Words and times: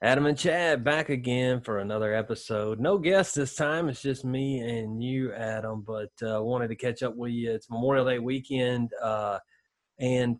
Adam 0.00 0.26
and 0.26 0.38
Chad 0.38 0.84
back 0.84 1.08
again 1.08 1.60
for 1.60 1.80
another 1.80 2.14
episode. 2.14 2.78
No 2.78 2.98
guest 2.98 3.34
this 3.34 3.56
time. 3.56 3.88
It's 3.88 4.00
just 4.00 4.24
me 4.24 4.60
and 4.60 5.02
you, 5.02 5.32
Adam. 5.32 5.84
But 5.84 6.10
uh, 6.22 6.40
wanted 6.40 6.68
to 6.68 6.76
catch 6.76 7.02
up 7.02 7.16
with 7.16 7.32
you. 7.32 7.50
It's 7.50 7.68
Memorial 7.68 8.06
Day 8.06 8.20
weekend, 8.20 8.90
uh, 9.02 9.40
and 9.98 10.36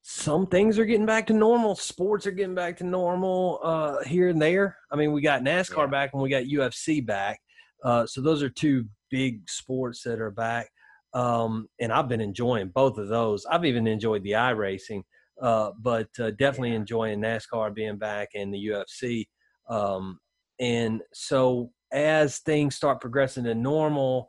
some 0.00 0.46
things 0.46 0.78
are 0.78 0.86
getting 0.86 1.04
back 1.04 1.26
to 1.26 1.34
normal. 1.34 1.74
Sports 1.74 2.26
are 2.26 2.30
getting 2.30 2.54
back 2.54 2.78
to 2.78 2.84
normal 2.84 3.60
uh, 3.62 4.02
here 4.04 4.28
and 4.28 4.40
there. 4.40 4.78
I 4.90 4.96
mean, 4.96 5.12
we 5.12 5.20
got 5.20 5.42
NASCAR 5.42 5.84
yeah. 5.84 5.86
back 5.86 6.10
and 6.14 6.22
we 6.22 6.30
got 6.30 6.44
UFC 6.44 7.04
back. 7.04 7.40
Uh, 7.84 8.06
so 8.06 8.22
those 8.22 8.42
are 8.42 8.50
two 8.50 8.86
big 9.10 9.48
sports 9.48 10.02
that 10.04 10.20
are 10.20 10.30
back. 10.30 10.70
Um, 11.12 11.68
and 11.78 11.92
I've 11.92 12.08
been 12.08 12.20
enjoying 12.20 12.68
both 12.68 12.98
of 12.98 13.08
those. 13.08 13.46
I've 13.46 13.64
even 13.64 13.86
enjoyed 13.86 14.22
the 14.22 14.32
iRacing. 14.32 15.02
Uh, 15.40 15.70
but 15.80 16.08
uh, 16.20 16.30
definitely 16.32 16.70
yeah. 16.70 16.76
enjoying 16.76 17.20
NASCAR 17.20 17.74
being 17.74 17.96
back 17.96 18.30
and 18.34 18.52
the 18.52 18.66
UFC. 18.68 19.26
Um, 19.68 20.18
and 20.60 21.02
so 21.12 21.70
as 21.92 22.38
things 22.38 22.76
start 22.76 23.00
progressing 23.00 23.44
to 23.44 23.54
normal 23.54 24.28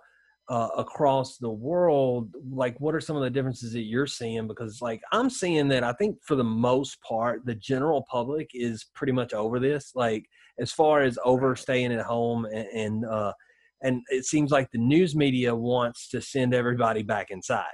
uh, 0.49 0.69
across 0.77 1.37
the 1.37 1.49
world, 1.49 2.33
like 2.51 2.79
what 2.79 2.93
are 2.95 3.01
some 3.01 3.15
of 3.15 3.23
the 3.23 3.29
differences 3.29 3.73
that 3.73 3.81
you're 3.81 4.07
seeing? 4.07 4.47
Because 4.47 4.81
like 4.81 5.01
I'm 5.11 5.29
seeing 5.29 5.67
that 5.69 5.83
I 5.83 5.93
think 5.93 6.17
for 6.23 6.35
the 6.35 6.43
most 6.43 7.01
part, 7.01 7.45
the 7.45 7.55
general 7.55 8.05
public 8.09 8.49
is 8.53 8.85
pretty 8.93 9.13
much 9.13 9.33
over 9.33 9.59
this. 9.59 9.91
Like 9.95 10.25
as 10.59 10.71
far 10.71 11.01
as 11.01 11.17
over 11.23 11.55
staying 11.55 11.93
at 11.93 12.05
home 12.05 12.45
and, 12.45 12.67
and 12.67 13.05
uh, 13.05 13.33
and 13.81 14.01
it 14.09 14.25
seems 14.25 14.51
like 14.51 14.69
the 14.71 14.77
news 14.79 15.15
media 15.15 15.53
wants 15.53 16.09
to 16.09 16.21
send 16.21 16.53
everybody 16.53 17.03
back 17.03 17.27
inside 17.29 17.65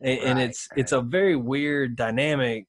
and, 0.00 0.18
right, 0.18 0.26
and 0.26 0.40
it's 0.40 0.68
right. 0.70 0.80
it's 0.80 0.92
a 0.92 1.00
very 1.00 1.36
weird 1.36 1.96
dynamic 1.96 2.66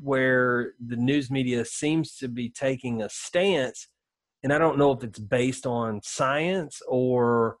where 0.00 0.72
the 0.84 0.96
news 0.96 1.30
media 1.30 1.64
seems 1.64 2.16
to 2.16 2.28
be 2.28 2.48
taking 2.48 3.02
a 3.02 3.08
stance 3.08 3.88
and 4.42 4.52
i 4.52 4.58
don't 4.58 4.78
know 4.78 4.92
if 4.92 5.02
it's 5.02 5.18
based 5.18 5.66
on 5.66 6.00
science 6.02 6.80
or 6.88 7.56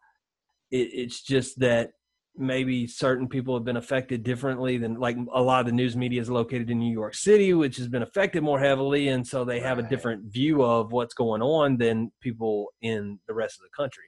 it, 0.70 0.90
it's 0.92 1.22
just 1.22 1.58
that 1.58 1.90
maybe 2.36 2.86
certain 2.86 3.28
people 3.28 3.54
have 3.54 3.64
been 3.64 3.76
affected 3.76 4.24
differently 4.24 4.76
than 4.76 4.94
like 4.94 5.16
a 5.34 5.42
lot 5.42 5.60
of 5.60 5.66
the 5.66 5.72
news 5.72 5.96
media 5.96 6.20
is 6.20 6.30
located 6.30 6.70
in 6.70 6.78
new 6.78 6.92
york 6.92 7.14
city 7.14 7.54
which 7.54 7.76
has 7.76 7.88
been 7.88 8.02
affected 8.02 8.42
more 8.42 8.58
heavily 8.58 9.08
and 9.08 9.26
so 9.26 9.44
they 9.44 9.60
have 9.60 9.78
a 9.78 9.88
different 9.88 10.24
view 10.32 10.62
of 10.62 10.92
what's 10.92 11.14
going 11.14 11.42
on 11.42 11.76
than 11.76 12.10
people 12.20 12.72
in 12.82 13.18
the 13.28 13.34
rest 13.34 13.58
of 13.58 13.62
the 13.62 13.82
country 13.82 14.04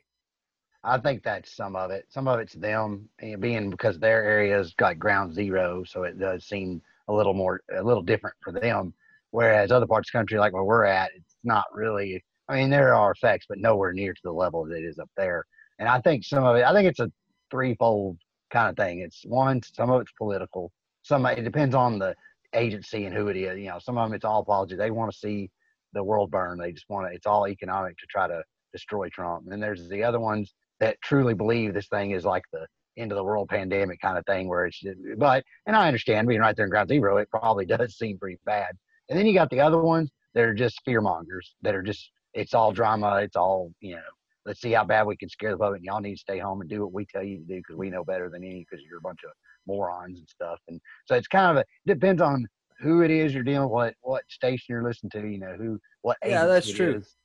I 0.87 0.99
think 0.99 1.25
that's 1.25 1.55
some 1.55 1.75
of 1.75 1.91
it. 1.91 2.07
Some 2.09 2.29
of 2.29 2.39
it's 2.39 2.55
them 2.55 3.09
eh, 3.21 3.35
being 3.35 3.71
because 3.71 3.99
their 3.99 4.23
area's 4.23 4.73
got 4.75 5.01
ground 5.01 5.35
zero, 5.35 5.83
so 5.83 6.05
it 6.05 6.17
does 6.17 6.45
seem 6.45 6.81
a 7.09 7.13
little 7.13 7.35
more, 7.35 7.61
a 7.77 7.83
little 7.83 8.05
different 8.05 8.37
for 8.43 8.53
them. 8.53 8.95
Whereas 9.33 9.73
other 9.73 9.87
parts 9.87 10.09
of 10.09 10.13
the 10.13 10.19
country, 10.19 10.39
like 10.39 10.53
where 10.53 10.63
we're 10.63 10.85
at, 10.85 11.11
it's 11.17 11.37
not 11.43 11.65
really. 11.75 12.25
I 12.49 12.55
mean, 12.55 12.71
there 12.71 12.95
are 12.95 13.11
effects, 13.11 13.47
but 13.49 13.59
nowhere 13.59 13.93
near 13.93 14.15
to 14.15 14.21
the 14.23 14.33
level 14.33 14.65
that 14.65 14.77
it 14.77 14.85
is 14.85 15.01
up 15.01 15.11
there. 15.17 15.45
And 15.81 15.89
I 15.89 16.01
think 16.01 16.23
some 16.23 16.45
of 16.45 16.55
it, 16.55 16.65
I 16.65 16.73
think 16.73 16.89
it's 16.89 17.01
a 17.01 17.11
threefold 17.51 18.19
kind 18.51 18.71
of 18.71 18.77
thing. 18.77 19.01
It's 19.01 19.25
one, 19.27 19.61
some 19.75 19.91
of 19.91 20.01
it's 20.01 20.13
political. 20.17 20.71
Some 21.03 21.27
it 21.27 21.43
depends 21.43 21.75
on 21.75 21.99
the 21.99 22.15
agency 22.55 23.07
and 23.07 23.15
who 23.15 23.27
it 23.27 23.37
is. 23.37 23.59
You 23.59 23.71
know, 23.71 23.81
some 23.81 23.99
of 23.99 24.09
them 24.09 24.15
it's 24.15 24.25
all 24.25 24.45
policy. 24.45 24.77
They 24.77 24.93
want 24.93 25.11
to 25.11 25.19
see 25.19 25.51
the 25.95 26.05
world 26.05 26.31
burn. 26.31 26.59
They 26.59 26.71
just 26.71 26.89
want 26.89 27.11
to. 27.11 27.15
It's 27.15 27.27
all 27.27 27.49
economic 27.49 27.99
to 27.99 28.07
try 28.07 28.29
to 28.29 28.45
destroy 28.73 29.09
Trump. 29.09 29.43
And 29.43 29.53
then 29.53 29.61
there's 29.61 29.89
the 29.89 30.05
other 30.05 30.21
ones 30.21 30.55
that 30.81 31.01
truly 31.03 31.35
believe 31.35 31.75
this 31.75 31.89
thing 31.89 32.11
is 32.13 32.25
like 32.25 32.45
the 32.53 32.67
end 32.97 33.13
of 33.13 33.17
the 33.17 33.25
world 33.25 33.49
pandemic 33.49 34.01
kind 34.01 34.17
of 34.17 34.25
thing 34.27 34.49
where 34.49 34.67
it's 34.67 34.83
but 35.19 35.45
and 35.67 35.77
I 35.77 35.87
understand 35.87 36.29
being 36.29 36.41
right 36.41 36.57
there 36.57 36.65
in 36.65 36.71
ground 36.71 36.89
zero, 36.89 37.19
it 37.19 37.31
probably 37.31 37.67
does 37.67 37.97
seem 37.97 38.19
pretty 38.19 38.39
bad. 38.45 38.73
And 39.09 39.19
then 39.19 39.27
you 39.27 39.35
got 39.35 39.51
the 39.51 39.61
other 39.61 39.81
ones 39.81 40.11
that 40.35 40.45
are 40.45 40.55
just 40.55 40.81
fear 40.85 41.01
mongers 41.01 41.55
that 41.63 41.75
are 41.75 41.83
just 41.83 42.11
it's 42.35 42.55
all 42.55 42.73
drama, 42.73 43.17
it's 43.17 43.37
all, 43.37 43.73
you 43.81 43.95
know, 43.95 44.03
let's 44.45 44.61
see 44.61 44.73
how 44.73 44.85
bad 44.85 45.07
we 45.07 45.17
can 45.17 45.29
scare 45.29 45.53
the 45.53 45.59
public. 45.59 45.81
Y'all 45.83 46.01
need 46.01 46.15
to 46.15 46.21
stay 46.21 46.39
home 46.39 46.61
and 46.61 46.69
do 46.69 46.83
what 46.83 46.93
we 46.93 47.07
tell 47.07 47.23
you 47.23 47.39
to 47.39 47.45
do 47.45 47.57
because 47.57 47.77
we 47.77 47.91
know 47.91 48.05
better 48.05 48.29
than 48.29 48.45
any 48.45 48.67
because 48.69 48.85
you're 48.85 48.99
a 48.99 49.03
bunch 49.03 49.21
of 49.25 49.31
morons 49.67 50.19
and 50.19 50.29
stuff. 50.29 50.61
And 50.69 50.81
so 51.07 51.15
it's 51.15 51.29
kind 51.29 51.57
of 51.57 51.63
a 51.63 51.93
depends 51.93 52.23
on 52.23 52.47
who 52.81 53.03
it 53.03 53.11
is 53.11 53.33
you're 53.33 53.43
dealing 53.43 53.69
with, 53.69 53.73
what 53.73 53.95
what 54.03 54.25
station 54.29 54.67
you're 54.69 54.85
listening 54.85 55.11
to, 55.11 55.27
you 55.27 55.39
know, 55.39 55.55
who 55.59 55.79
what 56.03 56.19
Yeah, 56.25 56.47
that's 56.47 56.71
true. 56.71 56.97
Is. 56.97 57.17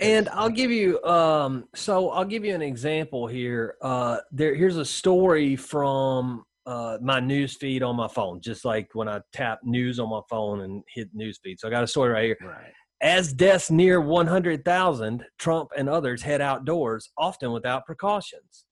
And 0.00 0.28
I'll 0.30 0.50
give 0.50 0.70
you 0.70 1.02
um 1.04 1.64
so 1.74 2.10
I'll 2.10 2.24
give 2.24 2.44
you 2.44 2.54
an 2.54 2.62
example 2.62 3.26
here. 3.26 3.76
Uh 3.80 4.18
there 4.32 4.54
here's 4.54 4.76
a 4.76 4.84
story 4.84 5.56
from 5.56 6.44
uh 6.66 6.98
my 7.00 7.20
news 7.20 7.54
feed 7.56 7.82
on 7.82 7.96
my 7.96 8.08
phone, 8.08 8.40
just 8.40 8.64
like 8.64 8.88
when 8.94 9.08
I 9.08 9.20
tap 9.32 9.60
news 9.62 10.00
on 10.00 10.10
my 10.10 10.20
phone 10.28 10.62
and 10.62 10.82
hit 10.92 11.08
news 11.14 11.38
feed. 11.42 11.60
So 11.60 11.68
I 11.68 11.70
got 11.70 11.84
a 11.84 11.88
story 11.88 12.10
right 12.10 12.24
here. 12.24 12.36
Right. 12.42 12.72
As 13.00 13.34
deaths 13.34 13.70
near 13.70 14.00
100,000, 14.00 15.24
Trump 15.38 15.70
and 15.76 15.90
others 15.90 16.22
head 16.22 16.40
outdoors, 16.40 17.10
often 17.18 17.52
without 17.52 17.84
precautions. 17.84 18.64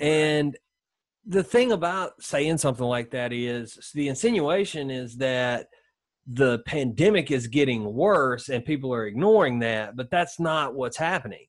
And 0.00 0.56
the 1.26 1.42
thing 1.42 1.72
about 1.72 2.12
saying 2.22 2.58
something 2.58 2.86
like 2.86 3.10
that 3.10 3.32
is 3.32 3.90
the 3.94 4.08
insinuation 4.08 4.90
is 4.90 5.16
that 5.16 5.66
the 6.26 6.60
pandemic 6.66 7.30
is 7.30 7.46
getting 7.46 7.92
worse 7.92 8.48
and 8.48 8.64
people 8.64 8.92
are 8.94 9.06
ignoring 9.06 9.58
that, 9.60 9.96
but 9.96 10.10
that's 10.10 10.40
not 10.40 10.74
what's 10.74 10.96
happening. 10.96 11.46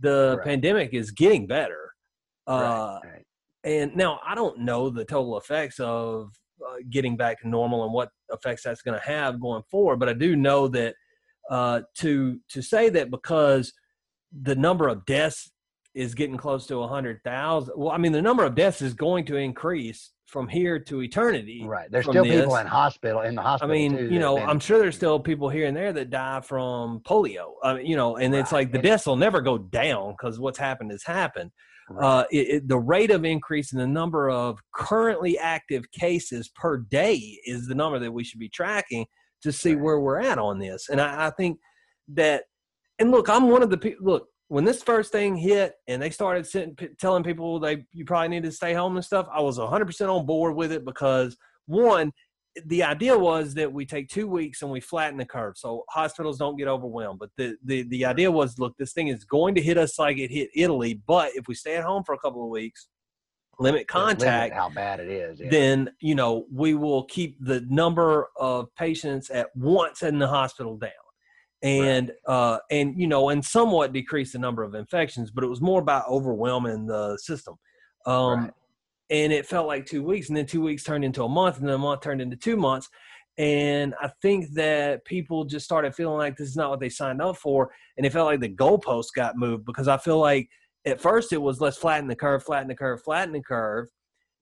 The 0.00 0.36
right. 0.38 0.46
pandemic 0.46 0.92
is 0.92 1.10
getting 1.10 1.46
better. 1.46 1.92
Uh, 2.46 2.98
right. 3.04 3.24
And 3.64 3.96
now 3.96 4.20
I 4.26 4.34
don't 4.34 4.60
know 4.60 4.90
the 4.90 5.04
total 5.04 5.38
effects 5.38 5.80
of 5.80 6.30
uh, 6.66 6.76
getting 6.90 7.16
back 7.16 7.40
to 7.40 7.48
normal 7.48 7.84
and 7.84 7.92
what 7.92 8.10
effects 8.32 8.62
that's 8.62 8.82
going 8.82 8.98
to 8.98 9.06
have 9.06 9.40
going 9.40 9.62
forward, 9.70 9.98
but 9.98 10.08
I 10.08 10.12
do 10.12 10.36
know 10.36 10.68
that 10.68 10.94
uh, 11.50 11.82
to 11.98 12.38
to 12.50 12.62
say 12.62 12.90
that 12.90 13.10
because 13.10 13.72
the 14.42 14.54
number 14.54 14.88
of 14.88 15.06
deaths 15.06 15.50
is 15.98 16.14
getting 16.14 16.36
close 16.36 16.64
to 16.68 16.78
100,000. 16.78 17.74
Well, 17.76 17.90
I 17.90 17.98
mean, 17.98 18.12
the 18.12 18.22
number 18.22 18.44
of 18.44 18.54
deaths 18.54 18.82
is 18.82 18.94
going 18.94 19.24
to 19.24 19.36
increase 19.36 20.12
from 20.26 20.46
here 20.46 20.78
to 20.78 21.02
eternity. 21.02 21.64
Right. 21.66 21.90
There's 21.90 22.04
still 22.04 22.22
this. 22.22 22.40
people 22.40 22.56
in 22.56 22.68
hospital 22.68 23.22
in 23.22 23.34
the 23.34 23.42
hospital. 23.42 23.74
I 23.74 23.76
mean, 23.76 23.96
too, 23.96 24.08
you 24.08 24.20
know, 24.20 24.38
I'm 24.38 24.60
sure 24.60 24.78
there's 24.78 24.94
still 24.94 25.18
people 25.18 25.48
here 25.48 25.66
and 25.66 25.76
there 25.76 25.92
that 25.92 26.10
die 26.10 26.40
from 26.40 27.00
polio. 27.00 27.54
I 27.64 27.74
mean, 27.74 27.86
you 27.86 27.96
know, 27.96 28.16
and 28.16 28.32
right. 28.32 28.40
it's 28.40 28.52
like 28.52 28.70
the 28.70 28.78
deaths 28.78 29.06
will 29.06 29.16
never 29.16 29.40
go 29.40 29.58
down 29.58 30.12
because 30.12 30.38
what's 30.38 30.58
happened 30.58 30.92
has 30.92 31.02
happened. 31.02 31.50
Right. 31.90 32.06
Uh, 32.06 32.24
it, 32.30 32.48
it, 32.48 32.68
the 32.68 32.78
rate 32.78 33.10
of 33.10 33.24
increase 33.24 33.72
in 33.72 33.80
the 33.80 33.86
number 33.86 34.30
of 34.30 34.60
currently 34.72 35.36
active 35.36 35.90
cases 35.90 36.48
per 36.54 36.76
day 36.76 37.40
is 37.44 37.66
the 37.66 37.74
number 37.74 37.98
that 37.98 38.12
we 38.12 38.22
should 38.22 38.38
be 38.38 38.50
tracking 38.50 39.04
to 39.42 39.50
see 39.50 39.74
right. 39.74 39.82
where 39.82 39.98
we're 39.98 40.20
at 40.20 40.38
on 40.38 40.60
this. 40.60 40.90
And 40.90 41.00
I, 41.00 41.26
I 41.26 41.30
think 41.30 41.58
that, 42.14 42.44
and 43.00 43.10
look, 43.10 43.28
I'm 43.28 43.48
one 43.48 43.64
of 43.64 43.70
the 43.70 43.78
people. 43.78 44.06
Look, 44.06 44.28
when 44.48 44.64
this 44.64 44.82
first 44.82 45.12
thing 45.12 45.36
hit 45.36 45.74
and 45.86 46.00
they 46.00 46.10
started 46.10 46.46
sitting, 46.46 46.76
telling 46.98 47.22
people 47.22 47.60
they 47.60 47.84
you 47.92 48.04
probably 48.04 48.28
need 48.28 48.42
to 48.44 48.52
stay 48.52 48.72
home 48.72 48.96
and 48.96 49.04
stuff, 49.04 49.28
I 49.32 49.40
was 49.40 49.58
100% 49.58 50.08
on 50.08 50.26
board 50.26 50.56
with 50.56 50.72
it 50.72 50.84
because 50.84 51.36
one, 51.66 52.12
the 52.66 52.82
idea 52.82 53.16
was 53.16 53.54
that 53.54 53.72
we 53.72 53.84
take 53.84 54.08
two 54.08 54.26
weeks 54.26 54.62
and 54.62 54.70
we 54.70 54.80
flatten 54.80 55.18
the 55.18 55.24
curve 55.24 55.56
so 55.56 55.84
hospitals 55.90 56.38
don't 56.38 56.56
get 56.56 56.66
overwhelmed. 56.66 57.18
But 57.18 57.30
the, 57.36 57.56
the, 57.62 57.82
the 57.84 58.06
idea 58.06 58.32
was, 58.32 58.58
look, 58.58 58.76
this 58.78 58.92
thing 58.92 59.08
is 59.08 59.24
going 59.24 59.54
to 59.54 59.60
hit 59.60 59.78
us 59.78 59.98
like 59.98 60.18
it 60.18 60.30
hit 60.30 60.48
Italy, 60.54 61.00
but 61.06 61.32
if 61.34 61.46
we 61.46 61.54
stay 61.54 61.76
at 61.76 61.84
home 61.84 62.02
for 62.02 62.14
a 62.14 62.18
couple 62.18 62.42
of 62.42 62.48
weeks, 62.48 62.88
limit 63.60 63.86
contact, 63.86 64.52
limit 64.52 64.52
how 64.54 64.70
bad 64.70 64.98
it 64.98 65.08
is, 65.08 65.40
yeah. 65.40 65.50
then 65.50 65.90
you 66.00 66.14
know 66.14 66.46
we 66.52 66.74
will 66.74 67.04
keep 67.04 67.36
the 67.40 67.60
number 67.68 68.28
of 68.38 68.72
patients 68.76 69.30
at 69.30 69.48
once 69.56 70.02
in 70.02 70.18
the 70.18 70.28
hospital 70.28 70.76
down 70.76 70.90
and 71.62 72.12
right. 72.28 72.34
uh 72.34 72.58
and 72.70 72.98
you 72.98 73.06
know 73.06 73.30
and 73.30 73.44
somewhat 73.44 73.92
decrease 73.92 74.32
the 74.32 74.38
number 74.38 74.62
of 74.62 74.74
infections 74.74 75.30
but 75.30 75.42
it 75.42 75.48
was 75.48 75.60
more 75.60 75.80
about 75.80 76.06
overwhelming 76.08 76.86
the 76.86 77.16
system 77.18 77.56
um 78.06 78.44
right. 78.44 78.50
and 79.10 79.32
it 79.32 79.44
felt 79.44 79.66
like 79.66 79.84
two 79.84 80.02
weeks 80.02 80.28
and 80.28 80.36
then 80.36 80.46
two 80.46 80.62
weeks 80.62 80.84
turned 80.84 81.04
into 81.04 81.24
a 81.24 81.28
month 81.28 81.58
and 81.58 81.66
then 81.66 81.74
a 81.74 81.78
month 81.78 82.00
turned 82.00 82.20
into 82.20 82.36
two 82.36 82.56
months 82.56 82.88
and 83.38 83.92
i 84.00 84.08
think 84.22 84.46
that 84.54 85.04
people 85.04 85.44
just 85.44 85.64
started 85.64 85.94
feeling 85.94 86.16
like 86.16 86.36
this 86.36 86.48
is 86.48 86.56
not 86.56 86.70
what 86.70 86.78
they 86.78 86.88
signed 86.88 87.20
up 87.20 87.36
for 87.36 87.70
and 87.96 88.06
it 88.06 88.12
felt 88.12 88.26
like 88.26 88.40
the 88.40 88.48
goalposts 88.48 89.12
got 89.14 89.36
moved 89.36 89.64
because 89.64 89.88
i 89.88 89.96
feel 89.96 90.18
like 90.18 90.48
at 90.86 91.00
first 91.00 91.32
it 91.32 91.42
was 91.42 91.60
let's 91.60 91.76
flatten 91.76 92.08
the 92.08 92.14
curve 92.14 92.42
flatten 92.44 92.68
the 92.68 92.74
curve 92.74 93.02
flatten 93.02 93.32
the 93.32 93.42
curve 93.42 93.88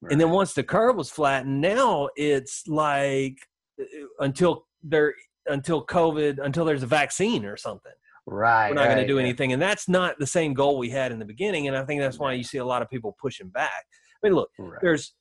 right. 0.03 0.13
and 0.13 0.21
then 0.21 0.31
once 0.31 0.53
the 0.53 0.63
curve 0.63 0.97
was 0.97 1.11
flattened 1.11 1.61
now 1.63 2.09
it's 2.17 2.63
like 2.67 3.39
uh, 3.81 3.85
until 4.21 4.67
there 4.83 5.15
until 5.49 5.85
COVID, 5.85 6.39
until 6.45 6.65
there's 6.65 6.83
a 6.83 6.87
vaccine 6.87 7.45
or 7.45 7.57
something. 7.57 7.93
Right. 8.27 8.71
We're 8.71 8.75
not 8.75 8.83
right, 8.83 8.95
going 8.95 9.07
to 9.07 9.07
do 9.07 9.17
yeah. 9.17 9.23
anything. 9.23 9.53
And 9.53 9.63
that's 9.63 9.89
not 9.89 10.19
the 10.19 10.27
same 10.27 10.53
goal 10.53 10.79
we 10.79 10.91
had 10.91 11.13
in 11.13 11.19
the 11.19 11.25
beginning. 11.25 11.69
And 11.69 11.77
I 11.77 11.85
think 11.85 12.01
that's 12.01 12.19
why 12.19 12.33
you 12.33 12.43
see 12.43 12.59
a 12.59 12.65
lot 12.65 12.83
of 12.83 12.91
people 12.91 13.17
pushing 13.21 13.49
back. 13.49 13.87
I 14.23 14.27
mean, 14.27 14.35
look, 14.35 14.51
right. 14.59 14.81
there's 14.83 15.15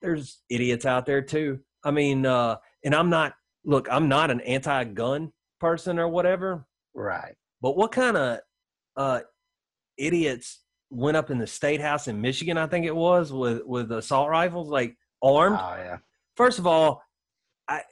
there's 0.00 0.42
idiots 0.48 0.86
out 0.86 1.04
there 1.06 1.22
too. 1.22 1.60
I 1.84 1.90
mean, 1.90 2.24
uh, 2.24 2.56
and 2.84 2.94
I'm 2.94 3.10
not 3.10 3.34
look, 3.64 3.88
I'm 3.90 4.08
not 4.08 4.30
an 4.30 4.40
anti-gun 4.40 5.32
person 5.60 5.98
or 5.98 6.08
whatever. 6.08 6.66
Right. 6.94 7.34
But 7.60 7.76
what 7.76 7.92
kind 7.92 8.16
of 8.16 8.38
uh, 8.96 9.20
idiots 9.98 10.60
went 10.90 11.16
up 11.16 11.30
in 11.30 11.38
the 11.38 11.46
state 11.46 11.80
house 11.80 12.08
in 12.08 12.20
Michigan, 12.20 12.56
I 12.56 12.66
think 12.66 12.86
it 12.86 12.94
was, 12.94 13.32
with 13.32 13.62
with 13.66 13.92
assault 13.92 14.30
rifles, 14.30 14.68
like 14.68 14.96
armed? 15.22 15.58
Oh 15.60 15.74
yeah. 15.76 15.98
First 16.36 16.58
of 16.58 16.66
all, 16.66 17.02
I 17.68 17.82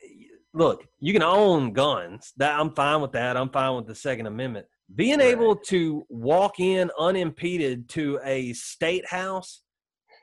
look, 0.54 0.86
you 1.00 1.12
can 1.12 1.22
own 1.22 1.72
guns. 1.72 2.32
That 2.36 2.58
I'm 2.58 2.74
fine 2.74 3.00
with 3.02 3.12
that. 3.12 3.36
I'm 3.36 3.50
fine 3.50 3.76
with 3.76 3.86
the 3.86 3.94
Second 3.94 4.26
Amendment. 4.26 4.66
Being 4.94 5.18
Right. 5.18 5.28
able 5.28 5.56
to 5.56 6.04
walk 6.08 6.60
in 6.60 6.90
unimpeded 6.98 7.88
to 7.90 8.20
a 8.24 8.52
state 8.52 9.06
house 9.06 9.62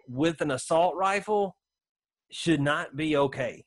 with 0.08 0.42
an 0.42 0.52
assault 0.52 0.96
rifle 0.96 1.58
should 2.32 2.62
not 2.62 2.96
be 2.96 3.18
okay. 3.18 3.66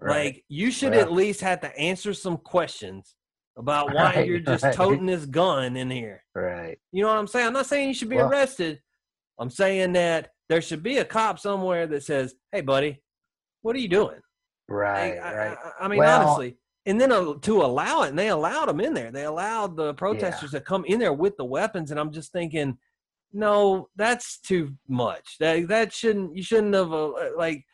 Right. 0.00 0.24
Like 0.26 0.44
you 0.48 0.70
should 0.70 0.92
Well- 0.92 1.00
at 1.00 1.12
least 1.12 1.40
have 1.40 1.60
to 1.60 1.74
answer 1.78 2.12
some 2.12 2.36
questions 2.36 3.16
about 3.56 3.94
why 3.94 4.14
Right, 4.16 4.26
you're 4.28 4.40
just 4.40 4.70
toting 4.74 5.06
this 5.06 5.24
gun 5.24 5.76
in 5.76 5.90
here. 5.90 6.22
right. 6.34 6.78
You 6.92 7.02
know 7.02 7.08
what 7.08 7.16
I'm 7.16 7.26
saying? 7.26 7.46
I'm 7.46 7.52
not 7.54 7.64
saying 7.66 7.88
you 7.88 7.94
should 7.94 8.10
be 8.10 8.16
Well- 8.16 8.28
arrested. 8.28 8.82
I'm 9.38 9.48
saying 9.50 9.92
that 9.94 10.32
there 10.48 10.60
should 10.60 10.82
be 10.82 10.98
a 10.98 11.04
cop 11.04 11.38
somewhere 11.38 11.86
that 11.86 12.02
says, 12.02 12.34
"Hey, 12.52 12.60
buddy, 12.60 13.02
what 13.62 13.74
are 13.74 13.78
you 13.78 13.88
doing?" 13.88 14.20
Right. 14.68 15.18
I, 15.18 15.34
right. 15.36 15.58
I, 15.80 15.84
I 15.84 15.88
mean, 15.88 15.98
Well- 15.98 16.20
honestly, 16.28 16.56
and 16.88 17.00
then 17.00 17.10
uh, 17.10 17.34
to 17.42 17.62
allow 17.62 18.02
it, 18.02 18.10
and 18.10 18.18
they 18.18 18.28
allowed 18.28 18.66
them 18.66 18.80
in 18.80 18.94
there. 18.94 19.10
They 19.10 19.24
allowed 19.24 19.76
the 19.76 19.94
protesters 19.94 20.52
to 20.52 20.60
come 20.60 20.84
in 20.84 21.00
there 21.00 21.12
with 21.12 21.36
the 21.36 21.44
weapons, 21.44 21.90
and 21.90 21.98
I'm 21.98 22.12
just 22.12 22.30
thinking, 22.30 22.78
no, 23.32 23.88
that's 23.96 24.38
too 24.38 24.72
much. 24.88 25.36
That 25.40 25.66
that 25.68 25.92
shouldn't. 25.92 26.36
You 26.36 26.44
shouldn't 26.44 26.74
have. 26.74 26.92
Uh, 26.92 27.12
like, 27.36 27.64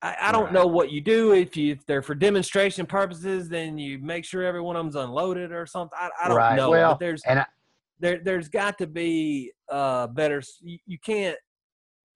I, 0.00 0.16
I 0.22 0.32
don't 0.32 0.44
Right. 0.44 0.52
know 0.52 0.66
what 0.66 0.92
you 0.92 1.00
do 1.00 1.32
if 1.32 1.56
you 1.56 1.72
if 1.72 1.84
they're 1.86 2.02
for 2.02 2.14
demonstration 2.14 2.86
purposes. 2.86 3.48
Then 3.48 3.78
you 3.78 3.98
make 3.98 4.24
sure 4.24 4.44
every 4.44 4.60
one 4.60 4.76
of 4.76 4.84
them's 4.84 4.94
unloaded 4.96 5.50
or 5.50 5.66
something. 5.66 5.98
I, 6.00 6.10
I 6.22 6.28
don't 6.28 6.36
Right. 6.36 6.54
know. 6.56 6.70
Well, 6.70 6.92
but 6.92 7.00
there's 7.00 7.22
and 7.24 7.40
I, 7.40 7.46
there 7.98 8.20
there's 8.22 8.48
got 8.48 8.78
to 8.78 8.86
be 8.86 9.52
uh 9.68 10.06
better. 10.06 10.40
You, 10.60 10.78
you 10.86 10.98
can't. 11.00 11.36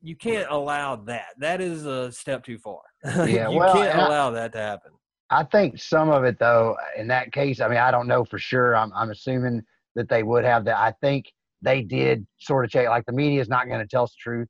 You 0.03 0.17
can't 0.17 0.47
allow 0.51 0.97
that. 0.97 1.35
That 1.39 1.61
is 1.61 1.87
a 1.87 2.13
step 2.13 2.45
too 2.45 2.59
far. 2.59 2.81
Yeah, 3.05 3.49
you 3.49 3.59
well, 3.59 3.75
can't 3.75 3.91
and 3.93 4.01
I- 4.01 4.07
allow 4.07 4.31
that 4.31 4.53
to 4.53 4.59
happen. 4.59 4.93
I 5.29 5.43
think 5.43 5.81
some 5.81 6.09
of 6.11 6.23
it 6.25 6.39
though, 6.39 6.77
in 6.97 7.09
that 7.09 7.33
case, 7.33 7.61
I 7.61 7.67
mean, 7.69 7.79
I 7.79 7.91
don't 7.91 8.07
know 8.07 8.25
for 8.25 8.39
sure. 8.39 8.77
I'm 8.77 8.93
I'm 8.95 9.11
assuming 9.11 9.63
that 9.97 10.09
they 10.09 10.23
would 10.23 10.45
have 10.45 10.65
that. 10.67 10.79
I 10.79 10.93
think 11.01 11.27
they 11.63 11.83
did 11.83 12.25
sort 12.39 12.65
of 12.65 12.71
check. 12.71 12.89
Like 12.89 13.07
the 13.07 13.13
media 13.13 13.41
is 13.41 13.49
not 13.49 13.67
going 13.67 13.81
to 13.81 13.87
tell 13.89 14.05
us 14.05 14.13
the 14.13 14.19
truth 14.23 14.49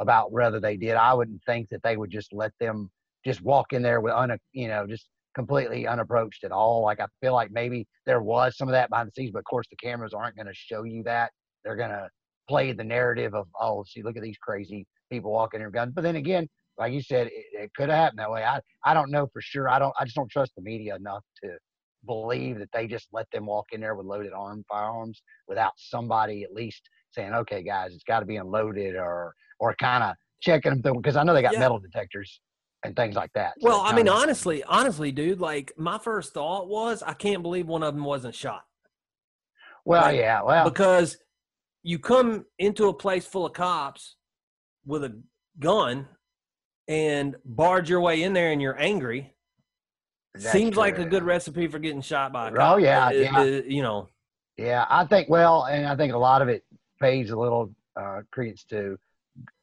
about 0.00 0.32
whether 0.32 0.58
they 0.58 0.76
did. 0.76 0.94
I 0.96 1.14
wouldn't 1.14 1.42
think 1.46 1.68
that 1.68 1.82
they 1.84 1.96
would 1.96 2.10
just 2.10 2.32
let 2.32 2.50
them 2.58 2.90
just 3.24 3.40
walk 3.42 3.72
in 3.72 3.82
there 3.82 4.00
with 4.00 4.14
un, 4.14 4.36
you 4.52 4.66
know, 4.68 4.84
just 4.86 5.06
completely 5.36 5.86
unapproached 5.86 6.42
at 6.42 6.50
all. 6.50 6.82
Like 6.82 6.98
I 6.98 7.06
feel 7.20 7.34
like 7.34 7.52
maybe 7.52 7.86
there 8.04 8.22
was 8.22 8.56
some 8.56 8.66
of 8.68 8.72
that 8.72 8.90
behind 8.90 9.08
the 9.08 9.12
scenes, 9.12 9.30
but 9.32 9.40
of 9.40 9.44
course 9.44 9.66
the 9.70 9.76
cameras 9.76 10.12
aren't 10.12 10.34
going 10.34 10.46
to 10.46 10.54
show 10.54 10.82
you 10.82 11.02
that. 11.04 11.30
They're 11.64 11.76
going 11.76 11.90
to 11.90 12.08
play 12.48 12.72
the 12.72 12.84
narrative 12.84 13.34
of, 13.34 13.48
oh, 13.60 13.84
see, 13.84 14.02
look 14.02 14.16
at 14.16 14.22
these 14.22 14.38
crazy 14.38 14.86
people 15.10 15.32
walking 15.32 15.60
in 15.60 15.70
guns. 15.70 15.92
But 15.94 16.02
then 16.02 16.16
again, 16.16 16.48
like 16.78 16.92
you 16.92 17.00
said, 17.02 17.28
it, 17.28 17.32
it 17.52 17.74
could 17.74 17.88
have 17.88 17.98
happened 17.98 18.18
that 18.20 18.30
way. 18.30 18.44
I 18.44 18.60
I 18.84 18.94
don't 18.94 19.10
know 19.10 19.26
for 19.32 19.40
sure. 19.40 19.68
I 19.68 19.78
don't. 19.78 19.94
I 19.98 20.04
just 20.04 20.16
don't 20.16 20.30
trust 20.30 20.52
the 20.56 20.62
media 20.62 20.96
enough 20.96 21.24
to 21.42 21.56
believe 22.04 22.58
that 22.58 22.68
they 22.72 22.86
just 22.86 23.08
let 23.12 23.28
them 23.32 23.46
walk 23.46 23.66
in 23.72 23.80
there 23.80 23.94
with 23.94 24.06
loaded 24.06 24.32
arm 24.32 24.64
firearms 24.68 25.22
without 25.48 25.72
somebody 25.76 26.44
at 26.44 26.52
least 26.52 26.82
saying, 27.12 27.32
"Okay, 27.32 27.62
guys, 27.62 27.94
it's 27.94 28.04
got 28.04 28.20
to 28.20 28.26
be 28.26 28.36
unloaded," 28.36 28.94
or 28.94 29.34
or 29.58 29.74
kind 29.80 30.04
of 30.04 30.14
checking 30.40 30.70
them 30.70 30.82
through 30.82 30.94
because 30.96 31.16
I 31.16 31.22
know 31.22 31.32
they 31.32 31.40
got 31.42 31.54
Yeah. 31.54 31.60
metal 31.60 31.78
detectors 31.78 32.40
and 32.84 32.94
things 32.94 33.16
like 33.16 33.32
that. 33.32 33.54
So 33.58 33.68
Well, 33.68 33.80
I 33.80 33.88
mean, 33.94 34.04
kinda- 34.04 34.12
honestly, 34.12 34.62
honestly, 34.64 35.10
dude, 35.10 35.40
like 35.40 35.72
my 35.78 35.96
first 35.98 36.34
thought 36.34 36.68
was, 36.68 37.02
I 37.02 37.14
can't 37.14 37.42
believe 37.42 37.66
one 37.66 37.82
of 37.82 37.94
them 37.94 38.04
wasn't 38.04 38.34
shot 38.34 38.64
Well, 39.86 40.02
like, 40.02 40.18
yeah, 40.18 40.42
well, 40.42 40.64
because 40.68 41.16
you 41.86 42.00
come 42.00 42.44
into 42.58 42.88
a 42.88 42.92
place 42.92 43.24
full 43.24 43.46
of 43.46 43.52
cops 43.52 44.16
with 44.84 45.04
a 45.04 45.16
gun 45.60 46.08
and 46.88 47.36
barge 47.44 47.88
your 47.88 48.00
way 48.00 48.24
in 48.24 48.32
there 48.32 48.50
and 48.50 48.60
you're 48.60 48.76
angry. 48.78 49.32
that's 50.34 50.50
Seems 50.50 50.76
like 50.76 50.98
a 50.98 51.04
good 51.04 51.22
recipe 51.22 51.68
for 51.68 51.78
getting 51.78 52.00
shot 52.00 52.32
by 52.32 52.48
a 52.48 52.50
Oh, 52.52 52.56
cop. 52.56 52.80
yeah, 52.80 53.10
It- 53.10 53.22
yeah. 53.22 53.42
it- 53.44 53.66
you 53.66 53.82
know, 53.82 54.08
Yeah, 54.56 54.84
I 54.90 55.04
think 55.06 55.28
well, 55.28 55.64
and 55.66 55.86
I 55.86 55.94
think 55.94 56.12
a 56.12 56.18
lot 56.18 56.42
of 56.42 56.48
it 56.48 56.64
pays 57.00 57.30
a 57.30 57.36
little 57.38 57.72
uh, 57.94 58.22
credence 58.32 58.64
to 58.64 58.98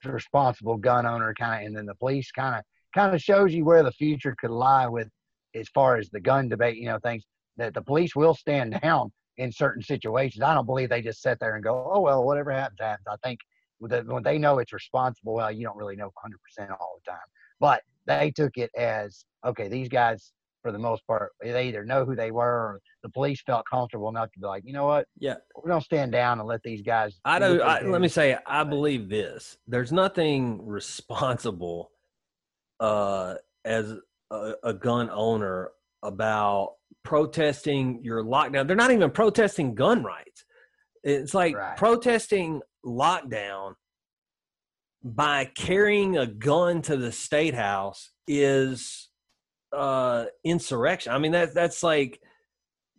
the 0.04 0.12
responsible 0.12 0.78
gun 0.78 1.06
owner 1.06 1.34
kind 1.34 1.62
of, 1.62 1.68
and 1.68 1.76
then 1.76 1.86
the 1.86 1.96
police 1.96 2.32
kind 2.32 2.56
of 2.56 2.64
kind 2.96 3.14
of 3.14 3.22
shows 3.22 3.54
you 3.54 3.66
where 3.66 3.84
the 3.84 3.92
future 3.92 4.34
could 4.40 4.50
lie 4.52 4.88
with 4.88 5.10
as 5.56 5.68
far 5.70 5.98
as 5.98 6.10
the 6.10 6.20
gun 6.22 6.48
debate. 6.48 6.78
You 6.78 6.86
know, 6.86 7.00
things 7.00 7.24
that 7.58 7.74
the 7.74 7.82
police 7.82 8.16
will 8.16 8.34
stand 8.34 8.72
down 8.82 9.12
in 9.38 9.52
certain 9.52 9.82
situations. 9.82 10.44
I 10.44 10.54
don't 10.54 10.66
believe 10.66 10.90
they 10.90 11.02
just 11.02 11.22
sit 11.22 11.40
there 11.40 11.56
and 11.56 11.64
go, 11.64 11.90
oh 11.92 12.02
well, 12.02 12.24
whatever 12.24 12.52
happens 12.52 12.80
happens. 12.80 13.08
I 13.10 13.16
think 13.24 13.40
when 13.80 14.24
they 14.24 14.38
know 14.38 14.60
it's 14.60 14.74
responsible, 14.74 15.36
well, 15.36 15.52
you 15.52 15.66
don't 15.66 15.78
really 15.78 15.96
know 15.96 16.12
100% 16.60 16.72
all 16.72 17.00
the 17.04 17.12
time, 17.12 17.20
but 17.60 17.82
they 18.06 18.32
took 18.32 18.58
it 18.58 18.72
as 18.78 19.26
okay. 19.46 19.68
These 19.68 19.90
guys, 19.90 20.32
for 20.62 20.72
the 20.72 20.80
most 20.80 21.06
part, 21.06 21.32
they 21.42 21.68
either 21.68 21.84
know 21.84 22.06
who 22.06 22.16
they 22.16 22.32
were 22.32 22.44
or 22.44 22.80
the 23.02 23.10
police 23.10 23.42
felt 23.46 23.66
comfortable 23.70 24.10
enough 24.10 24.32
to 24.32 24.40
be 24.40 24.46
like, 24.46 24.64
you 24.66 24.74
know 24.74 24.86
what, 24.86 25.08
yeah. 25.20 25.36
we're 25.56 25.70
gonna 25.70 25.82
stand 25.82 26.12
down 26.12 26.40
and 26.40 26.48
let 26.48 26.62
these 26.64 26.82
guys. 26.82 27.20
I 27.26 27.40
do 27.40 27.58
do. 27.58 27.62
I, 27.62 27.82
let 27.82 28.02
me 28.02 28.08
say, 28.08 28.38
I 28.46 28.64
believe 28.64 29.10
this. 29.10 29.58
There's 29.68 29.92
nothing 29.92 30.66
responsible 30.66 31.92
uh, 32.80 33.36
as 33.66 33.96
a, 34.32 34.54
a 34.64 34.74
gun 34.74 35.10
owner 35.12 35.72
about 36.04 36.76
protesting 37.04 38.00
your 38.04 38.24
lockdown. 38.24 38.68
They're 38.68 38.76
not 38.76 38.92
even 38.92 39.12
protesting 39.12 39.76
gun 39.76 40.04
rights. 40.04 40.46
It's 41.04 41.34
like 41.34 41.56
Right. 41.56 41.78
protesting 41.78 42.62
lockdown 42.86 43.76
by 45.04 45.46
carrying 45.56 46.18
a 46.18 46.26
gun 46.28 46.82
to 46.84 46.96
the 46.98 47.12
state 47.12 47.54
house 47.54 48.12
is 48.28 49.10
uh 49.74 50.26
insurrection. 50.44 51.12
I 51.14 51.18
mean 51.18 51.32
that 51.34 51.54
that's 51.54 51.84
like 51.84 52.22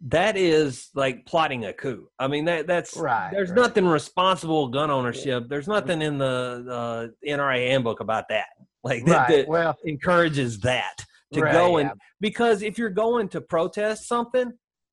that 0.09 0.37
is 0.37 0.91
like 0.95 1.25
plotting 1.25 1.65
a 1.65 1.73
coup. 1.73 2.09
I 2.19 2.27
mean 2.29 2.45
that 2.47 2.67
that's 2.67 2.97
Right, 2.97 3.31
there's 3.33 3.51
right. 3.51 3.57
nothing 3.57 3.87
responsible 3.87 4.69
gun 4.69 4.91
ownership. 4.91 5.45
There's 5.49 5.69
nothing 5.69 6.03
in 6.03 6.19
the 6.19 6.67
uh, 6.69 7.27
NRA 7.27 7.69
handbook 7.71 8.01
about 8.01 8.29
that. 8.29 8.49
Like 8.83 9.07
that, 9.07 9.17
Right. 9.17 9.29
that 9.37 9.49
Well, 9.49 9.75
encourages 9.85 10.61
that 10.61 11.07
to 11.35 11.43
right, 11.43 11.53
go 11.53 11.77
and 11.79 11.89
yeah. 11.89 11.95
because 12.21 12.63
if 12.63 12.79
you're 12.79 12.91
going 12.91 13.29
to 13.29 13.41
protest 13.41 14.09
something 14.09 14.53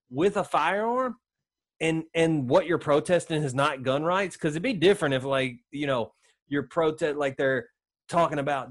with 0.10 0.38
a 0.38 0.44
firearm 0.44 1.16
and 1.80 2.04
and 2.14 2.50
what 2.50 2.68
you're 2.68 2.78
protesting 2.78 3.44
is 3.44 3.54
not 3.54 3.84
gun 3.84 4.04
rights 4.04 4.36
because 4.36 4.54
it'd 4.54 4.64
be 4.64 4.74
different 4.74 5.14
if 5.14 5.24
like 5.24 5.56
you 5.72 5.88
know 5.88 6.12
you're 6.48 6.64
protest 6.64 7.18
like 7.18 7.38
they're 7.38 7.68
talking 8.08 8.40
about 8.40 8.70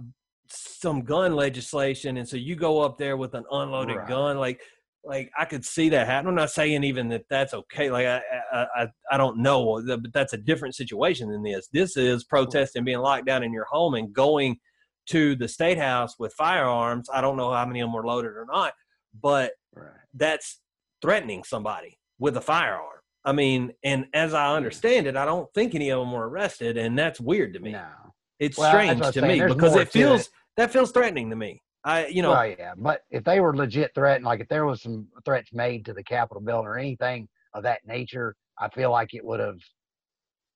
some 0.49 1.02
gun 1.02 1.34
legislation 1.34 2.17
and 2.17 2.28
so 2.28 2.37
you 2.37 2.56
go 2.56 2.81
up 2.81 2.99
there 2.99 3.17
with 3.17 3.34
an 3.34 3.44
unloaded 3.50 3.96
Right. 3.96 4.08
gun 4.08 4.38
like 4.38 4.61
like 5.04 5.30
i 5.38 5.45
could 5.45 5.64
see 5.64 5.88
that 5.88 6.06
happen 6.06 6.28
i'm 6.28 6.35
not 6.35 6.50
saying 6.50 6.85
even 6.85 7.09
that 7.09 7.25
that's 7.30 7.54
okay 7.54 7.90
like 7.90 8.06
i 8.06 8.21
i 8.52 8.66
i, 8.76 8.87
I 9.12 9.16
don't 9.16 9.38
know 9.38 9.83
but 9.87 10.12
that's 10.12 10.33
a 10.33 10.38
different 10.38 10.75
situation 10.75 11.30
than 11.30 11.42
this 11.42 11.68
this 11.73 11.97
is 11.97 12.25
protesting 12.25 12.85
being 12.85 12.99
locked 12.99 13.26
down 13.26 13.42
in 13.42 13.52
your 13.52 13.64
home 13.64 13.95
and 13.95 14.12
going 14.12 14.59
to 15.07 15.35
the 15.37 15.49
state 15.49 15.78
house 15.78 16.16
with 16.19 16.33
firearms 16.35 17.09
i 17.12 17.21
don't 17.21 17.37
know 17.37 17.52
how 17.52 17.64
many 17.66 17.80
of 17.80 17.87
them 17.87 17.95
were 17.95 18.07
loaded 18.07 18.33
or 18.33 18.47
not 18.50 18.73
but 19.21 19.52
Right. 19.75 19.90
that's 20.14 20.61
threatening 21.00 21.45
somebody 21.45 21.99
with 22.19 22.37
a 22.37 22.40
firearm. 22.40 22.99
I 23.25 23.33
mean, 23.33 23.73
and 23.85 24.07
as 24.14 24.35
I 24.35 24.54
understand 24.57 25.07
it, 25.07 25.16
I 25.16 25.25
don't 25.25 25.49
think 25.54 25.75
any 25.75 25.90
of 25.90 26.00
them 26.00 26.11
were 26.12 26.28
arrested, 26.28 26.76
and 26.76 26.99
that's 26.99 27.21
weird 27.21 27.54
to 27.54 27.61
me. 27.61 27.73
No. 27.73 27.87
It's 28.40 28.59
Well, 28.59 28.71
strange 28.73 29.00
to 29.00 29.12
saying. 29.12 29.26
me 29.28 29.38
There's 29.38 29.54
because 29.54 29.76
it 29.76 29.90
feels 29.90 30.23
it. 30.23 30.28
that 30.57 30.73
feels 30.73 30.90
threatening 30.90 31.30
to 31.30 31.37
me. 31.37 31.62
I, 31.85 32.07
you 32.07 32.21
know, 32.23 32.30
well, 32.30 32.47
yeah, 32.47 32.73
but 32.76 33.02
if 33.11 33.23
they 33.25 33.40
were 33.40 33.57
legit 33.57 33.92
threatened, 33.95 34.25
like 34.25 34.40
if 34.40 34.49
there 34.49 34.66
was 34.66 34.83
some 34.83 35.07
threats 35.25 35.52
made 35.52 35.85
to 35.87 35.92
the 35.95 36.02
Capitol 36.02 36.42
building 36.42 36.66
or 36.69 36.78
anything 36.78 37.28
of 37.54 37.62
that 37.62 37.80
nature, 37.87 38.35
I 38.59 38.69
feel 38.71 38.90
like 38.90 39.14
it 39.14 39.25
would 39.25 39.40
have 39.40 39.59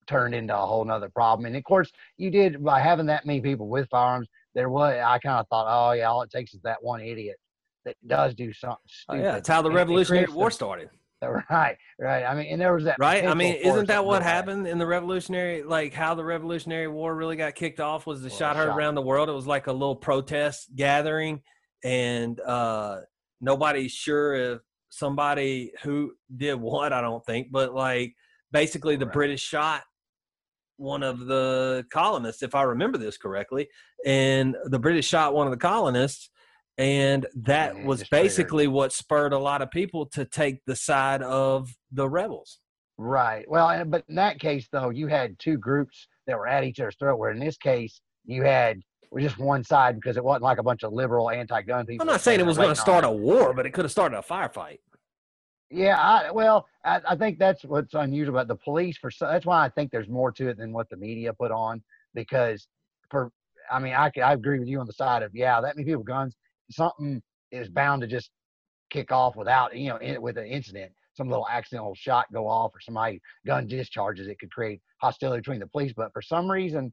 turned 0.07 0.35
into 0.35 0.55
a 0.57 0.67
whole 0.67 0.85
nother 0.85 1.09
problem. 1.09 1.47
And 1.47 1.57
of 1.57 1.65
course, 1.65 1.91
you 2.17 2.31
did 2.31 2.63
by 2.65 2.81
having 2.81 3.07
that 3.07 3.27
many 3.27 3.41
people 3.41 3.69
with 3.69 3.89
firearms. 3.91 4.29
There 4.55 4.69
was, 4.71 4.95
I 5.05 5.19
kind 5.19 5.41
of 5.41 5.49
thought, 5.49 5.67
oh 5.69 5.93
yeah, 5.93 6.05
all 6.09 6.23
it 6.23 6.31
takes 6.31 6.55
is 6.55 6.63
that 6.63 6.79
one 6.83 7.01
idiot 7.01 7.37
that 7.85 7.97
does 8.07 8.35
do 8.35 8.53
something 8.53 8.77
oh, 8.81 9.15
stupid. 9.15 9.23
yeah, 9.23 9.33
that's 9.33 9.49
how 9.49 9.63
the 9.63 9.69
And 9.69 9.77
Revolutionary 9.77 10.27
War 10.33 10.51
started, 10.51 10.91
Right, 11.51 11.77
right. 11.99 12.23
I 12.25 12.35
mean, 12.35 12.49
and 12.53 12.61
there 12.61 12.75
was 12.75 12.85
that. 12.85 12.97
right? 12.99 13.27
I 13.27 13.33
mean, 13.35 13.55
isn't 13.55 13.87
that 13.89 14.05
what 14.05 14.23
happened 14.23 14.67
in 14.67 14.77
the 14.79 14.87
Revolutionary? 14.87 15.63
Like 15.63 15.95
how 15.95 16.15
the 16.15 16.25
Revolutionary 16.25 16.87
War 16.89 17.15
really 17.15 17.37
got 17.37 17.55
kicked 17.55 17.81
off 17.81 18.07
was 18.07 18.21
the 18.23 18.29
Well, 18.29 18.37
shot 18.39 18.57
heard 18.57 18.69
shot. 18.69 18.77
around 18.77 18.95
the 18.95 19.03
world. 19.03 19.29
It 19.31 19.33
was 19.33 19.47
like 19.47 19.67
a 19.67 19.73
little 19.73 19.97
protest 19.97 20.69
gathering, 20.77 21.41
and 21.83 22.39
uh, 22.41 23.01
nobody's 23.41 23.93
sure 23.93 24.35
if 24.35 24.61
somebody 24.91 25.73
who 25.83 26.13
did 26.37 26.55
what. 26.57 26.93
I 26.93 27.01
don't 27.01 27.25
think, 27.25 27.49
but 27.51 27.75
like 27.75 28.15
basically 28.53 28.97
the 28.97 29.07
Right. 29.07 29.15
British 29.15 29.43
shot 29.43 29.83
one 30.77 31.03
of 31.03 31.21
the 31.27 31.85
colonists, 31.93 32.43
if 32.43 32.55
I 32.55 32.63
remember 32.63 32.99
this 32.99 33.17
correctly, 33.17 33.69
and 34.05 34.57
the 34.65 34.79
British 34.79 35.07
shot 35.07 35.35
one 35.35 35.47
of 35.47 35.51
the 35.51 35.57
colonists, 35.57 36.31
and 36.77 37.27
that 37.35 37.77
it 37.77 37.85
was 37.85 38.05
basically 38.09 38.67
what 38.67 38.93
spurred 38.93 39.33
a 39.33 39.39
lot 39.39 39.63
of 39.63 39.71
people 39.71 40.07
to 40.07 40.25
take 40.25 40.65
the 40.67 40.75
side 40.75 41.23
of 41.23 41.71
the 41.93 42.09
rebels. 42.09 42.59
Right. 42.97 43.45
Well, 43.49 43.71
eh, 43.71 43.85
but 43.85 44.05
in 44.09 44.17
that 44.17 44.41
case, 44.41 44.69
though, 44.71 44.91
you 44.91 45.07
had 45.07 45.39
two 45.39 45.57
groups 45.57 46.09
that 46.27 46.37
were 46.37 46.47
at 46.47 46.65
each 46.65 46.81
other's 46.81 46.97
throat. 46.97 47.19
Where 47.19 47.31
in 47.31 47.39
this 47.39 47.57
case, 47.57 48.01
you 48.25 48.43
had 48.43 48.81
just 49.19 49.39
one 49.39 49.63
side 49.63 49.97
because 49.97 50.17
it 50.17 50.25
wasn't 50.25 50.45
like 50.45 50.59
a 50.59 50.63
bunch 50.63 50.83
of 50.83 50.93
liberal 50.93 51.31
anti-gun 51.31 51.87
people. 51.87 52.03
I'm 52.03 52.13
not 52.13 52.21
saying 52.21 52.41
it 52.41 52.47
was 52.47 52.57
going 52.57 52.69
to 52.69 52.81
start 52.81 53.05
a 53.05 53.11
war, 53.11 53.53
but 53.53 53.67
it 53.67 53.71
could 53.71 53.85
have 53.85 53.93
started 53.93 54.19
a 54.19 54.23
firefight. 54.23 54.79
Yeah, 55.75 55.99
I, 56.01 56.31
well, 56.31 56.69
I, 56.85 57.01
I 57.09 57.17
think 57.17 57.41
that's 57.41 57.65
what's 57.65 57.95
unusual 57.95 58.37
about 58.37 58.47
the 58.47 58.55
police. 58.55 58.97
For 58.97 59.11
so, 59.11 59.27
that's 59.27 59.45
why 59.45 59.65
I 59.65 59.69
think 59.69 59.91
there's 59.91 60.09
more 60.09 60.31
to 60.31 60.49
it 60.49 60.57
than 60.57 60.73
what 60.73 60.89
the 60.89 60.97
media 60.97 61.33
put 61.33 61.51
on. 61.51 61.83
Because 62.15 62.69
for, 63.11 63.33
I 63.73 63.81
mean, 63.81 63.93
I 63.93 64.13
I 64.23 64.35
agree 64.35 64.61
with 64.61 64.69
you 64.69 64.79
on 64.79 64.87
the 64.87 64.93
side 64.93 65.25
of 65.25 65.35
yeah, 65.35 65.61
that 65.61 65.75
many 65.75 65.85
people 65.85 66.05
guns, 66.05 66.37
something 66.71 67.21
is 67.51 67.69
bound 67.69 68.03
to 68.03 68.07
just 68.07 68.31
kick 68.91 69.11
off 69.11 69.35
without 69.35 69.77
you 69.77 69.89
know 69.89 69.97
in, 69.97 70.23
with 70.23 70.39
an 70.39 70.47
incident. 70.47 70.93
Some 71.15 71.29
little 71.29 71.49
accidental 71.49 71.95
shot 71.97 72.27
go 72.33 72.47
off 72.47 72.71
or 72.73 72.81
somebody 72.81 73.21
gun 73.45 73.67
discharges. 73.67 74.29
It 74.29 74.39
could 74.39 74.53
create 74.53 74.81
hostility 74.99 75.41
between 75.41 75.61
the 75.61 75.67
police. 75.67 75.93
But 75.97 76.13
for 76.13 76.23
some 76.23 76.49
reason, 76.49 76.93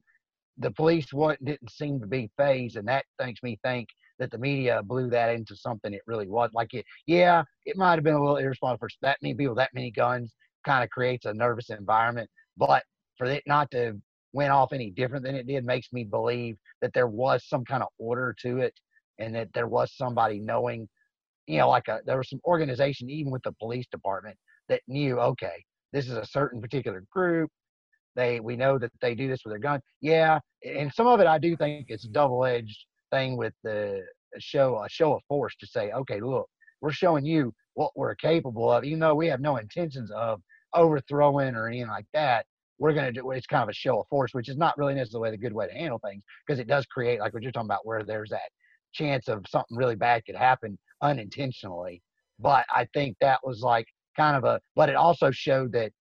the 0.58 0.72
police 0.72 1.12
what 1.12 1.44
didn't 1.44 1.70
seem 1.70 2.00
to 2.00 2.06
be 2.08 2.32
phased, 2.36 2.76
and 2.76 2.88
that 2.88 3.04
makes 3.20 3.44
me 3.44 3.60
think 3.62 3.88
that 4.18 4.30
the 4.30 4.38
media 4.38 4.82
blew 4.82 5.10
that 5.10 5.34
into 5.34 5.56
something 5.56 5.92
it 5.92 6.02
really 6.06 6.28
was. 6.28 6.50
Like 6.52 6.74
it, 6.74 6.84
yeah, 7.06 7.42
it 7.66 7.76
might 7.76 7.94
have 7.94 8.04
been 8.04 8.14
a 8.14 8.20
little 8.20 8.36
irresponsible 8.36 8.88
for 8.88 8.90
that 9.02 9.18
many 9.22 9.34
people, 9.34 9.54
that 9.56 9.70
many 9.74 9.90
guns, 9.90 10.32
kind 10.64 10.84
of 10.84 10.90
creates 10.90 11.24
a 11.26 11.34
nervous 11.34 11.70
environment. 11.70 12.28
But 12.56 12.84
for 13.16 13.26
it 13.26 13.42
not 13.46 13.70
to 13.72 14.00
went 14.32 14.50
off 14.50 14.72
any 14.72 14.90
different 14.90 15.24
than 15.24 15.34
it 15.34 15.46
did 15.46 15.64
makes 15.64 15.92
me 15.92 16.04
believe 16.04 16.56
that 16.80 16.92
there 16.94 17.08
was 17.08 17.44
some 17.46 17.64
kind 17.64 17.82
of 17.82 17.88
order 17.98 18.34
to 18.42 18.58
it, 18.58 18.74
and 19.18 19.34
that 19.34 19.48
there 19.54 19.68
was 19.68 19.92
somebody 19.96 20.40
knowing, 20.40 20.88
you 21.46 21.58
know, 21.58 21.68
like 21.68 21.88
a 21.88 22.00
there 22.06 22.18
was 22.18 22.30
some 22.30 22.40
organization 22.46 23.10
even 23.10 23.32
with 23.32 23.42
the 23.42 23.52
police 23.52 23.86
department 23.90 24.36
that 24.68 24.80
knew, 24.88 25.18
okay, 25.20 25.64
this 25.92 26.08
is 26.08 26.16
a 26.16 26.26
certain 26.26 26.60
particular 26.60 27.04
group 27.10 27.50
they 28.14 28.40
we 28.40 28.56
know 28.56 28.78
that 28.78 28.90
they 29.00 29.14
do 29.14 29.28
this 29.28 29.40
with 29.44 29.52
their 29.52 29.58
gun. 29.58 29.80
Yeah, 30.00 30.38
and 30.64 30.92
some 30.92 31.06
of 31.06 31.20
it 31.20 31.26
I 31.26 31.38
do 31.38 31.56
think 31.56 31.86
it's 31.88 32.04
double 32.04 32.44
edged 32.44 32.84
thing 33.12 33.36
with 33.36 33.54
the 33.62 34.02
show 34.38 34.82
a 34.82 34.88
show 34.88 35.14
of 35.14 35.22
force 35.28 35.54
to 35.60 35.66
say, 35.66 35.90
okay, 35.92 36.20
look, 36.20 36.48
we're 36.80 36.92
showing 36.92 37.24
you 37.24 37.52
what 37.74 37.92
we're 37.94 38.14
capable 38.14 38.70
of, 38.70 38.84
even 38.84 38.98
though 38.98 39.14
we 39.14 39.28
have 39.28 39.40
no 39.40 39.56
intentions 39.56 40.10
of 40.10 40.40
overthrowing 40.74 41.54
or 41.54 41.68
anything 41.68 41.88
like 41.88 42.06
that. 42.12 42.46
We're 42.78 42.94
gonna 42.94 43.12
do 43.12 43.30
it's 43.30 43.46
kind 43.46 43.62
of 43.62 43.68
a 43.68 43.74
show 43.74 44.00
of 44.00 44.06
force, 44.08 44.34
which 44.34 44.48
is 44.48 44.56
not 44.56 44.76
really 44.76 44.94
necessarily 44.94 45.30
the 45.30 45.36
good 45.36 45.52
way 45.52 45.68
to 45.68 45.72
handle 45.72 46.00
things 46.04 46.24
because 46.46 46.58
it 46.58 46.66
does 46.66 46.84
create 46.86 47.20
like 47.20 47.32
what 47.32 47.42
you're 47.42 47.52
talking 47.52 47.68
about, 47.68 47.86
where 47.86 48.02
there's 48.02 48.30
that 48.30 48.50
chance 48.92 49.28
of 49.28 49.44
something 49.48 49.76
really 49.76 49.94
bad 49.94 50.24
could 50.26 50.34
happen 50.34 50.78
unintentionally. 51.00 52.02
But 52.38 52.64
I 52.74 52.86
think 52.92 53.16
that 53.20 53.40
was 53.44 53.60
like 53.60 53.86
kind 54.16 54.36
of 54.36 54.44
a, 54.44 54.60
but 54.74 54.88
it 54.88 54.96
also 54.96 55.30
showed 55.30 55.72
that 55.72 55.92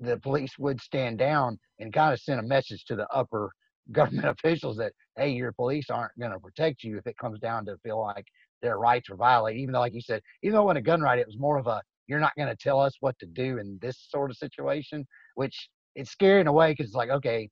the 0.00 0.18
police 0.18 0.58
would 0.58 0.80
stand 0.80 1.18
down 1.18 1.58
and 1.78 1.92
kind 1.92 2.12
of 2.12 2.20
send 2.20 2.40
a 2.40 2.42
message 2.42 2.84
to 2.86 2.96
the 2.96 3.08
upper 3.08 3.50
government 3.92 4.28
officials 4.28 4.76
that 4.76 4.92
hey 5.16 5.30
your 5.30 5.52
police 5.52 5.90
aren't 5.90 6.18
going 6.18 6.32
to 6.32 6.38
protect 6.38 6.82
you 6.82 6.98
if 6.98 7.06
it 7.06 7.16
comes 7.18 7.38
down 7.40 7.64
to 7.64 7.76
feel 7.78 8.00
like 8.00 8.26
their 8.62 8.78
rights 8.78 9.10
are 9.10 9.16
violated 9.16 9.60
even 9.60 9.72
though 9.72 9.80
like 9.80 9.94
you 9.94 10.00
said 10.00 10.20
even 10.42 10.54
though 10.54 10.64
when 10.64 10.76
a 10.76 10.82
gun 10.82 11.00
right 11.00 11.18
it 11.18 11.26
was 11.26 11.38
more 11.38 11.58
of 11.58 11.66
a 11.66 11.80
you're 12.06 12.20
not 12.20 12.34
going 12.36 12.48
to 12.48 12.56
tell 12.56 12.80
us 12.80 12.94
what 13.00 13.18
to 13.18 13.26
do 13.26 13.58
in 13.58 13.78
this 13.80 14.06
sort 14.10 14.30
of 14.30 14.36
situation 14.36 15.06
which 15.34 15.68
it's 15.94 16.10
scary 16.10 16.40
in 16.40 16.46
a 16.46 16.52
way 16.52 16.72
because 16.72 16.86
it's 16.86 16.94
like 16.94 17.10
okay 17.10 17.48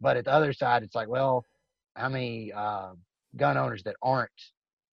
but 0.00 0.16
at 0.16 0.24
the 0.24 0.32
other 0.32 0.52
side 0.52 0.82
it's 0.82 0.94
like 0.94 1.08
well 1.08 1.44
how 1.96 2.08
many 2.08 2.52
uh, 2.52 2.90
gun 3.36 3.56
owners 3.56 3.82
that 3.82 3.96
aren't 4.02 4.30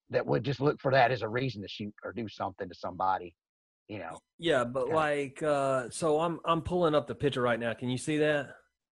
that 0.10 0.26
would 0.26 0.44
just 0.44 0.62
look 0.62 0.80
for 0.80 0.92
that 0.92 1.12
as 1.12 1.22
a 1.22 1.28
reason 1.28 1.62
to 1.62 1.68
shoot 1.68 1.94
or 2.04 2.14
do 2.14 2.28
something 2.28 2.68
to 2.68 2.76
somebody 2.76 3.34
you 3.88 4.00
know. 4.00 4.18
Yeah, 4.40 4.64
but 4.64 4.90
like, 4.90 5.42
uh, 5.44 5.90
so 5.90 6.20
I'm 6.20 6.40
I'm 6.46 6.62
pulling 6.62 6.96
up 6.96 7.08
the 7.08 7.16
picture 7.16 7.42
right 7.42 7.60
now. 7.60 7.74
Can 7.74 7.90
you 7.90 7.98
see 7.98 8.18
that? 8.18 8.50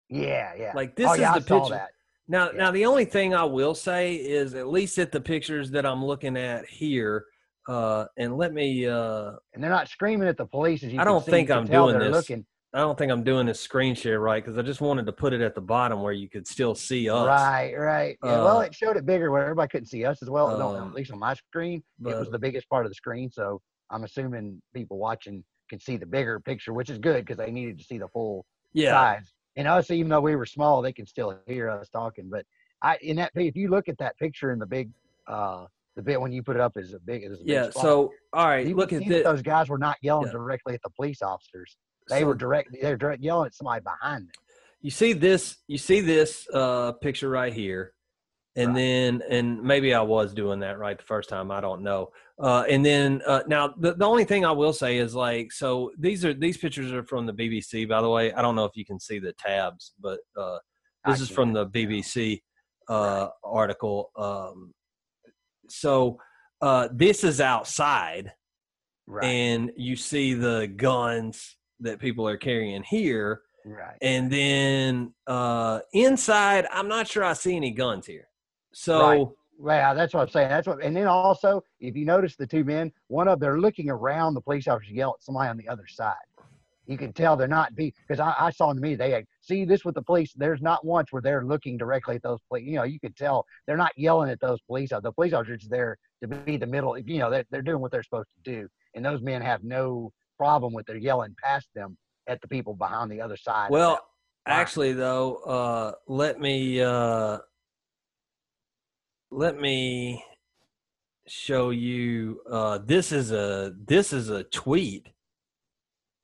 Yeah, 0.10 0.54
yeah. 0.58 0.72
Like 0.76 0.96
this 0.96 1.08
oh, 1.08 1.14
is 1.14 1.20
yeah, 1.20 1.38
the 1.38 1.56
I 1.56 1.60
picture. 1.60 1.88
Now, 2.30 2.52
Yeah. 2.52 2.58
now 2.58 2.72
the 2.72 2.86
only 2.86 3.06
thing 3.06 3.34
I 3.34 3.44
will 3.44 3.74
say 3.76 4.16
is, 4.16 4.54
at 4.54 4.68
least 4.68 4.98
at 5.00 5.12
the 5.12 5.20
pictures 5.20 5.72
that 5.72 5.86
I'm 5.86 6.06
looking 6.06 6.38
at 6.38 6.66
here, 6.68 7.26
uh, 7.68 8.06
and 8.18 8.38
let 8.38 8.54
me. 8.54 8.88
Uh, 8.88 9.34
And 9.54 9.64
they're 9.64 9.72
not 9.72 9.90
screaming 9.90 10.28
at 10.28 10.38
the 10.38 10.46
police 10.46 10.84
as 10.84 10.94
you 10.94 11.02
I 11.02 11.04
don't 11.04 11.26
see. 11.26 11.32
think 11.32 11.50
I'm 11.52 11.66
doing 11.66 11.98
this. 12.00 12.12
Looking. 12.12 12.46
I 12.72 12.80
don't 12.82 12.96
think 12.98 13.12
I'm 13.12 13.24
doing 13.24 13.48
this 13.48 13.60
screen 13.60 13.96
share 13.96 14.20
right 14.20 14.44
because 14.46 14.60
I 14.60 14.62
just 14.62 14.80
wanted 14.80 15.08
to 15.08 15.12
put 15.12 15.34
it 15.34 15.42
at 15.42 15.56
the 15.56 15.62
bottom 15.62 16.04
where 16.04 16.14
you 16.14 16.30
could 16.30 16.46
still 16.48 16.76
see 16.76 17.10
us. 17.10 17.26
Right, 17.26 17.74
right. 17.76 18.16
Yeah, 18.24 18.44
well, 18.44 18.60
Uh, 18.60 18.62
it 18.62 18.76
showed 18.76 18.96
it 18.96 19.08
bigger 19.08 19.32
where 19.32 19.42
everybody 19.42 19.68
couldn't 19.70 19.88
see 19.88 20.06
us 20.06 20.22
as 20.22 20.30
well. 20.30 20.56
No, 20.56 20.76
Um, 20.76 20.90
at 20.90 20.94
least 20.94 21.12
on 21.12 21.18
my 21.18 21.34
screen, 21.34 21.84
it 22.06 22.16
was 22.16 22.30
the 22.30 22.38
biggest 22.38 22.70
part 22.70 22.86
of 22.86 22.92
the 22.92 22.96
screen. 22.96 23.32
So 23.32 23.60
I'm 23.90 24.04
assuming 24.04 24.62
people 24.76 25.00
watching 25.00 25.44
can 25.68 25.80
see 25.80 25.98
the 25.98 26.06
bigger 26.06 26.40
picture, 26.40 26.72
which 26.74 26.92
is 26.92 27.00
good 27.00 27.26
because 27.26 27.38
they 27.38 27.50
needed 27.52 27.80
to 27.80 27.84
see 27.84 27.98
the 27.98 28.08
full 28.10 28.46
Yeah, 28.74 28.92
size. 28.92 29.34
And 29.60 29.68
us, 29.68 29.92
even 29.92 30.08
though 30.08 30.22
we 30.22 30.38
were 30.38 30.46
small, 30.46 30.82
they 30.82 30.94
can 30.94 31.06
still 31.06 31.38
hear 31.46 31.70
us 31.70 31.90
talking. 31.90 32.30
But 32.30 32.46
I, 32.82 32.98
in 33.02 33.18
that, 33.18 33.32
if 33.36 33.58
you 33.58 33.68
look 33.70 33.90
at 33.90 33.98
that 33.98 34.18
picture 34.18 34.52
in 34.54 34.60
the 34.60 34.66
big, 34.66 34.90
uh, 35.28 35.66
the 35.98 36.02
bit 36.02 36.22
when 36.22 36.32
you 36.32 36.42
put 36.42 36.56
it 36.56 36.62
up 36.62 36.78
is 36.78 36.94
a 36.94 37.00
big, 37.00 37.26
as 37.26 37.42
a 37.42 37.44
yeah. 37.44 37.70
spot, 37.70 37.84
So, 37.84 38.14
all 38.32 38.48
right, 38.48 38.66
you 38.66 38.74
look 38.74 38.94
at 38.94 39.06
this. 39.06 39.22
those 39.26 39.42
guys 39.42 39.68
were 39.68 39.78
not 39.78 39.98
yelling 40.02 40.28
Yeah. 40.28 40.32
directly 40.32 40.76
at 40.76 40.82
the 40.82 40.90
police 40.92 41.22
officers. 41.22 41.76
They 42.08 42.22
So- 42.22 42.28
were 42.28 42.36
direct. 42.36 42.70
They're 42.82 42.96
direct 42.96 43.22
yelling 43.22 43.48
at 43.48 43.54
somebody 43.54 43.84
behind 43.84 44.28
them. 44.28 44.32
you 44.82 44.92
see 44.92 45.12
this 45.12 45.58
you 45.68 45.78
see 45.78 46.00
this 46.00 46.48
uh 46.54 46.94
picture 46.94 47.30
right 47.30 47.52
here 47.52 47.92
and 48.60 48.70
Right. 48.70 48.76
then 48.82 49.22
and 49.30 49.62
maybe 49.72 49.94
i 49.94 50.02
was 50.02 50.34
doing 50.34 50.60
that 50.60 50.78
right 50.80 50.98
the 50.98 51.04
first 51.14 51.30
time 51.30 51.50
i 51.52 51.62
don't 51.62 51.82
know. 51.90 52.02
Uh 52.48 52.64
and 52.74 52.82
then 52.86 53.22
uh 53.32 53.44
now 53.48 53.64
the, 53.84 53.92
the 53.96 54.06
only 54.06 54.26
thing 54.26 54.44
i 54.46 54.52
will 54.62 54.74
say 54.74 54.98
is 54.98 55.14
like 55.16 55.52
so 55.52 55.92
these 55.98 56.24
are 56.26 56.34
these 56.34 56.58
pictures 56.58 56.92
are 56.92 57.04
from 57.12 57.26
the 57.26 57.34
bbc 57.34 57.88
by 57.88 58.02
the 58.02 58.10
way. 58.10 58.32
I 58.34 58.42
don't 58.42 58.56
know 58.56 58.66
if 58.66 58.76
you 58.76 58.86
can 58.86 59.00
see 59.00 59.20
the 59.20 59.34
tabs 59.34 59.94
but 60.00 60.20
uh 60.38 60.58
this 61.06 61.22
is 61.22 61.30
from 61.30 61.54
the 61.54 61.66
bbc 61.68 62.42
uh 62.90 63.28
article. 63.44 64.12
Um 64.18 64.74
so 65.70 66.18
uh 66.62 66.88
this 66.94 67.24
is 67.24 67.40
outside 67.42 68.34
Right. 69.08 69.26
and 69.26 69.72
you 69.76 69.96
see 69.96 70.34
the 70.36 70.72
guns 70.76 71.58
that 71.80 72.00
people 72.00 72.28
are 72.28 72.38
carrying 72.38 72.84
here. 72.84 73.42
Right. 73.66 73.98
and 74.02 74.32
then 74.32 75.14
uh 75.28 75.80
inside 75.94 76.66
i'm 76.72 76.88
not 76.88 77.08
sure 77.08 77.24
i 77.26 77.34
see 77.34 77.56
any 77.58 77.72
guns 77.72 78.06
here 78.08 78.29
so 78.74 79.36
Right. 79.62 79.78
Yeah, 79.80 79.94
that's 79.94 80.14
what 80.14 80.22
I'm 80.22 80.30
saying. 80.30 80.48
That's 80.48 80.68
what. 80.68 80.82
And 80.82 80.96
then 80.96 81.08
also, 81.08 81.62
if 81.82 81.96
you 81.96 82.06
notice 82.06 82.38
the 82.38 82.48
two 82.48 82.64
men, 82.64 82.92
one 83.08 83.28
of 83.28 83.42
they're 83.42 83.60
looking 83.60 83.90
around 83.90 84.34
the 84.34 84.42
police 84.42 84.70
officer 84.70 84.94
yell 84.94 85.16
at 85.20 85.24
somebody 85.24 85.50
on 85.50 85.58
the 85.58 85.68
other 85.68 85.86
side. 85.86 86.16
You 86.88 86.98
can 86.98 87.12
tell 87.12 87.36
they're 87.36 87.48
not 87.48 87.76
be 87.76 87.94
because 88.08 88.22
I, 88.22 88.34
I 88.40 88.50
saw 88.52 88.72
in 88.72 88.78
the 88.78 88.82
media 88.82 88.98
they 88.98 89.12
had, 89.12 89.26
see 89.42 89.66
this 89.66 89.84
with 89.84 89.96
the 89.96 90.02
police. 90.02 90.34
There's 90.34 90.62
not 90.62 90.86
once 90.86 91.12
where 91.12 91.22
they're 91.22 91.44
looking 91.44 91.78
directly 91.78 92.16
at 92.16 92.24
those 92.24 92.40
police. 92.48 92.66
You 92.66 92.78
know, 92.78 92.84
you 92.84 93.02
could 93.02 93.18
tell 93.18 93.46
they're 93.68 93.78
not 93.78 93.92
yelling 93.98 94.30
at 94.30 94.40
those 94.40 94.60
police. 94.62 94.94
officers. 94.94 95.04
The 95.04 95.12
police 95.12 95.34
officers 95.34 95.68
there 95.70 95.98
to 96.24 96.28
be 96.30 96.56
the 96.56 96.66
middle. 96.66 96.98
You 96.98 97.20
know, 97.20 97.30
they're, 97.30 97.46
they're 97.52 97.62
doing 97.62 97.82
what 97.82 97.92
they're 97.92 98.02
supposed 98.02 98.30
to 98.44 98.52
do, 98.52 98.68
and 98.96 99.06
those 99.06 99.22
men 99.22 99.42
have 99.42 99.64
no 99.64 100.12
problem 100.38 100.74
with 100.74 100.86
their 100.86 100.98
yelling 100.98 101.36
past 101.44 101.68
them 101.76 101.98
at 102.28 102.42
the 102.42 102.48
people 102.48 102.74
behind 102.74 103.12
the 103.12 103.20
other 103.20 103.36
side. 103.36 103.70
well 103.70 104.00
actually 104.46 104.94
though 104.94 105.36
uh 105.44 105.92
let 106.08 106.40
me 106.40 106.82
uh 106.82 107.38
let 109.32 109.60
me 109.60 110.24
show 111.28 111.70
you 111.70 112.42
uh 112.50 112.80
this 112.84 113.12
is 113.12 113.32
a 113.32 113.74
this 113.86 114.14
is 114.14 114.30
a 114.30 114.44
tweet. 114.46 115.10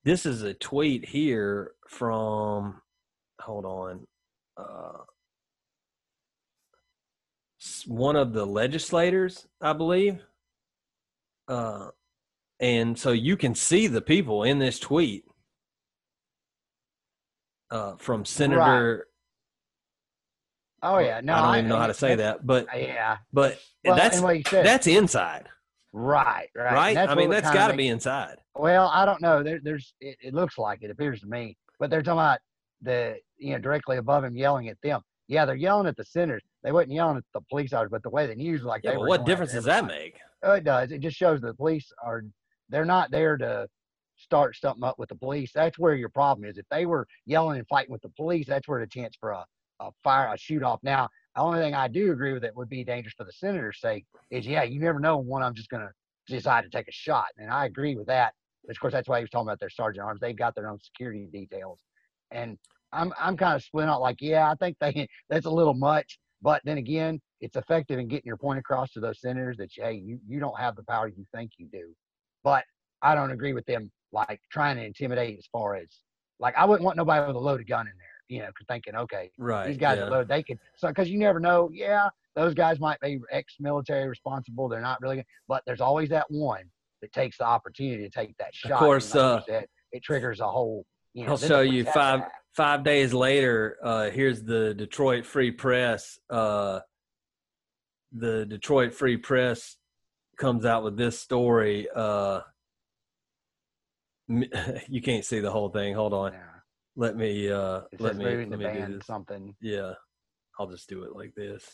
This 0.04 0.26
is 0.26 0.42
a 0.42 0.54
tweet 0.54 1.06
here 1.08 1.72
from 1.88 2.80
hold 3.40 3.64
on 3.64 4.06
uh 4.56 5.04
one 7.86 8.16
of 8.16 8.32
the 8.32 8.44
legislators 8.44 9.46
i 9.60 9.72
believe. 9.72 10.20
Uh 11.48 11.88
and 12.58 12.98
so 12.98 13.12
you 13.12 13.36
can 13.36 13.54
see 13.54 13.86
the 13.86 14.00
people 14.00 14.42
in 14.42 14.58
this 14.58 14.80
tweet 14.80 15.24
uh 17.70 17.94
from 17.98 18.24
senator 18.24 19.06
oh 20.82 20.98
yeah, 20.98 21.20
no, 21.22 21.34
i 21.34 21.42
don't 21.42 21.58
even 21.58 21.68
know 21.68 21.78
how 21.78 21.86
to 21.86 21.94
say 21.94 22.14
that 22.14 22.46
but 22.46 22.66
uh, 22.72 22.76
Yeah, 22.76 23.18
but 23.32 23.58
well, 23.84 23.96
that's 23.96 24.16
and 24.16 24.24
what 24.24 24.36
you 24.36 24.44
said, 24.48 24.66
that's 24.66 24.86
inside 24.86 25.48
right, 25.92 26.48
right, 26.54 26.72
right, 26.72 26.96
i 26.96 27.14
mean 27.14 27.30
that's 27.30 27.50
got 27.50 27.68
to 27.68 27.76
be 27.76 27.88
inside 27.88 28.38
Well, 28.54 28.90
I 28.92 29.04
don't 29.04 29.20
know. 29.20 29.42
There, 29.42 29.60
there's. 29.62 29.94
It, 30.00 30.16
it 30.20 30.34
looks 30.34 30.58
like 30.58 30.82
it 30.82 30.90
appears 30.90 31.20
to 31.20 31.26
me, 31.26 31.56
but 31.78 31.90
they're 31.90 32.02
talking 32.02 32.20
about 32.20 32.38
the 32.82 33.16
you 33.38 33.52
know 33.52 33.58
directly 33.58 33.98
above 33.98 34.24
him 34.24 34.36
yelling 34.36 34.68
at 34.68 34.80
them. 34.82 35.02
Yeah, 35.28 35.44
they're 35.44 35.56
yelling 35.56 35.86
at 35.86 35.96
the 35.96 36.04
senators. 36.04 36.42
They 36.62 36.72
wasn't 36.72 36.92
yelling 36.92 37.16
at 37.18 37.24
the 37.34 37.40
police 37.50 37.72
officers, 37.72 37.90
but 37.90 38.02
the 38.02 38.10
way 38.10 38.26
the 38.26 38.34
news 38.34 38.62
like 38.62 38.82
yeah, 38.84 38.92
they 38.92 38.96
but 38.96 39.08
what 39.08 39.26
difference 39.26 39.52
does 39.52 39.64
that 39.64 39.86
make 39.86 40.18
Oh, 40.42 40.52
it 40.52 40.64
does. 40.64 40.92
It 40.92 41.00
just 41.00 41.16
shows 41.16 41.40
the 41.40 41.54
police 41.54 41.90
are. 42.02 42.22
They're 42.68 42.84
not 42.84 43.10
there 43.10 43.36
to 43.36 43.68
start 44.16 44.56
something 44.56 44.84
up 44.84 44.98
with 44.98 45.08
the 45.08 45.14
police. 45.14 45.50
That's 45.54 45.78
where 45.78 45.94
your 45.94 46.08
problem 46.08 46.48
is. 46.48 46.58
If 46.58 46.66
they 46.70 46.86
were 46.86 47.06
yelling 47.26 47.58
and 47.58 47.68
fighting 47.68 47.92
with 47.92 48.02
the 48.02 48.08
police, 48.10 48.46
that's 48.46 48.66
where 48.66 48.80
the 48.80 48.86
chance 48.86 49.16
for 49.20 49.30
a, 49.30 49.44
a 49.80 49.90
fire, 50.02 50.32
a 50.32 50.38
shoot 50.38 50.62
off. 50.62 50.80
Now, 50.82 51.08
the 51.34 51.42
only 51.42 51.60
thing 51.60 51.74
I 51.74 51.88
do 51.88 52.12
agree 52.12 52.32
with 52.32 52.42
that 52.42 52.56
would 52.56 52.68
be 52.68 52.84
dangerous 52.84 53.14
for 53.16 53.24
the 53.24 53.32
senator's 53.32 53.80
sake 53.80 54.06
is, 54.30 54.46
yeah, 54.46 54.62
you 54.62 54.80
never 54.80 54.98
know 54.98 55.18
when 55.18 55.42
them's 55.42 55.56
just 55.56 55.70
to 55.70 55.90
decide 56.28 56.64
to 56.64 56.70
take 56.70 56.88
a 56.88 56.92
shot. 56.92 57.26
And 57.36 57.50
I 57.50 57.66
agree 57.66 57.96
with 57.96 58.06
that. 58.06 58.34
But 58.64 58.76
of 58.76 58.80
course, 58.80 58.92
that's 58.92 59.08
why 59.08 59.18
he 59.18 59.24
was 59.24 59.30
talking 59.30 59.48
about 59.48 59.60
their 59.60 59.70
sergeant 59.70 60.04
arms. 60.04 60.20
They've 60.20 60.36
got 60.36 60.54
their 60.54 60.68
own 60.68 60.78
security 60.80 61.28
details. 61.30 61.78
And 62.30 62.58
I'm 62.92 63.12
I'm 63.18 63.36
kind 63.36 63.54
of 63.54 63.62
split 63.62 63.88
out 63.88 64.00
like, 64.00 64.16
yeah, 64.20 64.50
I 64.50 64.54
think 64.54 64.76
they 64.80 65.08
that's 65.30 65.46
a 65.46 65.50
little 65.50 65.74
much. 65.74 66.18
But 66.42 66.62
then 66.64 66.78
again, 66.78 67.20
it's 67.40 67.56
effective 67.56 67.98
in 67.98 68.08
getting 68.08 68.26
your 68.26 68.36
point 68.36 68.58
across 68.58 68.92
to 68.92 69.00
those 69.00 69.20
senators 69.20 69.56
that 69.58 69.70
hey, 69.74 69.94
you, 69.94 70.18
you 70.26 70.40
don't 70.40 70.58
have 70.58 70.76
the 70.76 70.84
power 70.84 71.08
you 71.08 71.24
think 71.34 71.52
you 71.58 71.68
do. 71.72 71.94
But 72.42 72.64
I 73.02 73.14
don't 73.14 73.30
agree 73.30 73.52
with 73.52 73.66
them 73.66 73.90
like 74.12 74.40
trying 74.50 74.76
to 74.76 74.84
intimidate 74.84 75.38
as 75.38 75.46
far 75.52 75.76
as 75.76 75.86
like 76.38 76.54
I 76.56 76.64
wouldn't 76.64 76.84
want 76.84 76.96
nobody 76.96 77.26
with 77.26 77.36
a 77.36 77.40
loaded 77.40 77.68
gun 77.68 77.86
in 77.86 77.92
there, 77.96 78.15
you 78.28 78.40
know, 78.40 78.48
thinking, 78.68 78.94
okay, 78.96 79.30
right, 79.38 79.68
these 79.68 79.76
guys 79.76 79.98
yeah. 79.98 80.04
are 80.04 80.10
loaded. 80.10 80.28
They 80.28 80.42
could 80.42 80.58
so 80.76 80.88
because 80.88 81.08
you 81.08 81.18
never 81.18 81.40
know. 81.40 81.70
Yeah, 81.72 82.08
those 82.34 82.54
guys 82.54 82.80
might 82.80 83.00
be 83.00 83.18
ex-military 83.30 84.08
responsible. 84.08 84.68
They're 84.68 84.80
not 84.80 85.00
really, 85.00 85.24
but 85.48 85.62
there's 85.66 85.80
always 85.80 86.08
that 86.10 86.26
one 86.30 86.64
that 87.02 87.12
takes 87.12 87.38
the 87.38 87.44
opportunity 87.44 88.02
to 88.02 88.10
take 88.10 88.36
that 88.38 88.54
shot. 88.54 88.72
Of 88.72 88.78
course, 88.78 89.14
like 89.14 89.24
uh, 89.24 89.40
said, 89.46 89.66
it 89.92 90.02
triggers 90.02 90.40
a 90.40 90.48
whole. 90.48 90.84
You 91.14 91.24
know, 91.24 91.32
I'll 91.32 91.38
show 91.38 91.60
you 91.60 91.84
five 91.84 92.22
five 92.54 92.84
days 92.84 93.14
later. 93.14 93.76
Uh, 93.82 94.10
here's 94.10 94.42
the 94.42 94.74
Detroit 94.74 95.24
Free 95.24 95.50
Press. 95.50 96.18
Uh, 96.28 96.80
the 98.12 98.46
Detroit 98.46 98.94
Free 98.94 99.16
Press 99.16 99.76
comes 100.36 100.64
out 100.64 100.84
with 100.84 100.96
this 100.96 101.18
story. 101.18 101.88
Uh, 101.94 102.40
you 104.28 105.02
can't 105.02 105.24
see 105.24 105.40
the 105.40 105.50
whole 105.50 105.68
thing. 105.68 105.94
Hold 105.94 106.12
on. 106.12 106.32
Yeah. 106.32 106.55
Let 106.96 107.16
me. 107.16 107.50
Uh, 107.50 107.82
It 107.92 108.00
let 108.00 108.16
me. 108.16 108.24
Let 108.24 108.48
me 108.48 108.56
do 108.86 108.94
this. 108.98 109.06
something. 109.06 109.54
Yeah, 109.60 109.92
I'll 110.58 110.66
just 110.68 110.88
do 110.88 111.04
it 111.04 111.14
like 111.14 111.34
this. 111.36 111.64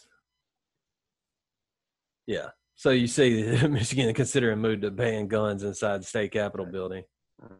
Yeah. 2.26 2.48
So 2.74 2.90
you 2.90 3.06
see, 3.06 3.44
Michigan 3.68 4.12
considering 4.14 4.58
move 4.58 4.80
to 4.82 4.90
ban 4.90 5.28
guns 5.28 5.62
inside 5.62 6.00
the 6.00 6.06
state 6.06 6.32
capitol 6.32 6.66
building. 6.66 7.04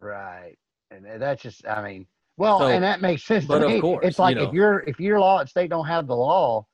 Right. 0.01 0.55
And 0.91 1.21
that's 1.21 1.41
just, 1.41 1.65
I 1.67 1.83
mean, 1.83 2.07
well, 2.37 2.59
So- 2.59 2.67
and 2.67 2.83
that 2.83 3.01
makes 3.01 3.23
sense. 3.23 3.45
but 3.45 3.59
to 3.59 3.65
of 3.65 3.71
me. 3.71 3.81
course, 3.81 4.05
it's 4.05 4.19
like 4.19 4.35
you 4.35 4.41
if 4.43 4.47
know. 4.49 4.53
your 4.53 4.79
if 4.81 4.99
your 4.99 5.19
law 5.19 5.39
and 5.39 5.49
state 5.49 5.69
don't 5.69 5.87
have 5.87 6.07
the 6.07 6.15
law 6.15 6.65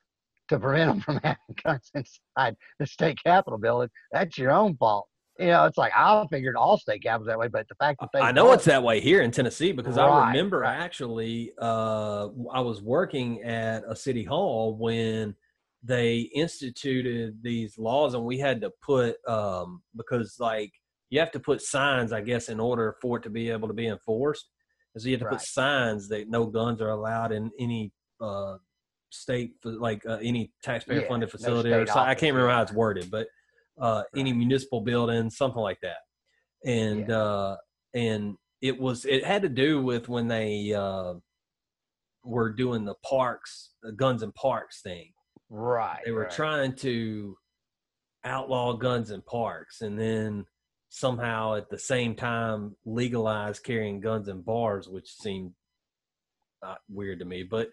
to 0.48 0.58
prevent 0.58 0.90
them 0.90 1.00
from 1.06 1.20
having 1.22 1.38
guns 1.64 1.90
inside 1.94 2.56
the 2.78 2.86
state 2.86 3.18
capitol 3.24 3.58
building, 3.58 3.90
that's 4.12 4.36
your 4.38 4.50
own 4.52 4.76
fault. 4.76 5.06
You 5.40 5.46
know, 5.46 5.64
it's 5.64 5.78
like 5.78 5.92
I 5.96 6.26
figured 6.30 6.54
all 6.54 6.76
state 6.78 7.02
capitals 7.02 7.28
that 7.28 7.38
way, 7.38 7.48
but 7.48 7.66
the 7.68 7.74
fact 7.76 8.00
that 8.00 8.10
they 8.12 8.20
I 8.20 8.30
know 8.30 8.44
don't- 8.46 8.54
it's 8.54 8.66
that 8.66 8.82
way 8.82 9.00
here 9.00 9.22
in 9.22 9.30
Tennessee 9.30 9.72
because 9.72 9.96
I 9.96 10.26
remember 10.26 10.58
right. 10.60 10.76
actually 10.78 11.52
uh, 11.60 12.28
I 12.52 12.60
was 12.60 12.82
working 12.82 13.42
at 13.42 13.82
a 13.88 13.96
city 13.96 14.22
hall 14.22 14.76
when 14.76 15.34
they 15.82 16.18
instituted 16.34 17.42
these 17.42 17.78
laws 17.78 18.12
and 18.12 18.22
we 18.22 18.38
had 18.38 18.60
to 18.60 18.70
put 18.82 19.16
um, 19.26 19.82
because 19.96 20.36
like 20.38 20.72
you 21.08 21.18
have 21.18 21.30
to 21.32 21.40
put 21.40 21.62
signs 21.62 22.12
I 22.12 22.20
guess 22.20 22.50
in 22.50 22.60
order 22.60 22.96
for 23.00 23.16
it 23.16 23.22
to 23.22 23.30
be 23.30 23.48
able 23.48 23.68
to 23.68 23.74
be 23.74 23.86
enforced. 23.86 24.50
So 24.98 25.06
you 25.08 25.12
have 25.14 25.20
to 25.20 25.26
Right. 25.26 25.38
put 25.38 25.40
signs 25.46 26.06
that 26.10 26.28
no 26.28 26.44
guns 26.44 26.82
are 26.82 26.90
allowed 26.90 27.32
in 27.32 27.50
any 27.58 27.92
uh, 28.20 28.56
state 29.08 29.54
like 29.64 30.04
uh, 30.06 30.18
any 30.20 30.52
taxpayer 30.62 31.00
funded 31.08 31.28
Yeah, 31.30 31.32
no 31.32 31.38
facility 31.38 31.70
or 31.70 31.86
state 31.86 31.94
so 31.94 32.00
I 32.00 32.14
can't 32.14 32.34
remember 32.34 32.52
how 32.52 32.60
it's 32.62 32.72
worded, 32.72 33.10
but 33.10 33.26
uh, 33.80 34.02
any 34.16 34.32
municipal 34.32 34.80
building, 34.80 35.30
something 35.30 35.62
like 35.62 35.80
that. 35.82 35.98
And 36.64 37.08
Yeah. 37.08 37.18
uh, 37.18 37.56
and 37.94 38.36
it 38.60 38.78
was 38.78 39.04
it 39.04 39.24
had 39.24 39.42
to 39.42 39.48
do 39.48 39.82
with 39.82 40.08
when 40.08 40.28
they 40.28 40.72
uh, 40.74 41.14
were 42.22 42.50
doing 42.52 42.84
the 42.84 42.94
parks, 42.96 43.70
the 43.82 43.92
guns 43.92 44.22
and 44.22 44.34
parks 44.34 44.82
thing. 44.82 45.12
right. 45.48 46.00
They 46.04 46.12
were 46.12 46.22
right. 46.22 46.30
trying 46.30 46.74
to 46.76 47.36
outlaw 48.24 48.74
guns 48.74 49.10
in 49.10 49.22
parks, 49.22 49.80
and 49.80 49.98
then 49.98 50.44
somehow 50.90 51.54
at 51.54 51.70
the 51.70 51.78
same 51.78 52.14
time 52.14 52.76
legalize 52.84 53.58
carrying 53.58 54.00
guns 54.00 54.28
in 54.28 54.42
bars, 54.42 54.88
which 54.88 55.08
seemed 55.08 55.52
uh, 56.62 56.74
weird 56.88 57.20
to 57.20 57.24
me. 57.24 57.42
But 57.42 57.70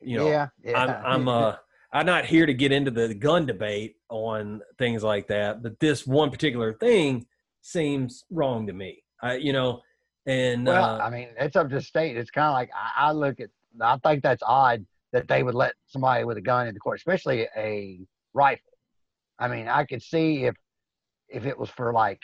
you 0.00 0.16
know, 0.16 0.28
yeah, 0.28 0.48
yeah. 0.64 0.78
I'm 0.78 1.06
I'm 1.06 1.28
uh 1.28 1.56
I'm 1.92 2.06
not 2.06 2.24
here 2.24 2.46
to 2.46 2.54
get 2.54 2.72
into 2.72 2.90
the 2.90 3.14
gun 3.14 3.46
debate 3.46 3.96
on 4.08 4.62
things 4.78 5.02
like 5.02 5.28
that, 5.28 5.62
but 5.62 5.80
this 5.80 6.06
one 6.06 6.30
particular 6.30 6.72
thing 6.72 7.26
seems 7.62 8.24
wrong 8.30 8.66
to 8.68 8.72
me. 8.72 9.02
I 9.22 9.34
you 9.34 9.52
know, 9.52 9.82
and 10.26 10.66
Well, 10.66 10.84
uh, 10.84 10.98
I 10.98 11.10
mean, 11.10 11.28
it's 11.38 11.56
up 11.56 11.68
to 11.68 11.74
the 11.76 11.82
state. 11.82 12.16
It's 12.16 12.30
kind 12.30 12.46
of 12.46 12.52
like 12.52 12.70
I, 12.74 13.08
I 13.08 13.12
look 13.12 13.40
at. 13.40 13.50
I 13.80 13.96
think 13.98 14.22
that's 14.22 14.42
odd 14.46 14.84
that 15.12 15.28
they 15.28 15.42
would 15.42 15.54
let 15.54 15.74
somebody 15.86 16.24
with 16.24 16.36
a 16.36 16.40
gun 16.40 16.68
into 16.68 16.80
court, 16.80 16.98
especially 16.98 17.48
a 17.56 18.00
rifle. 18.34 18.72
I 19.38 19.48
mean, 19.48 19.68
I 19.68 19.84
could 19.84 20.02
see 20.02 20.44
if 20.44 20.54
if 21.28 21.46
it 21.46 21.58
was 21.58 21.70
for 21.70 21.92
like 21.92 22.22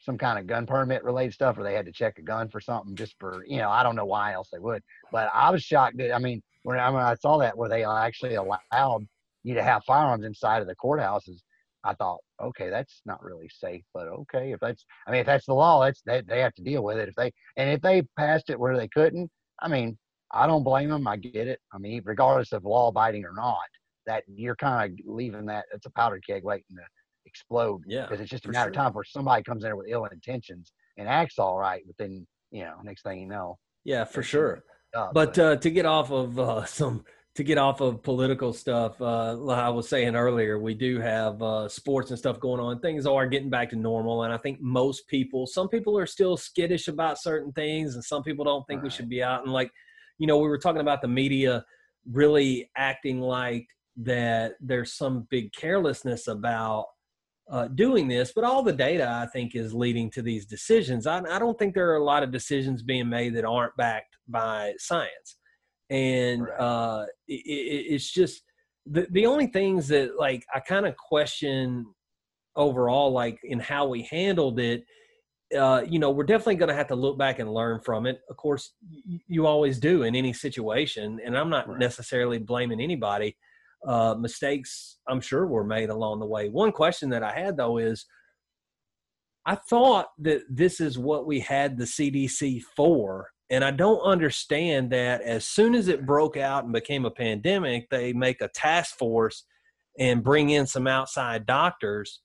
some 0.00 0.18
kind 0.18 0.38
of 0.38 0.46
gun 0.46 0.66
permit 0.66 1.02
related 1.02 1.34
stuff, 1.34 1.58
or 1.58 1.64
they 1.64 1.74
had 1.74 1.86
to 1.86 1.92
check 1.92 2.18
a 2.18 2.22
gun 2.22 2.48
for 2.48 2.60
something 2.60 2.94
just 2.94 3.16
for 3.18 3.44
you 3.46 3.58
know, 3.58 3.70
I 3.70 3.82
don't 3.82 3.96
know 3.96 4.06
why 4.06 4.32
else 4.32 4.48
they 4.52 4.60
would. 4.60 4.82
But 5.10 5.30
I 5.34 5.50
was 5.50 5.62
shocked 5.62 5.98
that 5.98 6.14
I 6.14 6.18
mean, 6.18 6.42
when 6.62 6.78
I, 6.78 6.90
when 6.90 7.02
I 7.02 7.14
saw 7.14 7.38
that 7.38 7.56
where 7.56 7.68
they 7.68 7.84
actually 7.84 8.34
allowed 8.34 9.06
you 9.44 9.54
to 9.54 9.62
have 9.62 9.84
firearms 9.84 10.24
inside 10.24 10.60
of 10.60 10.68
the 10.68 10.76
courthouses, 10.76 11.40
I 11.84 11.94
thought, 11.94 12.18
okay, 12.42 12.70
that's 12.70 13.00
not 13.06 13.22
really 13.22 13.48
safe, 13.48 13.84
but 13.94 14.08
okay, 14.08 14.52
if 14.52 14.60
that's, 14.60 14.84
I 15.06 15.12
mean, 15.12 15.20
if 15.20 15.26
that's 15.26 15.46
the 15.46 15.54
law, 15.54 15.84
that's 15.84 16.02
they, 16.02 16.22
they 16.22 16.40
have 16.40 16.54
to 16.54 16.62
deal 16.62 16.82
with 16.82 16.98
it. 16.98 17.08
If 17.08 17.14
they 17.14 17.32
and 17.56 17.70
if 17.70 17.80
they 17.80 18.02
passed 18.16 18.50
it 18.50 18.58
where 18.58 18.76
they 18.76 18.88
couldn't, 18.88 19.30
I 19.60 19.68
mean, 19.68 19.96
I 20.32 20.46
don't 20.46 20.64
blame 20.64 20.90
them. 20.90 21.06
I 21.06 21.16
get 21.16 21.48
it. 21.48 21.60
I 21.72 21.78
mean, 21.78 22.02
regardless 22.04 22.52
of 22.52 22.64
law 22.64 22.88
abiding 22.88 23.24
or 23.24 23.32
not, 23.34 23.56
that 24.06 24.24
you're 24.26 24.56
kind 24.56 24.92
of 24.92 25.06
leaving 25.06 25.46
that 25.46 25.66
it's 25.72 25.86
a 25.86 25.90
powder 25.90 26.20
keg 26.26 26.42
waiting 26.42 26.76
to 26.76 26.82
explode 27.26 27.82
yeah, 27.86 28.06
because 28.06 28.20
it's 28.20 28.30
just 28.30 28.46
a 28.46 28.50
matter 28.50 28.70
of 28.70 28.74
time 28.74 28.92
where 28.92 29.04
somebody 29.04 29.42
comes 29.42 29.62
in 29.62 29.68
there 29.68 29.76
with 29.76 29.86
ill 29.88 30.04
intentions 30.06 30.72
and 30.96 31.08
acts 31.08 31.38
all 31.38 31.58
right, 31.58 31.82
but 31.86 31.96
then 31.98 32.26
you 32.50 32.64
know, 32.64 32.76
next 32.82 33.02
thing 33.02 33.20
you 33.20 33.28
know, 33.28 33.56
yeah, 33.84 34.04
for 34.04 34.22
sure. 34.22 34.62
Uh, 34.94 35.08
But 35.12 35.38
uh, 35.38 35.56
to 35.56 35.70
get 35.70 35.86
off 35.86 36.10
of 36.10 36.38
uh, 36.38 36.64
some 36.66 37.04
to 37.34 37.44
get 37.44 37.56
off 37.56 37.80
of 37.80 38.02
political 38.02 38.52
stuff, 38.52 39.00
uh, 39.00 39.34
like 39.36 39.58
I 39.58 39.68
was 39.68 39.88
saying 39.88 40.16
earlier, 40.16 40.58
we 40.58 40.74
do 40.74 40.98
have 40.98 41.40
uh, 41.40 41.68
sports 41.68 42.10
and 42.10 42.18
stuff 42.18 42.40
going 42.40 42.60
on. 42.60 42.80
Things 42.80 43.06
are 43.06 43.28
getting 43.28 43.48
back 43.48 43.70
to 43.70 43.76
normal, 43.76 44.24
and 44.24 44.32
I 44.32 44.38
think 44.38 44.60
most 44.60 45.06
people, 45.06 45.46
some 45.46 45.68
people 45.68 45.96
are 45.96 46.06
still 46.06 46.36
skittish 46.36 46.88
about 46.88 47.20
certain 47.20 47.52
things, 47.52 47.94
and 47.94 48.02
some 48.02 48.24
people 48.24 48.44
don't 48.44 48.66
think 48.66 48.82
we 48.82 48.90
should 48.90 49.08
be 49.08 49.22
out. 49.22 49.44
And 49.44 49.52
like, 49.52 49.70
you 50.18 50.26
know, 50.26 50.38
we 50.38 50.48
were 50.48 50.58
talking 50.58 50.80
about 50.80 51.00
the 51.00 51.08
media 51.08 51.64
really 52.10 52.70
acting 52.76 53.20
like 53.20 53.68
that 53.98 54.54
there's 54.60 54.92
some 54.92 55.26
big 55.30 55.52
carelessness 55.52 56.26
about 56.28 56.86
uh, 57.50 57.68
doing 57.68 58.08
this, 58.08 58.32
but 58.34 58.44
all 58.44 58.62
the 58.62 58.72
data 58.72 59.08
I 59.08 59.26
think 59.26 59.54
is 59.54 59.72
leading 59.72 60.10
to 60.10 60.22
these 60.22 60.44
decisions. 60.46 61.06
I, 61.06 61.18
I 61.20 61.38
don't 61.38 61.58
think 61.58 61.74
there 61.74 61.90
are 61.90 61.96
a 61.96 62.04
lot 62.04 62.22
of 62.22 62.30
decisions 62.30 62.82
being 62.82 63.08
made 63.08 63.34
that 63.36 63.44
aren't 63.44 63.76
backed 63.76 64.16
by 64.28 64.74
science, 64.78 65.38
and 65.90 66.42
Right. 66.42 66.60
uh, 66.60 67.06
it, 67.26 67.40
it, 67.46 67.94
it's 67.94 68.10
just 68.12 68.42
the 68.86 69.06
the 69.10 69.26
only 69.26 69.46
things 69.46 69.88
that 69.88 70.18
like 70.18 70.44
I 70.54 70.60
kind 70.60 70.86
of 70.86 70.96
question 70.96 71.86
overall, 72.56 73.12
like 73.12 73.38
in 73.44 73.58
how 73.60 73.86
we 73.88 74.02
handled 74.02 74.58
it. 74.60 74.84
Uh, 75.56 75.82
you 75.88 75.98
know, 75.98 76.10
we're 76.10 76.24
definitely 76.24 76.56
going 76.56 76.68
to 76.68 76.74
have 76.74 76.88
to 76.88 76.94
look 76.94 77.16
back 77.16 77.38
and 77.38 77.50
learn 77.50 77.80
from 77.80 78.04
it. 78.04 78.20
Of 78.28 78.36
course, 78.36 78.74
you 79.26 79.46
always 79.46 79.78
do 79.78 80.02
in 80.02 80.14
any 80.14 80.34
situation, 80.34 81.20
and 81.24 81.38
I'm 81.38 81.48
not 81.48 81.66
Right. 81.66 81.78
necessarily 81.78 82.36
blaming 82.38 82.80
anybody 82.82 83.34
uh, 83.86 84.14
mistakes 84.18 84.98
I'm 85.08 85.20
sure 85.20 85.46
were 85.46 85.64
made 85.64 85.90
along 85.90 86.20
the 86.20 86.26
way. 86.26 86.48
One 86.48 86.72
question 86.72 87.10
that 87.10 87.22
I 87.22 87.32
had 87.32 87.56
though 87.56 87.78
is 87.78 88.06
I 89.46 89.54
thought 89.54 90.08
that 90.18 90.42
this 90.50 90.80
is 90.80 90.98
what 90.98 91.26
we 91.26 91.40
had 91.40 91.76
the 91.76 91.84
CDC 91.84 92.62
for. 92.76 93.30
And 93.50 93.64
I 93.64 93.70
don't 93.70 94.00
understand 94.00 94.90
that 94.90 95.22
as 95.22 95.46
soon 95.46 95.74
as 95.74 95.88
it 95.88 96.04
broke 96.04 96.36
out 96.36 96.64
and 96.64 96.72
became 96.72 97.06
a 97.06 97.10
pandemic, 97.10 97.88
they 97.88 98.12
make 98.12 98.42
a 98.42 98.48
task 98.48 98.98
force 98.98 99.44
and 99.98 100.22
bring 100.22 100.50
in 100.50 100.66
some 100.66 100.86
outside 100.86 101.46
doctors 101.46 102.20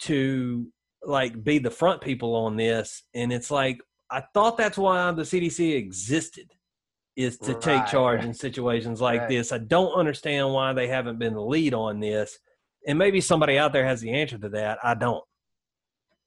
to 0.00 0.68
like 1.04 1.42
be 1.42 1.58
the 1.58 1.72
front 1.72 2.00
people 2.00 2.36
on 2.36 2.56
this. 2.56 3.02
And 3.14 3.32
it's 3.32 3.50
like, 3.50 3.80
I 4.10 4.22
thought 4.32 4.56
that's 4.56 4.78
why 4.78 5.10
the 5.10 5.22
CDC 5.22 5.76
existed 5.76 6.52
is 7.16 7.38
to 7.38 7.54
take 7.54 7.86
charge 7.86 8.24
in 8.24 8.34
situations 8.34 9.00
like 9.00 9.20
Right. 9.20 9.28
this. 9.28 9.52
I 9.52 9.58
don't 9.58 9.92
understand 9.92 10.52
why 10.52 10.72
they 10.72 10.88
haven't 10.88 11.18
been 11.18 11.34
the 11.34 11.42
lead 11.42 11.72
on 11.74 12.00
this. 12.00 12.38
And 12.86 12.98
maybe 12.98 13.20
somebody 13.20 13.56
out 13.56 13.72
there 13.72 13.84
has 13.86 14.00
the 14.00 14.10
answer 14.12 14.36
to 14.38 14.48
that. 14.50 14.78
I 14.82 14.94
don't. 14.94 15.24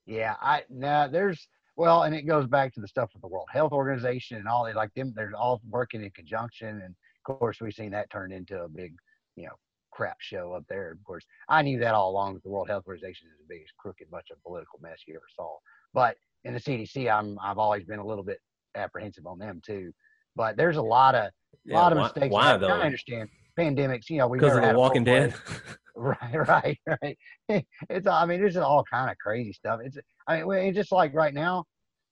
Yeah, 0.06 0.36
I 0.40 0.64
now 0.70 1.06
there's 1.06 1.46
well, 1.76 2.02
and 2.04 2.14
it 2.14 2.22
goes 2.22 2.46
back 2.46 2.72
to 2.74 2.80
the 2.80 2.88
stuff 2.88 3.10
with 3.12 3.22
the 3.22 3.28
World 3.28 3.48
Health 3.52 3.72
Organization 3.72 4.38
and 4.38 4.48
all 4.48 4.64
they 4.64 4.72
like 4.72 4.92
them. 4.94 5.12
They're 5.14 5.32
all 5.36 5.60
working 5.68 6.02
in 6.02 6.10
conjunction, 6.10 6.68
and 6.68 6.94
of 7.26 7.38
course 7.38 7.60
we've 7.60 7.74
seen 7.74 7.90
that 7.92 8.10
turn 8.10 8.32
into 8.32 8.62
a 8.62 8.68
big, 8.68 8.96
you 9.36 9.44
know, 9.44 9.54
crap 9.92 10.16
show 10.20 10.54
up 10.54 10.64
there. 10.68 10.90
Of 10.90 11.04
course, 11.04 11.24
I 11.48 11.62
knew 11.62 11.78
that 11.80 11.94
all 11.94 12.10
along. 12.10 12.34
That 12.34 12.42
the 12.42 12.48
World 12.48 12.68
Health 12.68 12.84
Organization 12.88 13.28
is 13.28 13.38
the 13.38 13.54
biggest 13.54 13.76
crooked 13.76 14.10
bunch 14.10 14.30
of 14.32 14.42
political 14.42 14.78
mess 14.82 15.02
you 15.06 15.14
ever 15.14 15.26
saw. 15.36 15.58
But 15.92 16.16
in 16.44 16.54
the 16.54 16.60
CDC, 16.60 17.08
I'm 17.12 17.38
I've 17.40 17.58
always 17.58 17.84
been 17.84 17.98
a 18.00 18.06
little 18.06 18.24
bit 18.24 18.40
apprehensive 18.74 19.26
on 19.26 19.38
them 19.38 19.60
too. 19.64 19.92
But 20.38 20.56
there's 20.56 20.76
a 20.76 20.82
lot 20.82 21.16
of 21.16 21.30
Yeah, 21.64 21.74
lot 21.74 21.92
of 21.92 21.98
why, 21.98 22.04
mistakes. 22.04 22.32
Why 22.32 22.56
though? 22.56 22.68
I 22.68 22.82
understand 22.82 23.28
pandemics. 23.58 24.08
You 24.08 24.18
know, 24.18 24.28
we 24.28 24.38
Because 24.38 24.56
of 24.56 24.62
the 24.62 24.78
Walking 24.78 25.04
Dead. 25.04 25.34
Right, 26.00 26.48
right, 26.48 26.78
right. 27.02 27.18
It's 27.90 28.06
I 28.06 28.24
mean, 28.24 28.38
there's 28.38 28.56
all 28.56 28.84
kind 28.88 29.10
of 29.10 29.18
crazy 29.18 29.52
stuff. 29.52 29.80
It's 29.82 29.98
I 30.28 30.44
mean, 30.44 30.66
it's 30.68 30.76
just 30.76 30.92
like 30.92 31.12
right 31.12 31.34
now, 31.34 31.64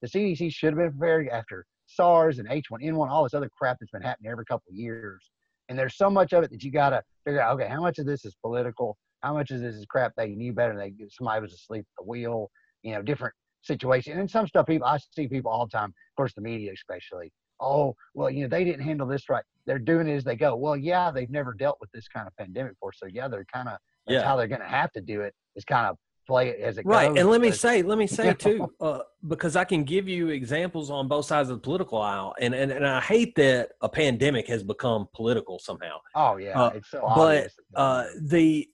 the 0.03 0.09
CDC 0.09 0.53
should 0.53 0.71
have 0.71 0.79
been 0.79 0.91
prepared 0.91 1.29
after 1.29 1.65
SARS 1.87 2.41
and 2.41 2.49
H1N1, 2.49 3.09
all 3.09 3.23
this 3.23 3.33
other 3.33 3.49
crap 3.57 3.77
that's 3.79 3.93
been 3.93 4.03
happening 4.03 4.33
every 4.33 4.45
couple 4.45 4.71
of 4.71 4.75
years. 4.75 5.31
And 5.69 5.79
there's 5.79 5.97
so 5.97 6.11
much 6.11 6.33
of 6.33 6.43
it 6.43 6.51
that 6.51 6.65
you 6.65 6.73
got 6.73 6.91
to 6.91 7.03
figure 7.25 7.41
out. 7.41 7.55
Okay, 7.55 7.69
how 7.69 7.81
much 7.81 8.01
of 8.01 8.07
this 8.07 8.25
is 8.25 8.35
political? 8.43 8.97
How 9.21 9.35
much 9.35 9.53
of 9.53 9.61
this 9.61 9.77
is 9.77 9.87
crap 9.87 10.15
they 10.17 10.31
knew 10.31 10.53
better? 10.53 10.77
They 10.77 10.93
somebody 11.09 11.43
was 11.43 11.53
asleep 11.53 11.83
at 11.83 12.05
the 12.05 12.11
wheel. 12.11 12.51
You 12.83 12.95
know, 12.95 13.03
different 13.03 13.35
situations. 13.63 14.17
And 14.19 14.29
some 14.29 14.49
stuff 14.49 14.67
people 14.67 14.89
I 14.89 14.99
see 15.15 15.29
people 15.29 15.53
all 15.53 15.67
the 15.67 15.79
time. 15.79 15.91
Of 15.91 16.17
course, 16.17 16.35
the 16.35 16.41
media 16.41 16.73
especially. 16.73 17.33
Oh, 17.61 17.95
well, 18.15 18.31
you 18.31 18.43
know, 18.43 18.49
they 18.49 18.65
didn't 18.65 18.83
handle 18.83 19.07
this 19.07 19.29
right. 19.29 19.45
They're 19.67 19.79
doing 19.79 20.09
it 20.09 20.15
as 20.17 20.25
they 20.25 20.37
go. 20.37 20.57
Well, 20.57 20.77
yeah, 20.77 21.11
they've 21.11 21.31
never 21.31 21.53
dealt 21.55 21.79
with 21.81 21.91
this 21.93 22.07
kind 22.09 22.27
of 22.27 22.37
pandemic 22.37 22.73
before, 22.75 22.93
so 22.93 23.07
yeah, 23.07 23.29
they're 23.29 23.47
kind 23.53 23.69
of 23.69 23.79
that's 24.07 24.23
Yeah. 24.23 24.29
how 24.29 24.37
they're 24.37 24.47
going 24.49 24.61
to 24.61 24.67
have 24.69 24.93
to 24.93 25.01
do 25.01 25.23
it. 25.23 25.35
Is 25.57 25.65
kind 25.65 25.87
of 25.87 25.97
play 26.27 26.49
it 26.49 26.61
as 26.61 26.77
it 26.77 26.83
goes. 26.85 26.91
right 26.93 27.09
goes. 27.09 27.19
and 27.19 27.31
let 27.31 27.41
me 27.41 27.51
say 27.53 27.83
let 27.83 27.97
me 27.99 28.07
say 28.07 28.35
too 28.39 28.67
uh, 28.81 28.99
because 29.29 29.55
i 29.55 29.63
can 29.65 29.85
give 29.85 30.09
you 30.09 30.29
examples 30.31 30.91
on 30.91 31.07
both 31.07 31.25
sides 31.25 31.49
of 31.51 31.57
the 31.59 31.61
political 31.61 32.03
aisle 32.03 32.35
and, 32.41 32.53
and 32.53 32.73
and 32.73 32.85
i 32.85 33.01
hate 33.01 33.33
that 33.37 33.71
a 33.83 33.89
pandemic 33.89 34.49
has 34.49 34.65
become 34.65 35.07
political 35.15 35.61
somehow 35.61 35.97
Oh 36.17 36.37
yeah, 36.37 36.61
uh, 36.61 36.71
it's 36.75 36.91
so 36.91 37.01
but, 37.15 37.21
obvious. 37.21 37.55
uh 37.77 38.07
the 38.29 38.69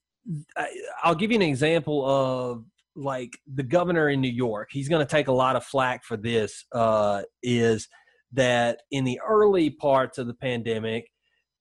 I, 0.57 0.68
i'll 1.05 1.14
give 1.14 1.31
you 1.31 1.37
an 1.37 1.42
example 1.42 2.07
of 2.09 2.64
like 2.97 3.38
the 3.55 3.62
governor 3.62 4.09
in 4.09 4.23
new 4.23 4.29
york 4.33 4.68
he's 4.73 4.88
going 4.88 5.05
to 5.07 5.11
take 5.11 5.29
a 5.29 5.33
lot 5.33 5.55
of 5.55 5.62
flack 5.62 6.05
for 6.05 6.16
this 6.16 6.64
uh 6.73 7.21
is 7.42 7.87
that 8.33 8.81
in 8.90 9.05
the 9.05 9.21
early 9.27 9.71
parts 9.71 10.18
of 10.18 10.27
the 10.27 10.35
pandemic 10.35 11.07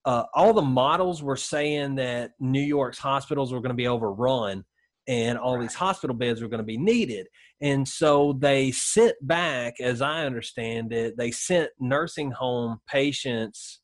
uh, 0.03 0.23
all 0.33 0.53
the 0.53 0.61
models 0.61 1.21
were 1.21 1.37
saying 1.37 1.95
that 1.95 2.31
new 2.39 2.61
york's 2.61 2.97
hospitals 2.99 3.53
were 3.53 3.59
going 3.59 3.69
to 3.69 3.75
be 3.75 3.87
overrun 3.87 4.63
and 5.07 5.37
all 5.37 5.59
these 5.59 5.73
hospital 5.73 6.15
beds 6.15 6.41
were 6.41 6.47
going 6.47 6.59
to 6.59 6.63
be 6.63 6.77
needed. 6.77 7.27
And 7.59 7.87
so 7.87 8.33
they 8.33 8.71
sent 8.71 9.15
back 9.21 9.75
as 9.79 10.01
i 10.01 10.25
understand 10.25 10.93
it 10.93 11.17
they 11.17 11.31
sent 11.31 11.69
nursing 11.79 12.31
home 12.31 12.79
patients 12.87 13.81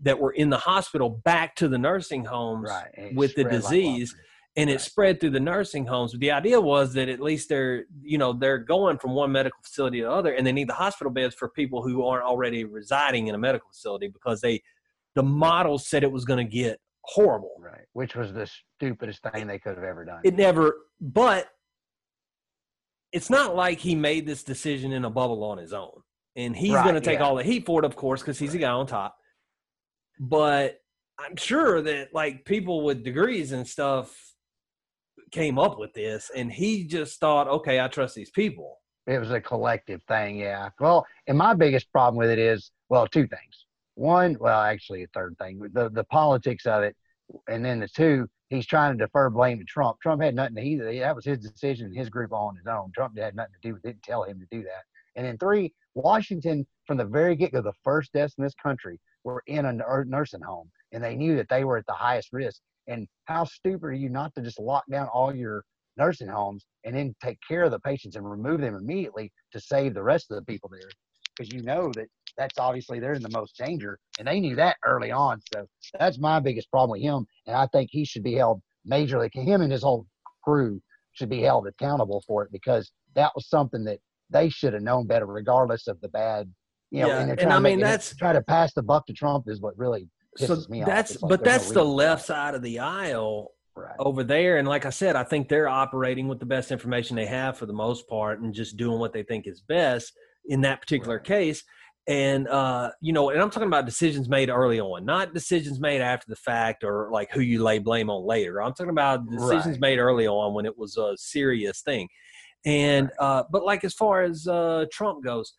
that 0.00 0.18
were 0.18 0.32
in 0.32 0.50
the 0.50 0.58
hospital 0.58 1.20
back 1.24 1.54
to 1.56 1.68
the 1.68 1.78
nursing 1.78 2.24
homes 2.24 2.68
right 2.68 3.14
with 3.14 3.34
the 3.34 3.44
like 3.44 3.52
disease. 3.52 4.14
And 4.56 4.70
it 4.70 4.74
Right. 4.74 4.80
spread 4.80 5.20
through 5.20 5.30
the 5.30 5.40
nursing 5.40 5.86
homes. 5.86 6.12
But 6.12 6.20
the 6.20 6.30
idea 6.30 6.60
was 6.60 6.94
that 6.94 7.08
at 7.08 7.20
least 7.20 7.48
they're, 7.48 7.84
you 8.02 8.18
know, 8.18 8.32
they're 8.32 8.58
going 8.58 8.98
from 8.98 9.12
one 9.12 9.32
medical 9.32 9.58
facility 9.62 9.98
to 10.00 10.04
the 10.06 10.12
other, 10.12 10.32
and 10.34 10.46
they 10.46 10.52
need 10.52 10.68
the 10.68 10.74
hospital 10.74 11.12
beds 11.12 11.34
for 11.34 11.48
people 11.48 11.82
who 11.82 12.04
aren't 12.04 12.24
already 12.24 12.64
residing 12.64 13.26
in 13.26 13.34
a 13.34 13.38
medical 13.38 13.68
facility 13.68 14.08
because 14.08 14.40
they, 14.40 14.62
the 15.14 15.22
model 15.22 15.78
said 15.78 16.02
it 16.04 16.12
was 16.12 16.24
going 16.24 16.44
to 16.44 16.50
get 16.50 16.80
horrible. 17.02 17.54
right, 17.58 17.84
which 17.92 18.14
was 18.14 18.32
the 18.32 18.48
stupidest 18.76 19.22
thing 19.32 19.46
they 19.46 19.58
could 19.58 19.74
have 19.74 19.84
ever 19.84 20.04
done. 20.04 20.20
It 20.24 20.34
never, 20.36 20.74
but 21.00 21.48
it's 23.12 23.30
not 23.30 23.54
like 23.54 23.78
he 23.78 23.94
made 23.94 24.26
this 24.26 24.42
decision 24.42 24.92
in 24.92 25.04
a 25.04 25.10
bubble 25.10 25.42
on 25.44 25.58
his 25.58 25.72
own, 25.72 26.00
and 26.36 26.54
he's 26.56 26.72
Right, 26.72 26.82
going 26.82 26.94
to 26.94 27.00
take 27.00 27.18
yeah. 27.18 27.24
all 27.26 27.34
the 27.36 27.42
heat 27.44 27.66
for 27.66 27.80
it, 27.80 27.84
of 27.84 27.96
course, 27.96 28.20
because 28.22 28.38
he's 28.38 28.52
the 28.52 28.58
guy 28.58 28.70
on 28.70 28.86
top. 28.86 29.16
But 30.18 30.78
I'm 31.18 31.36
sure 31.36 31.80
that 31.82 32.14
like 32.14 32.44
people 32.44 32.84
with 32.84 33.04
degrees 33.04 33.52
and 33.52 33.66
stuff 33.66 34.16
came 35.34 35.58
up 35.58 35.78
with 35.78 35.92
this, 35.92 36.30
and 36.34 36.50
he 36.50 36.84
just 36.84 37.18
thought, 37.18 37.48
okay, 37.48 37.80
I 37.80 37.88
trust 37.88 38.14
these 38.14 38.30
people. 38.30 38.78
it 39.06 39.18
was 39.18 39.32
a 39.32 39.40
collective 39.40 40.02
thing, 40.04 40.38
yeah. 40.38 40.70
Well, 40.78 41.04
and 41.26 41.36
my 41.36 41.54
biggest 41.54 41.90
problem 41.92 42.16
with 42.16 42.30
it 42.30 42.38
is, 42.38 42.70
well, 42.88 43.06
two 43.06 43.26
things. 43.26 43.66
One, 43.96 44.36
well, 44.40 44.60
actually, 44.60 45.02
a 45.02 45.06
third 45.08 45.36
thing, 45.38 45.60
the 45.72 45.90
the 45.90 46.04
politics 46.04 46.66
of 46.66 46.82
it, 46.82 46.96
and 47.48 47.64
then 47.64 47.80
the 47.80 47.88
two, 47.88 48.28
he's 48.48 48.66
trying 48.66 48.96
to 48.96 49.04
defer 49.04 49.28
blame 49.28 49.58
to 49.58 49.64
Trump. 49.64 49.98
Trump 50.00 50.22
had 50.22 50.34
nothing 50.34 50.56
to 50.56 50.62
he 50.62 50.76
that 50.76 51.16
was 51.16 51.24
his 51.24 51.38
decision, 51.38 51.86
and 51.86 51.96
his 51.96 52.08
group 52.08 52.32
on 52.32 52.56
his 52.56 52.66
own. 52.66 52.92
Trump 52.94 53.18
had 53.18 53.36
nothing 53.36 53.54
to 53.60 53.68
do 53.68 53.74
with 53.74 53.84
it. 53.84 53.88
Didn't 53.88 54.02
tell 54.02 54.22
him 54.22 54.38
to 54.40 54.46
do 54.56 54.62
that. 54.62 54.84
And 55.16 55.26
then 55.26 55.38
three, 55.38 55.72
Washington, 55.94 56.66
from 56.86 56.96
the 56.96 57.04
very 57.04 57.36
get 57.36 57.52
go, 57.52 57.60
the 57.60 57.72
first 57.82 58.12
deaths 58.12 58.34
in 58.38 58.44
this 58.44 58.54
country 58.54 58.98
were 59.22 59.42
in 59.46 59.64
a 59.66 59.72
nursing 60.04 60.42
home, 60.42 60.70
and 60.92 61.02
they 61.02 61.16
knew 61.16 61.36
that 61.36 61.48
they 61.48 61.64
were 61.64 61.78
at 61.78 61.86
the 61.86 61.92
highest 61.92 62.32
risk. 62.32 62.60
And 62.86 63.06
how 63.26 63.44
stupid 63.44 63.86
are 63.86 63.92
you 63.92 64.08
not 64.08 64.34
to 64.34 64.42
just 64.42 64.58
lock 64.60 64.84
down 64.90 65.08
all 65.12 65.34
your 65.34 65.64
nursing 65.96 66.28
homes 66.28 66.66
and 66.84 66.94
then 66.94 67.14
take 67.22 67.38
care 67.46 67.62
of 67.62 67.70
the 67.70 67.78
patients 67.80 68.16
and 68.16 68.28
remove 68.28 68.60
them 68.60 68.74
immediately 68.76 69.32
to 69.52 69.60
save 69.60 69.94
the 69.94 70.02
rest 70.02 70.30
of 70.30 70.36
the 70.36 70.44
people 70.44 70.68
there? 70.70 70.90
Because 71.36 71.52
you 71.52 71.62
know 71.62 71.90
that 71.94 72.06
that's 72.36 72.58
obviously 72.58 72.98
they're 73.00 73.14
in 73.14 73.22
the 73.22 73.28
most 73.30 73.56
danger, 73.56 73.98
and 74.18 74.26
they 74.26 74.40
knew 74.40 74.56
that 74.56 74.76
early 74.84 75.12
on. 75.12 75.40
So 75.54 75.66
that's 75.98 76.18
my 76.18 76.40
biggest 76.40 76.70
problem 76.70 76.90
with 76.98 77.02
him, 77.02 77.26
and 77.46 77.56
I 77.56 77.66
think 77.68 77.90
he 77.92 78.04
should 78.04 78.24
be 78.24 78.34
held 78.34 78.60
majorly. 78.88 79.30
Him 79.32 79.62
and 79.62 79.70
his 79.72 79.82
whole 79.82 80.06
crew 80.42 80.80
should 81.12 81.28
be 81.28 81.40
held 81.42 81.66
accountable 81.68 82.22
for 82.26 82.42
it 82.44 82.50
because 82.52 82.90
that 83.14 83.30
was 83.36 83.48
something 83.48 83.84
that 83.84 84.00
they 84.30 84.48
should 84.48 84.72
have 84.72 84.82
known 84.82 85.06
better, 85.06 85.26
regardless 85.26 85.86
of 85.86 86.00
the 86.00 86.08
bad. 86.08 86.52
You 86.90 87.02
know, 87.02 87.08
Yeah, 87.08 87.20
and, 87.20 87.40
and 87.40 87.52
I 87.52 87.58
mean, 87.60 87.78
that's- 87.80 88.14
try 88.16 88.32
to 88.32 88.42
pass 88.42 88.72
the 88.74 88.82
buck 88.82 89.06
to 89.06 89.12
Trump 89.12 89.48
is 89.48 89.60
what 89.60 89.78
really 89.78 90.08
So 90.36 90.56
that's, 90.84 91.20
like 91.22 91.30
but 91.30 91.40
no 91.40 91.44
that's 91.44 91.70
the 91.70 91.84
left 91.84 92.24
side 92.26 92.54
of 92.54 92.62
the 92.62 92.80
aisle 92.80 93.52
Right. 93.76 93.96
over 93.98 94.22
there. 94.22 94.58
And 94.58 94.68
like 94.68 94.86
I 94.86 94.90
said, 94.90 95.16
I 95.16 95.24
think 95.24 95.48
they're 95.48 95.68
operating 95.68 96.28
with 96.28 96.38
the 96.38 96.46
best 96.46 96.70
information 96.70 97.16
they 97.16 97.26
have 97.26 97.58
for 97.58 97.66
the 97.66 97.72
most 97.72 98.08
part 98.08 98.40
and 98.40 98.54
just 98.54 98.76
doing 98.76 99.00
what 99.00 99.12
they 99.12 99.24
think 99.24 99.46
is 99.48 99.60
best 99.60 100.12
in 100.46 100.60
that 100.60 100.80
particular 100.80 101.16
Right. 101.16 101.24
case. 101.26 101.64
And, 102.06 102.46
uh, 102.48 102.90
you 103.00 103.12
know, 103.12 103.30
and 103.30 103.40
I'm 103.40 103.50
talking 103.50 103.66
about 103.66 103.86
decisions 103.86 104.28
made 104.28 104.50
early 104.50 104.78
on, 104.78 105.04
not 105.04 105.34
decisions 105.34 105.80
made 105.80 106.02
after 106.02 106.26
the 106.28 106.36
fact 106.36 106.84
or 106.84 107.08
like 107.12 107.32
who 107.32 107.40
you 107.40 107.62
lay 107.62 107.78
blame 107.78 108.10
on 108.10 108.24
later. 108.26 108.62
I'm 108.62 108.74
talking 108.74 108.90
about 108.90 109.28
decisions 109.28 109.74
Right. 109.74 109.80
made 109.80 109.98
early 109.98 110.26
on 110.28 110.54
when 110.54 110.66
it 110.66 110.76
was 110.76 110.96
a 110.96 111.16
serious 111.16 111.80
thing. 111.80 112.08
And, 112.66 113.10
uh, 113.18 113.44
but 113.50 113.64
like 113.64 113.84
as 113.84 113.94
far 113.94 114.22
as 114.22 114.46
uh, 114.46 114.84
Trump 114.92 115.24
goes, 115.24 115.54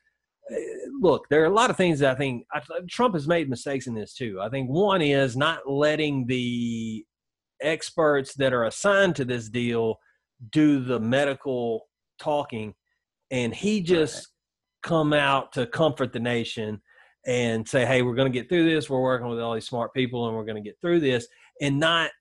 look, 0.99 1.27
there 1.29 1.41
are 1.41 1.47
a 1.47 1.53
lot 1.53 1.69
of 1.69 1.77
things 1.77 1.99
that 1.99 2.11
I 2.11 2.15
think 2.15 2.45
I, 2.51 2.61
Trump 2.89 3.15
has 3.15 3.27
made 3.27 3.49
mistakes 3.49 3.87
in 3.87 3.95
this 3.95 4.13
too. 4.13 4.39
I 4.41 4.49
think 4.49 4.69
one 4.69 5.01
is 5.01 5.35
not 5.35 5.69
letting 5.69 6.25
the 6.27 7.05
experts 7.61 8.33
that 8.35 8.53
are 8.53 8.65
assigned 8.65 9.15
to 9.17 9.25
this 9.25 9.49
deal 9.49 9.97
do 10.51 10.83
the 10.83 10.99
medical 10.99 11.87
talking, 12.19 12.73
and 13.31 13.53
he 13.53 13.81
just 13.81 14.29
come 14.83 15.13
out 15.13 15.53
to 15.53 15.65
comfort 15.65 16.13
the 16.13 16.19
nation 16.19 16.81
and 17.25 17.67
say, 17.67 17.85
"Hey, 17.85 18.01
we're 18.01 18.15
going 18.15 18.31
to 18.31 18.39
get 18.39 18.49
through 18.49 18.69
this. 18.69 18.89
We're 18.89 19.01
working 19.01 19.27
with 19.27 19.39
all 19.39 19.53
these 19.53 19.67
smart 19.67 19.93
people, 19.93 20.27
and 20.27 20.35
we're 20.35 20.45
going 20.45 20.61
to 20.61 20.69
get 20.69 20.79
through 20.81 20.99
this," 20.99 21.27
and 21.61 21.79
not 21.79 22.11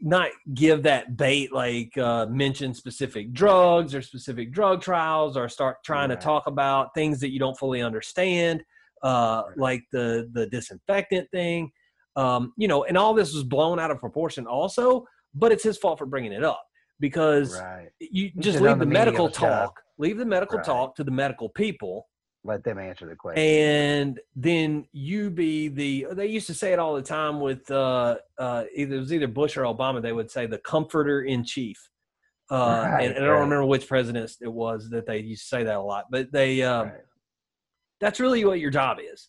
not 0.00 0.30
give 0.54 0.82
that 0.82 1.16
bait 1.16 1.52
like 1.52 1.96
uh, 1.98 2.26
mention 2.26 2.74
specific 2.74 3.32
drugs 3.32 3.94
or 3.94 4.02
specific 4.02 4.52
drug 4.52 4.80
trials 4.82 5.36
or 5.36 5.48
start 5.48 5.76
trying 5.84 6.08
Right. 6.10 6.20
to 6.20 6.24
talk 6.24 6.46
about 6.46 6.94
things 6.94 7.20
that 7.20 7.30
you 7.32 7.38
don't 7.38 7.58
fully 7.58 7.82
understand 7.82 8.62
uh, 9.02 9.42
Right. 9.48 9.58
like 9.58 9.82
the 9.92 10.28
the 10.32 10.46
disinfectant 10.46 11.30
thing 11.30 11.70
um, 12.16 12.52
you 12.56 12.68
know 12.68 12.84
and 12.84 12.96
all 12.98 13.14
this 13.14 13.34
was 13.34 13.44
blown 13.44 13.78
out 13.78 13.90
of 13.90 13.98
proportion 13.98 14.46
also 14.46 15.04
but 15.34 15.52
it's 15.52 15.62
his 15.64 15.78
fault 15.78 15.98
for 15.98 16.06
bringing 16.06 16.32
it 16.32 16.44
up 16.44 16.62
because 16.98 17.54
Right. 17.54 17.88
you 17.98 18.30
just 18.38 18.60
leave 18.60 18.78
the 18.78 18.84
the 18.84 18.86
medical 18.86 19.28
talk 19.30 19.80
leave 19.98 20.18
the 20.18 20.24
medical 20.24 20.58
talk 20.60 20.94
to 20.96 21.04
the 21.04 21.10
medical 21.10 21.48
people 21.48 22.06
Let 22.42 22.64
them 22.64 22.78
answer 22.78 23.06
the 23.06 23.16
question. 23.16 23.42
and 23.42 24.18
then 24.34 24.86
you 24.92 25.28
be 25.30 25.68
the 25.68 26.06
they 26.12 26.26
used 26.26 26.46
to 26.46 26.54
say 26.54 26.72
it 26.72 26.78
all 26.78 26.94
the 26.94 27.02
time 27.02 27.38
with 27.40 27.70
uh 27.70 28.16
uh 28.38 28.64
either 28.74 28.96
it 28.96 28.98
was 28.98 29.12
either 29.12 29.28
bush 29.28 29.56
or 29.58 29.64
obama 29.64 30.00
they 30.00 30.12
would 30.12 30.30
say 30.30 30.46
the 30.46 30.58
comforter 30.58 31.20
in 31.22 31.44
chief 31.44 31.78
uh 32.50 32.54
Right, 32.90 33.04
and, 33.04 33.16
and 33.16 33.24
i 33.24 33.28
don't 33.28 33.40
remember 33.40 33.66
which 33.66 33.86
president 33.86 34.30
it 34.40 34.52
was 34.52 34.88
that 34.90 35.06
they 35.06 35.18
used 35.18 35.42
to 35.42 35.48
say 35.48 35.64
that 35.64 35.76
a 35.76 35.80
lot 35.82 36.06
but 36.10 36.32
they 36.32 36.62
um 36.62 36.88
Right. 36.88 37.00
that's 38.00 38.20
really 38.20 38.44
what 38.44 38.58
your 38.58 38.70
job 38.70 38.98
is 39.00 39.28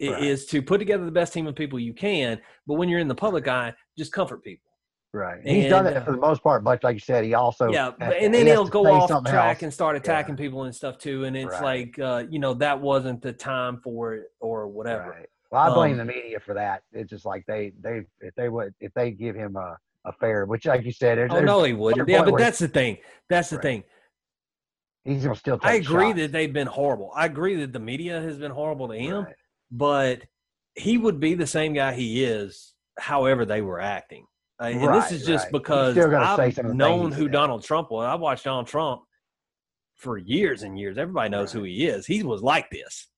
Right. 0.00 0.22
is 0.22 0.46
to 0.46 0.62
put 0.62 0.78
together 0.78 1.04
the 1.04 1.10
best 1.10 1.32
team 1.32 1.46
of 1.48 1.56
people 1.56 1.80
you 1.80 1.94
can 1.94 2.40
but 2.66 2.74
when 2.74 2.88
you're 2.88 3.00
in 3.00 3.08
the 3.08 3.14
public 3.14 3.48
eye 3.48 3.74
just 3.98 4.12
comfort 4.12 4.44
people 4.44 4.65
Right. 5.16 5.40
He's 5.42 5.70
done 5.70 5.86
And, 5.86 5.96
that 5.96 6.04
for 6.04 6.10
the 6.12 6.18
most 6.18 6.42
part, 6.42 6.62
but 6.62 6.84
like 6.84 6.94
you 6.94 7.00
said, 7.00 7.24
he 7.24 7.32
also 7.34 7.70
yeah 7.72 7.92
and 8.00 8.34
then 8.34 8.46
he 8.46 8.52
he'll 8.52 8.66
go 8.66 8.86
off 8.86 9.08
track 9.24 9.56
else. 9.56 9.62
and 9.62 9.72
start 9.72 9.96
attacking 9.96 10.34
Yeah. 10.34 10.44
people 10.44 10.64
and 10.64 10.74
stuff 10.74 10.98
too 10.98 11.24
and 11.24 11.34
it's 11.36 11.52
Right. 11.60 11.88
like 11.96 11.98
uh 11.98 12.24
you 12.28 12.38
know 12.38 12.52
that 12.54 12.80
wasn't 12.80 13.22
the 13.22 13.32
time 13.32 13.80
for 13.82 14.14
it 14.14 14.24
or 14.40 14.68
whatever 14.68 15.10
Right. 15.10 15.28
Well, 15.50 15.62
I 15.62 15.74
blame 15.74 15.92
Um, 15.92 15.98
the 15.98 16.04
media 16.04 16.38
for 16.40 16.54
that. 16.54 16.82
It's 16.92 17.08
just 17.08 17.24
like 17.24 17.44
they 17.46 17.72
they 17.80 18.02
if 18.20 18.34
they 18.34 18.48
would 18.48 18.74
if 18.80 18.92
they 18.94 19.10
give 19.12 19.34
him 19.36 19.56
a, 19.56 19.78
a 20.04 20.12
fair, 20.20 20.44
which 20.44 20.66
like 20.66 20.84
you 20.84 20.92
said, 20.92 21.16
there's, 21.18 21.30
Oh 21.32 21.40
no, 21.40 21.62
he 21.64 21.72
wouldn't. 21.72 22.08
Yeah, 22.08 22.24
but 22.24 22.36
that's 22.36 22.58
the 22.58 22.68
thing. 22.68 22.98
That's 23.30 23.48
the 23.50 23.56
Right. 23.56 23.62
thing. 23.62 23.84
he's 25.04 25.22
gonna 25.22 25.36
still. 25.36 25.58
Take 25.58 25.70
I 25.70 25.74
agree 25.76 26.08
shots. 26.08 26.18
that 26.18 26.32
they've 26.32 26.52
been 26.52 26.66
horrible. 26.66 27.10
I 27.14 27.26
agree 27.26 27.54
that 27.56 27.72
the 27.72 27.78
media 27.78 28.20
has 28.20 28.38
been 28.38 28.50
horrible 28.50 28.88
to 28.88 28.96
him, 28.96 29.24
Right. 29.24 29.34
but 29.70 30.22
he 30.74 30.98
would 30.98 31.20
be 31.20 31.34
the 31.34 31.46
same 31.46 31.72
guy 31.74 31.94
he 31.94 32.24
is, 32.24 32.74
however 32.98 33.44
they 33.46 33.62
were 33.62 33.80
acting. 33.80 34.26
Uh, 34.60 34.64
and 34.64 34.94
this 34.94 35.12
is 35.12 35.24
just 35.26 35.44
right. 35.44 35.52
Because 35.52 35.92
still 35.94 36.10
gonna 36.10 36.36
say 36.36 36.44
I've 36.46 36.54
some 36.54 36.66
of 36.66 36.70
the 36.72 36.76
known 36.76 37.12
who. 37.12 37.28
Donald 37.28 37.62
Trump 37.62 37.90
was. 37.90 38.06
I've 38.06 38.20
watched 38.20 38.44
Donald 38.44 38.66
Trump 38.66 39.02
for 39.96 40.18
years 40.18 40.62
and 40.62 40.78
years. 40.78 40.98
Everybody 40.98 41.30
knows 41.30 41.52
who 41.52 41.62
he 41.62 41.86
is. 41.86 42.06
He 42.06 42.22
was 42.22 42.42
like 42.42 42.70
this. 42.70 43.08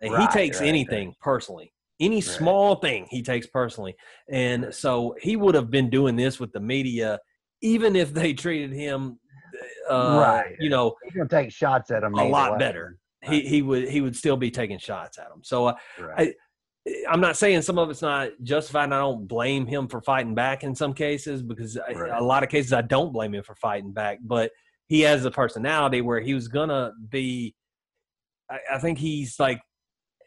And 0.00 0.14
he 0.20 0.26
takes 0.28 0.60
right, 0.60 0.68
anything 0.68 1.14
personally. 1.20 1.72
Any 2.00 2.16
Right. 2.16 2.24
small 2.24 2.76
thing 2.76 3.06
he 3.10 3.22
takes 3.22 3.46
personally. 3.46 3.94
And 4.28 4.64
Right. 4.64 4.74
so 4.74 5.14
he 5.20 5.36
would 5.36 5.54
have 5.54 5.70
been 5.70 5.88
doing 5.90 6.16
this 6.16 6.38
with 6.40 6.52
the 6.52 6.60
media 6.60 7.20
even 7.62 7.96
if 7.96 8.12
they 8.12 8.34
treated 8.34 8.72
him 8.72 9.18
uh, 9.88 10.18
Right. 10.20 10.56
you 10.58 10.68
know, 10.68 10.94
He's 11.04 11.14
gonna 11.14 11.28
take 11.28 11.52
shots 11.52 11.90
at 11.90 12.02
him 12.02 12.14
a 12.14 12.28
lot 12.28 12.52
way. 12.52 12.58
better. 12.58 12.98
He 13.22 13.40
he 13.42 13.62
would 13.62 13.88
he 13.88 14.00
would 14.02 14.16
still 14.16 14.36
be 14.36 14.50
taking 14.50 14.78
shots 14.78 15.16
at 15.18 15.26
him. 15.30 15.42
So 15.42 15.66
uh, 15.68 15.74
Right. 15.98 16.34
I'm 17.08 17.20
not 17.20 17.36
saying 17.36 17.62
some 17.62 17.78
of 17.78 17.88
it's 17.90 18.02
not 18.02 18.30
justified. 18.42 18.84
And 18.84 18.94
I 18.94 18.98
don't 18.98 19.26
blame 19.26 19.66
him 19.66 19.88
for 19.88 20.02
fighting 20.02 20.34
back 20.34 20.64
in 20.64 20.74
some 20.74 20.92
cases 20.92 21.42
because 21.42 21.78
Right. 21.94 22.10
I, 22.10 22.18
a 22.18 22.22
lot 22.22 22.42
of 22.42 22.50
cases 22.50 22.72
I 22.72 22.82
don't 22.82 23.12
blame 23.12 23.34
him 23.34 23.42
for 23.42 23.54
fighting 23.54 23.92
back. 23.92 24.18
But 24.22 24.50
he 24.86 25.00
has 25.00 25.24
a 25.24 25.30
personality 25.30 26.02
where 26.02 26.20
he 26.20 26.34
was 26.34 26.48
gonna 26.48 26.92
be. 27.08 27.54
I, 28.50 28.58
I 28.74 28.78
think 28.78 28.98
he's 28.98 29.40
like 29.40 29.62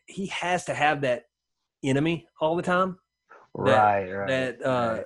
he 0.08 0.28
has 0.28 0.66
to 0.66 0.74
have 0.74 1.02
that 1.02 1.24
enemy 1.84 2.26
all 2.42 2.56
the 2.56 2.64
time. 2.64 2.98
right, 3.54 4.12
right. 4.12 4.28
That 4.28 4.66
uh, 4.66 4.94
right. 4.96 5.06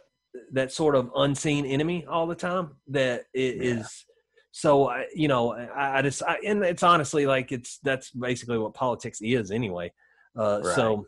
that 0.53 0.71
sort 0.71 0.95
of 0.95 1.11
unseen 1.15 1.65
enemy 1.65 2.05
all 2.05 2.27
the 2.27 2.35
time. 2.35 2.75
That 2.87 3.23
it 3.33 3.57
Yeah. 3.57 3.79
is. 3.81 4.05
So 4.53 4.89
I, 4.89 5.05
you 5.13 5.27
know, 5.27 5.53
I, 5.53 5.99
I 5.99 6.01
just 6.01 6.23
I, 6.23 6.37
and 6.45 6.63
it's 6.63 6.83
honestly 6.83 7.25
like 7.25 7.51
it's 7.51 7.79
that's 7.83 8.11
basically 8.11 8.57
what 8.57 8.73
politics 8.73 9.19
is 9.21 9.51
anyway. 9.51 9.91
Uh, 10.37 10.61
So 10.63 11.07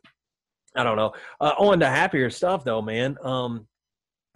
I 0.75 0.83
don't 0.83 0.97
know. 0.97 1.13
Uh, 1.39 1.53
on 1.57 1.79
to 1.79 1.87
happier 1.87 2.29
stuff 2.29 2.63
though, 2.63 2.81
man. 2.81 3.17
Um, 3.23 3.67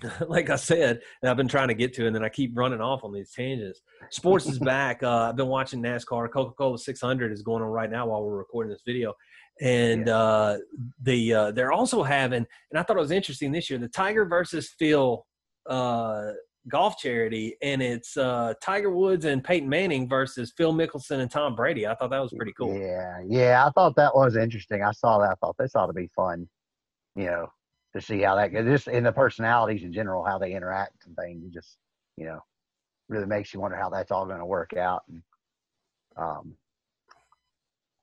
like 0.27 0.49
I 0.49 0.55
said, 0.55 1.01
and 1.21 1.29
I've 1.29 1.37
been 1.37 1.47
trying 1.47 1.69
to 1.69 1.73
get 1.73 1.93
to, 1.95 2.05
and 2.05 2.15
then 2.15 2.23
I 2.23 2.29
keep 2.29 2.55
running 2.55 2.81
off 2.81 3.03
on 3.03 3.11
these 3.11 3.31
tangents. 3.31 3.81
Sports 4.11 4.45
is 4.45 4.59
back. 4.59 5.01
Uh, 5.01 5.29
I've 5.29 5.35
been 5.35 5.47
watching 5.47 5.81
NASCAR. 5.81 6.31
Coca 6.31 6.53
Cola 6.55 6.77
600 6.77 7.31
is 7.31 7.41
going 7.41 7.63
on 7.63 7.69
right 7.69 7.89
now 7.89 8.07
while 8.07 8.23
we're 8.23 8.37
recording 8.37 8.71
this 8.71 8.83
video, 8.85 9.13
and 9.59 10.07
uh, 10.07 10.57
the 11.01 11.33
uh, 11.33 11.51
they're 11.51 11.71
also 11.71 12.03
having, 12.03 12.45
and 12.71 12.79
I 12.79 12.83
thought 12.83 12.97
it 12.97 13.01
was 13.01 13.11
interesting 13.11 13.51
this 13.51 13.69
year, 13.69 13.79
the 13.79 13.87
Tiger 13.87 14.25
versus 14.25 14.69
Phil 14.77 15.25
uh, 15.67 16.31
golf 16.67 16.97
charity, 16.97 17.55
and 17.61 17.81
it's 17.81 18.17
uh, 18.17 18.53
Tiger 18.61 18.89
Woods 18.89 19.25
and 19.25 19.43
Peyton 19.43 19.69
Manning 19.69 20.07
versus 20.07 20.53
Phil 20.55 20.73
Mickelson 20.73 21.19
and 21.19 21.31
Tom 21.31 21.55
Brady. 21.55 21.87
I 21.87 21.95
thought 21.95 22.09
that 22.11 22.19
was 22.19 22.33
pretty 22.35 22.53
cool. 22.53 22.77
Yeah, 22.77 23.19
yeah. 23.27 23.65
I 23.65 23.71
thought 23.71 23.95
that 23.95 24.15
was 24.15 24.35
interesting. 24.35 24.83
I 24.83 24.91
saw 24.91 25.19
that. 25.19 25.31
I 25.31 25.35
thought 25.35 25.55
this 25.57 25.75
ought 25.75 25.87
to 25.87 25.93
be 25.93 26.09
fun. 26.15 26.47
You 27.15 27.25
know, 27.25 27.47
to 27.95 28.01
see 28.01 28.21
how 28.21 28.35
that. 28.35 28.51
Just 28.51 28.87
in 28.87 29.03
the 29.03 29.11
personalities 29.11 29.83
in 29.83 29.93
general, 29.93 30.23
how 30.23 30.37
they 30.37 30.53
interact 30.53 31.05
and 31.05 31.15
things. 31.15 31.43
It 31.45 31.53
just, 31.53 31.77
you 32.17 32.25
know, 32.25 32.39
really 33.09 33.27
makes 33.27 33.53
you 33.53 33.59
wonder 33.59 33.77
how 33.77 33.89
that's 33.89 34.11
all 34.11 34.25
going 34.25 34.39
to 34.39 34.45
work 34.45 34.75
out. 34.75 35.03
And 35.09 35.21
um, 36.17 36.55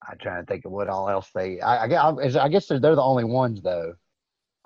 I'm 0.08 0.18
trying 0.18 0.42
to 0.42 0.46
think 0.46 0.64
of 0.64 0.72
what 0.72 0.88
all 0.88 1.08
else 1.08 1.30
they. 1.34 1.60
I, 1.60 1.86
I 1.86 2.44
I 2.44 2.48
guess 2.48 2.66
they're 2.66 2.78
the 2.78 3.02
only 3.02 3.24
ones 3.24 3.62
though. 3.62 3.94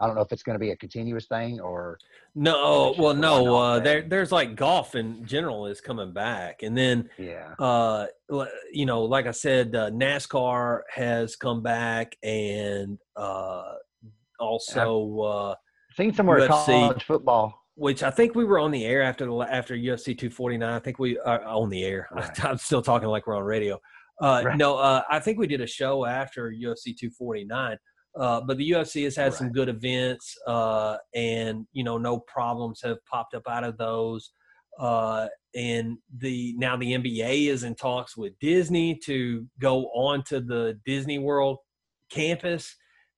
I 0.00 0.06
don't 0.06 0.14
know 0.14 0.22
if 0.22 0.30
it's 0.32 0.42
going 0.42 0.54
to 0.54 0.60
be 0.60 0.70
a 0.70 0.76
continuous 0.76 1.26
thing 1.26 1.60
or 1.60 1.98
No, 2.34 2.94
well, 2.98 3.14
no. 3.14 3.56
Uh, 3.56 3.78
there, 3.80 4.02
there's 4.02 4.30
like 4.30 4.54
golf 4.54 4.94
in 4.94 5.24
general 5.24 5.66
is 5.66 5.80
coming 5.80 6.12
back, 6.12 6.62
and 6.62 6.76
then 6.76 7.10
yeah. 7.18 7.54
uh, 7.58 8.06
you 8.72 8.86
know, 8.86 9.02
like 9.02 9.26
I 9.26 9.32
said, 9.32 9.74
uh, 9.74 9.90
NASCAR 9.90 10.82
has 10.90 11.34
come 11.36 11.62
back, 11.62 12.16
and 12.22 12.98
uh, 13.16 13.74
also, 14.38 15.20
uh, 15.20 15.54
Seen 15.96 16.14
somewhere 16.14 16.40
UFC. 16.40 16.48
college 16.48 17.04
football. 17.04 17.64
which 17.74 18.02
I 18.04 18.10
think 18.10 18.34
we 18.34 18.44
were 18.44 18.60
on 18.60 18.70
the 18.70 18.84
air 18.84 19.02
after 19.02 19.26
the 19.26 19.34
after 19.38 19.74
UFC 19.74 20.16
249. 20.16 20.62
I 20.62 20.78
think 20.78 20.98
we 20.98 21.18
are 21.18 21.42
on 21.44 21.70
the 21.70 21.84
air. 21.84 22.08
Right. 22.14 22.44
I'm 22.44 22.58
still 22.58 22.82
talking 22.82 23.08
like 23.08 23.26
we're 23.26 23.36
on 23.36 23.42
radio. 23.42 23.80
Uh, 24.20 24.42
Right. 24.44 24.56
No, 24.56 24.76
uh, 24.76 25.02
I 25.10 25.18
think 25.20 25.38
we 25.38 25.46
did 25.46 25.60
a 25.60 25.66
show 25.66 26.04
after 26.04 26.50
UFC 26.50 26.96
249. 26.96 27.78
Uh, 28.16 28.40
but 28.40 28.56
the 28.56 28.70
UFC 28.70 29.04
has 29.04 29.16
had 29.16 29.34
some 29.34 29.52
good 29.52 29.68
events, 29.68 30.34
uh, 30.46 30.96
and 31.14 31.66
you 31.72 31.84
know, 31.84 31.98
no 31.98 32.18
problems 32.20 32.80
have 32.82 32.98
popped 33.10 33.34
up 33.34 33.46
out 33.48 33.64
of 33.64 33.76
those. 33.78 34.32
Uh, 34.78 35.26
and 35.54 35.98
the 36.18 36.54
now 36.56 36.76
the 36.76 36.92
NBA 36.92 37.48
is 37.48 37.64
in 37.64 37.74
talks 37.74 38.16
with 38.16 38.38
Disney 38.40 38.98
to 39.04 39.46
go 39.60 39.86
on 39.86 40.22
to 40.24 40.40
the 40.40 40.78
Disney 40.84 41.18
World 41.18 41.58
campus 42.10 42.76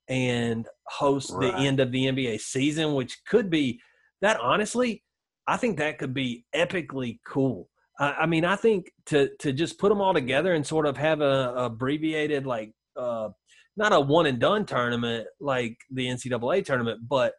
and 0.08 0.66
host 0.88 1.32
the 1.38 1.54
end 1.54 1.78
of 1.80 1.92
the 1.92 2.06
NBA 2.06 2.40
season, 2.40 2.94
which 2.94 3.18
could 3.26 3.48
be 3.48 3.80
that 4.20 4.38
honestly, 4.40 5.04
I 5.46 5.56
think 5.56 5.78
that 5.78 5.98
could 5.98 6.12
be 6.12 6.44
epically 6.54 7.20
cool. 7.26 7.68
I, 7.98 8.12
I 8.12 8.26
mean, 8.26 8.44
I 8.44 8.56
think 8.56 8.90
to 9.06 9.30
to 9.38 9.52
just 9.52 9.78
put 9.78 9.88
them 9.88 10.00
all 10.00 10.14
together 10.14 10.54
and 10.54 10.66
sort 10.66 10.86
of 10.86 10.96
have 10.96 11.20
a, 11.20 11.54
abbreviated 11.56 12.46
like 12.46 12.72
uh, 12.96 13.28
not 13.76 13.92
a 13.92 14.00
one 14.00 14.26
and 14.26 14.38
done 14.38 14.66
tournament 14.66 15.26
like 15.40 15.76
the 15.90 16.06
NCAA 16.06 16.64
tournament, 16.64 17.00
but 17.08 17.34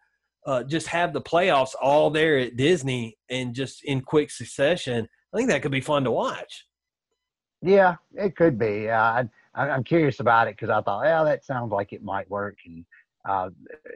uh, 0.46 0.64
just 0.64 0.88
have 0.88 1.14
the 1.14 1.22
playoffs 1.22 1.76
all 1.80 2.10
there 2.10 2.38
at 2.40 2.58
Disney 2.58 3.18
and 3.30 3.54
just 3.54 3.84
in 3.84 4.02
quick 4.02 4.32
succession. 4.32 5.08
I 5.34 5.38
think 5.38 5.50
that 5.50 5.62
could 5.62 5.72
be 5.72 5.82
fun 5.82 6.04
to 6.06 6.12
watch. 6.12 6.66
Yeah, 7.62 7.96
it 8.14 8.36
could 8.36 8.58
be. 8.58 8.90
Uh, 8.90 9.24
I, 9.54 9.70
I'm 9.70 9.84
curious 9.84 10.20
about 10.20 10.48
it 10.48 10.56
because 10.56 10.70
I 10.70 10.82
thought, 10.82 11.06
yeah, 11.06 11.24
that 11.24 11.46
sounds 11.46 11.72
like 11.72 11.94
it 11.94 12.04
might 12.04 12.30
work. 12.30 12.58
And 12.66 12.86
uh, 13.28 13.50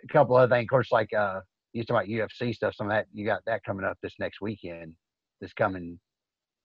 a 0.04 0.08
couple 0.08 0.36
other 0.36 0.54
things, 0.54 0.66
of 0.66 0.70
course, 0.70 0.92
like 0.92 1.12
uh, 1.14 1.40
you 1.74 1.84
talking 1.84 2.14
about 2.14 2.30
UFC 2.30 2.54
stuff. 2.54 2.76
Some 2.76 2.88
of 2.88 2.92
that 2.92 3.08
you 3.14 3.26
got 3.26 3.42
that 3.46 3.64
coming 3.64 3.86
up 3.86 3.98
this 4.02 4.16
next 4.20 4.40
weekend. 4.40 4.94
This 5.42 5.54
coming 5.54 6.00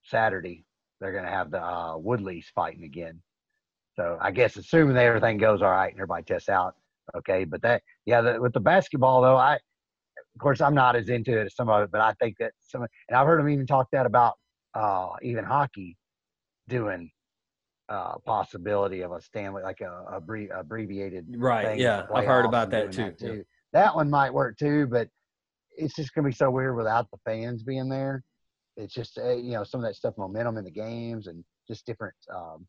Saturday, 0.04 0.64
they're 1.00 1.12
going 1.12 1.24
to 1.24 1.30
have 1.30 1.50
the 1.50 1.62
uh, 1.62 1.96
Woodleys 1.96 2.44
fighting 2.54 2.85
again. 2.85 3.20
So 3.96 4.18
I 4.20 4.31
guess 4.31 4.57
assuming 4.57 4.94
that 4.94 5.05
everything 5.05 5.38
goes 5.38 5.62
all 5.62 5.70
right 5.70 5.90
and 5.90 5.98
everybody 5.98 6.22
tests 6.22 6.48
out, 6.48 6.74
okay. 7.16 7.44
But 7.44 7.62
that, 7.62 7.83
yeah, 8.07 8.20
the, 8.20 8.40
with 8.40 8.53
the 8.53 8.61
basketball 8.61 9.22
though, 9.22 9.37
I, 9.37 9.55
of 9.55 10.40
course, 10.40 10.61
I'm 10.61 10.74
not 10.74 10.96
as 10.96 11.09
into 11.09 11.38
it 11.38 11.46
as 11.46 11.57
some 11.57 11.68
of 11.68 11.83
it, 11.83 11.90
but 11.90 12.00
I 12.00 12.12
think 12.14 12.37
that 12.38 12.53
some, 12.61 12.83
and 12.83 13.16
I've 13.16 13.26
heard 13.26 13.40
them 13.40 13.48
even 13.48 13.66
talk 13.66 13.88
that 13.92 14.07
about 14.07 14.35
uh, 14.74 15.09
even 15.22 15.44
hockey 15.44 15.96
doing 16.68 17.11
uh, 17.88 18.16
possibility 18.24 19.03
of 19.03 19.12
a 19.12 19.20
Stanley, 19.20 19.62
like 19.62 19.81
a, 19.81 20.05
abbre- 20.14 20.48
abbreviated 20.55 21.26
Right. 21.37 21.79
Yeah. 21.79 22.07
I've 22.14 22.24
heard 22.24 22.44
about 22.44 22.70
that 22.70 22.92
doing 22.92 23.14
too. 23.16 23.35
Yeah. 23.35 23.42
That 23.72 23.94
one 23.94 24.09
might 24.09 24.33
work 24.33 24.57
too, 24.57 24.87
but 24.87 25.09
it's 25.76 25.94
just 25.94 26.14
gonna 26.14 26.29
be 26.29 26.35
so 26.35 26.50
weird 26.50 26.76
without 26.76 27.11
the 27.11 27.18
fans 27.24 27.62
being 27.62 27.88
there. 27.88 28.22
It's 28.76 28.94
just 28.94 29.18
uh, 29.18 29.35
you 29.35 29.53
know 29.53 29.64
some 29.64 29.81
of 29.81 29.87
that 29.87 29.96
stuff, 29.96 30.14
momentum 30.16 30.57
in 30.57 30.64
the 30.64 30.70
games, 30.70 31.26
and 31.26 31.44
just 31.68 31.87
different 31.87 32.14
um, 32.33 32.66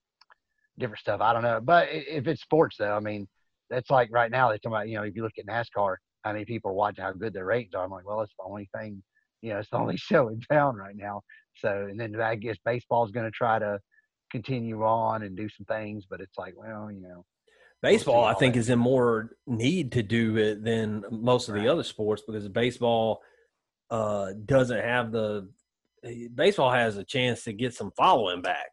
different 0.79 0.99
stuff. 0.99 1.21
I 1.21 1.33
don't 1.33 1.43
know, 1.43 1.59
but 1.61 1.87
if 1.91 2.27
it's 2.27 2.41
sports 2.41 2.77
though, 2.77 2.95
I 2.95 2.99
mean, 2.99 3.27
that's 3.69 3.89
like 3.89 4.09
right 4.11 4.31
now 4.31 4.49
they're 4.49 4.57
talking 4.57 4.75
about 4.75 4.89
you 4.89 4.97
know 4.97 5.03
if 5.03 5.15
you 5.15 5.23
look 5.23 5.33
at 5.37 5.45
NASCAR, 5.45 5.95
how 6.23 6.33
many 6.33 6.45
people 6.45 6.71
are 6.71 6.75
watching, 6.75 7.03
how 7.03 7.13
good 7.13 7.33
their 7.33 7.45
ratings 7.45 7.73
are. 7.73 7.83
I'm 7.83 7.91
like, 7.91 8.07
well, 8.07 8.21
it's 8.21 8.33
the 8.37 8.45
only 8.45 8.69
thing, 8.75 9.01
you 9.41 9.53
know, 9.53 9.59
it's 9.59 9.69
the 9.69 9.77
only 9.77 9.97
show 9.97 10.29
in 10.29 10.41
town 10.41 10.75
right 10.75 10.95
now. 10.95 11.21
So, 11.55 11.87
and 11.89 11.99
then 11.99 12.19
I 12.19 12.35
guess 12.35 12.57
baseball's 12.65 13.11
going 13.11 13.25
to 13.25 13.31
try 13.31 13.59
to 13.59 13.79
continue 14.31 14.83
on 14.83 15.23
and 15.23 15.35
do 15.35 15.49
some 15.49 15.65
things, 15.65 16.05
but 16.09 16.21
it's 16.21 16.37
like, 16.37 16.53
well, 16.55 16.91
you 16.91 17.01
know, 17.01 17.25
Baseball, 17.81 18.23
I 18.23 18.35
think, 18.35 18.53
that. 18.53 18.59
is 18.59 18.69
in 18.69 18.77
more 18.77 19.35
need 19.47 19.93
to 19.93 20.03
do 20.03 20.37
it 20.37 20.63
than 20.63 21.03
most 21.09 21.49
of 21.49 21.55
the 21.55 21.67
other 21.67 21.81
sports 21.81 22.21
because 22.25 22.47
baseball 22.47 23.21
uh, 23.89 24.33
doesn't 24.45 24.83
have 24.83 25.11
the. 25.11 25.49
Baseball 26.33 26.71
has 26.71 26.97
a 26.97 27.03
chance 27.03 27.43
to 27.43 27.53
get 27.53 27.73
some 27.73 27.91
following 27.97 28.41
back 28.43 28.69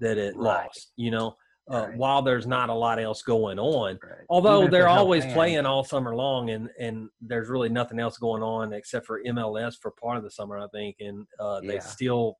that 0.00 0.18
it 0.18 0.34
Right. 0.36 0.64
lost, 0.64 0.92
you 0.96 1.10
know, 1.10 1.36
uh, 1.70 1.86
Right. 1.88 1.96
while 1.96 2.20
there's 2.22 2.46
not 2.46 2.68
a 2.68 2.74
lot 2.74 2.98
else 2.98 3.22
going 3.22 3.58
on. 3.58 3.98
right. 4.02 4.26
Although 4.28 4.68
they're 4.68 4.84
no 4.86 4.90
always 4.92 5.24
playing 5.26 5.64
all 5.66 5.84
summer 5.84 6.14
long, 6.14 6.50
and 6.50 6.68
and 6.78 7.08
there's 7.20 7.48
really 7.48 7.68
nothing 7.68 7.98
else 7.98 8.18
going 8.18 8.42
on 8.42 8.72
except 8.72 9.06
for 9.06 9.20
MLS 9.26 9.76
for 9.80 9.90
part 9.92 10.16
of 10.16 10.22
the 10.24 10.30
summer, 10.30 10.58
I 10.58 10.66
think, 10.68 10.96
and 11.00 11.26
uh, 11.38 11.60
they 11.60 11.74
Yeah. 11.74 11.80
still. 11.80 12.38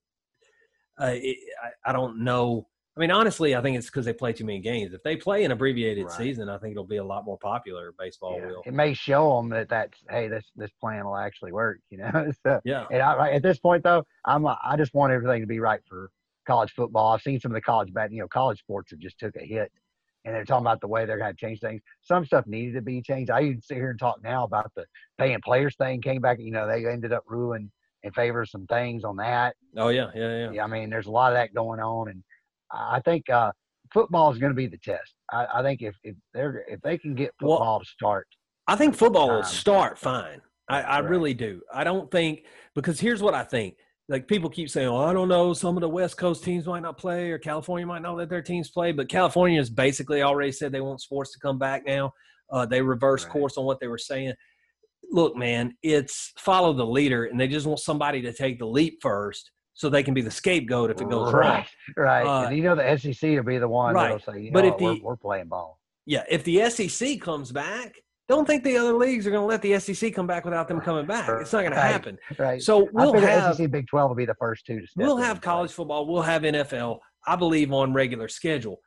Uh, 1.01 1.13
it, 1.15 1.37
I, 1.63 1.91
I 1.91 1.93
don't 1.93 2.23
know. 2.23 2.69
I 2.97 3.01
mean, 3.01 3.11
honestly, 3.11 3.57
I 3.57 3.61
think 3.61 3.77
it's 3.77 3.87
because 3.87 4.05
they 4.05 4.13
play 4.13 4.33
too 4.33 4.45
many 4.45 4.61
games. 4.61 4.95
If 4.95 5.03
they 5.03 5.17
play 5.17 5.43
an 5.45 5.51
abbreviated 5.51 6.09
season, 6.13 6.49
I 6.49 6.59
think 6.59 6.73
it'll 6.73 6.85
be 6.87 6.99
a 6.99 7.05
lot 7.05 7.25
more 7.25 7.39
popular. 7.39 7.93
Baseball 7.99 8.37
Yeah. 8.39 8.47
will. 8.47 8.63
It 8.67 8.73
may 8.73 8.95
show 8.95 9.37
them 9.37 9.49
that 9.51 9.69
that's 9.69 9.99
hey, 10.09 10.29
this 10.29 10.45
this 10.55 10.71
plan 10.81 11.05
will 11.05 11.17
actually 11.17 11.51
work. 11.53 11.81
You 11.91 11.99
know, 11.99 12.31
so, 12.47 12.61
Yeah. 12.65 12.87
and 12.93 13.03
I, 13.03 13.31
at 13.33 13.43
this 13.43 13.59
point 13.59 13.83
though, 13.83 14.05
I'm 14.25 14.47
I 14.47 14.77
just 14.77 14.95
want 14.95 15.13
everything 15.13 15.41
to 15.41 15.47
be 15.49 15.59
right 15.59 15.81
for 15.89 16.11
college 16.45 16.73
football. 16.73 17.13
I've 17.13 17.23
seen 17.23 17.41
some 17.41 17.51
of 17.53 17.55
the 17.55 17.63
college 17.63 17.93
bad, 17.93 18.13
you 18.13 18.21
know, 18.21 18.29
college 18.29 18.59
sports 18.59 18.91
have 18.91 19.01
just 19.01 19.19
took 19.19 19.37
a 19.37 19.45
hit, 19.45 19.71
and 20.25 20.35
they're 20.35 20.45
talking 20.45 20.65
about 20.65 20.81
the 20.81 20.89
way 20.89 21.05
they're 21.05 21.19
going 21.19 21.35
to 21.35 21.37
change 21.37 21.61
things. 21.61 21.83
Some 22.03 22.25
stuff 22.25 22.47
needed 22.47 22.75
to 22.75 22.83
be 22.83 23.03
changed. 23.03 23.31
I 23.31 23.43
even 23.43 23.61
sit 23.63 23.77
here 23.77 23.91
and 23.91 23.99
talk 23.99 24.23
now 24.23 24.45
about 24.45 24.73
the 24.75 24.85
paying 25.19 25.41
players 25.45 25.77
thing 25.77 26.01
came 26.01 26.21
back. 26.21 26.39
You 26.41 26.51
know, 26.53 26.67
they 26.67 26.87
ended 26.87 27.13
up 27.13 27.25
ruling 27.27 27.71
in 28.03 28.13
favor 28.13 28.43
of 28.43 28.49
some 28.49 28.67
things 28.67 29.05
on 29.05 29.17
that. 29.17 29.57
Oh 29.77 29.89
yeah, 29.89 30.11
yeah, 30.15 30.37
yeah. 30.37 30.51
Yeah, 30.53 30.65
I 30.65 30.67
mean, 30.67 30.91
there's 30.91 31.07
a 31.07 31.11
lot 31.11 31.33
of 31.33 31.37
that 31.37 31.55
going 31.55 31.81
on, 31.81 32.09
and 32.09 32.23
I 32.71 33.01
think 33.01 33.29
uh, 33.31 33.53
football 33.93 34.33
is 34.33 34.39
going 34.39 34.53
to 34.53 34.57
be 34.57 34.67
the 34.67 34.79
test. 34.79 35.15
I, 35.33 35.47
I 35.55 35.63
think 35.63 35.83
if 35.83 35.97
if 36.03 36.17
they're 36.33 36.65
if 36.69 36.81
they 36.83 36.99
can 36.99 37.15
get 37.15 37.33
Well, 37.41 37.57
football 37.57 37.81
to 37.81 37.87
start, 37.87 38.27
I 38.67 38.77
think 38.77 38.95
football 38.95 39.29
will 39.29 39.43
start 39.43 39.99
fine. 39.99 40.41
I, 40.69 40.81
I 40.83 41.01
Right. 41.01 41.11
really 41.11 41.35
do. 41.35 41.61
I 41.73 41.85
don't 41.85 42.11
think 42.11 42.45
because 42.75 42.99
here's 43.01 43.23
what 43.23 43.35
I 43.35 43.43
think. 43.45 43.77
Like 44.09 44.29
people 44.29 44.51
keep 44.51 44.69
saying, 44.69 44.89
"Oh, 44.89 44.99
I 44.99 45.13
don't 45.15 45.29
know. 45.29 45.55
Some 45.55 45.77
of 45.77 45.81
the 45.81 45.89
West 45.89 46.19
Coast 46.19 46.45
teams 46.45 46.67
might 46.67 46.83
not 46.83 46.99
play, 46.99 47.31
or 47.31 47.39
California 47.39 47.87
might 47.87 48.03
not 48.03 48.17
let 48.17 48.29
their 48.29 48.43
teams 48.43 48.71
play." 48.71 48.93
But 48.93 49.09
California 49.09 49.59
has 49.59 49.71
basically 49.71 50.23
already 50.23 50.53
said 50.53 50.73
they 50.73 50.81
want 50.83 51.01
sports 51.01 51.33
to 51.33 51.39
come 51.39 51.59
back 51.59 51.87
now. 51.87 52.13
Uh, 52.51 52.67
they 52.67 52.83
reversed 52.83 53.25
Right. 53.27 53.33
course 53.33 53.57
on 53.57 53.65
what 53.65 53.81
they 53.81 53.89
were 53.89 53.97
saying. 53.99 54.35
Look, 55.11 55.37
man, 55.37 55.75
it's 55.83 56.33
follow 56.37 56.73
the 56.75 56.85
leader, 56.87 57.25
and 57.25 57.41
they 57.41 57.49
just 57.49 57.67
want 57.67 57.81
somebody 57.81 58.21
to 58.23 58.33
take 58.33 58.59
the 58.59 58.67
leap 58.67 58.99
first, 59.01 59.51
so 59.73 59.89
they 59.89 60.03
can 60.03 60.13
be 60.13 60.21
the 60.23 60.31
scapegoat 60.31 60.91
if 60.91 61.01
it 61.01 61.09
goes 61.09 61.33
right, 61.33 61.49
wrong. 61.49 61.65
right. 61.97 62.27
Uh, 62.27 62.47
and 62.49 62.57
you 62.57 62.63
know 62.63 62.75
the 62.75 62.99
SEC 62.99 63.23
will 63.37 63.43
be 63.43 63.57
the 63.59 63.69
one 63.69 63.95
right. 63.95 64.19
that'll 64.19 64.35
say, 64.35 64.41
you 64.43 64.53
But 64.53 64.65
know 64.65 64.75
if 64.75 64.81
what, 64.81 64.99
we're, 65.03 65.03
we're 65.11 65.17
playing 65.17 65.47
ball. 65.49 65.79
yeah, 66.05 66.25
if 66.29 66.45
the 66.45 66.69
SEC 66.69 67.21
comes 67.23 67.53
back, 67.53 67.97
don't 68.29 68.47
think 68.47 68.65
the 68.65 68.77
other 68.77 68.95
leagues 68.95 69.27
are 69.27 69.31
going 69.31 69.43
to 69.43 69.47
let 69.47 69.63
the 69.63 69.79
SEC 69.79 70.15
come 70.15 70.27
back 70.27 70.45
without 70.45 70.69
them 70.69 70.81
coming 70.81 71.07
back. 71.07 71.29
It's 71.41 71.53
not 71.53 71.61
going 71.61 71.73
to 71.73 71.81
happen. 71.81 72.19
Right. 72.39 72.63
So 72.63 72.89
we'll 72.93 73.17
I 73.17 73.21
have 73.21 73.57
SEC 73.57 73.71
Big 73.71 73.87
Twelve 73.87 74.09
will 74.11 74.17
be 74.17 74.25
the 74.25 74.35
first 74.35 74.65
two 74.67 74.81
to 74.81 74.87
we'll 74.97 75.17
have 75.17 75.33
and 75.33 75.43
play. 75.43 75.51
college 75.53 75.73
football, 75.73 76.07
we'll 76.07 76.23
have 76.23 76.43
NFL, 76.43 76.99
I 77.27 77.37
believe, 77.37 77.73
on 77.73 77.93
regular 77.93 78.29
schedule. 78.29 78.81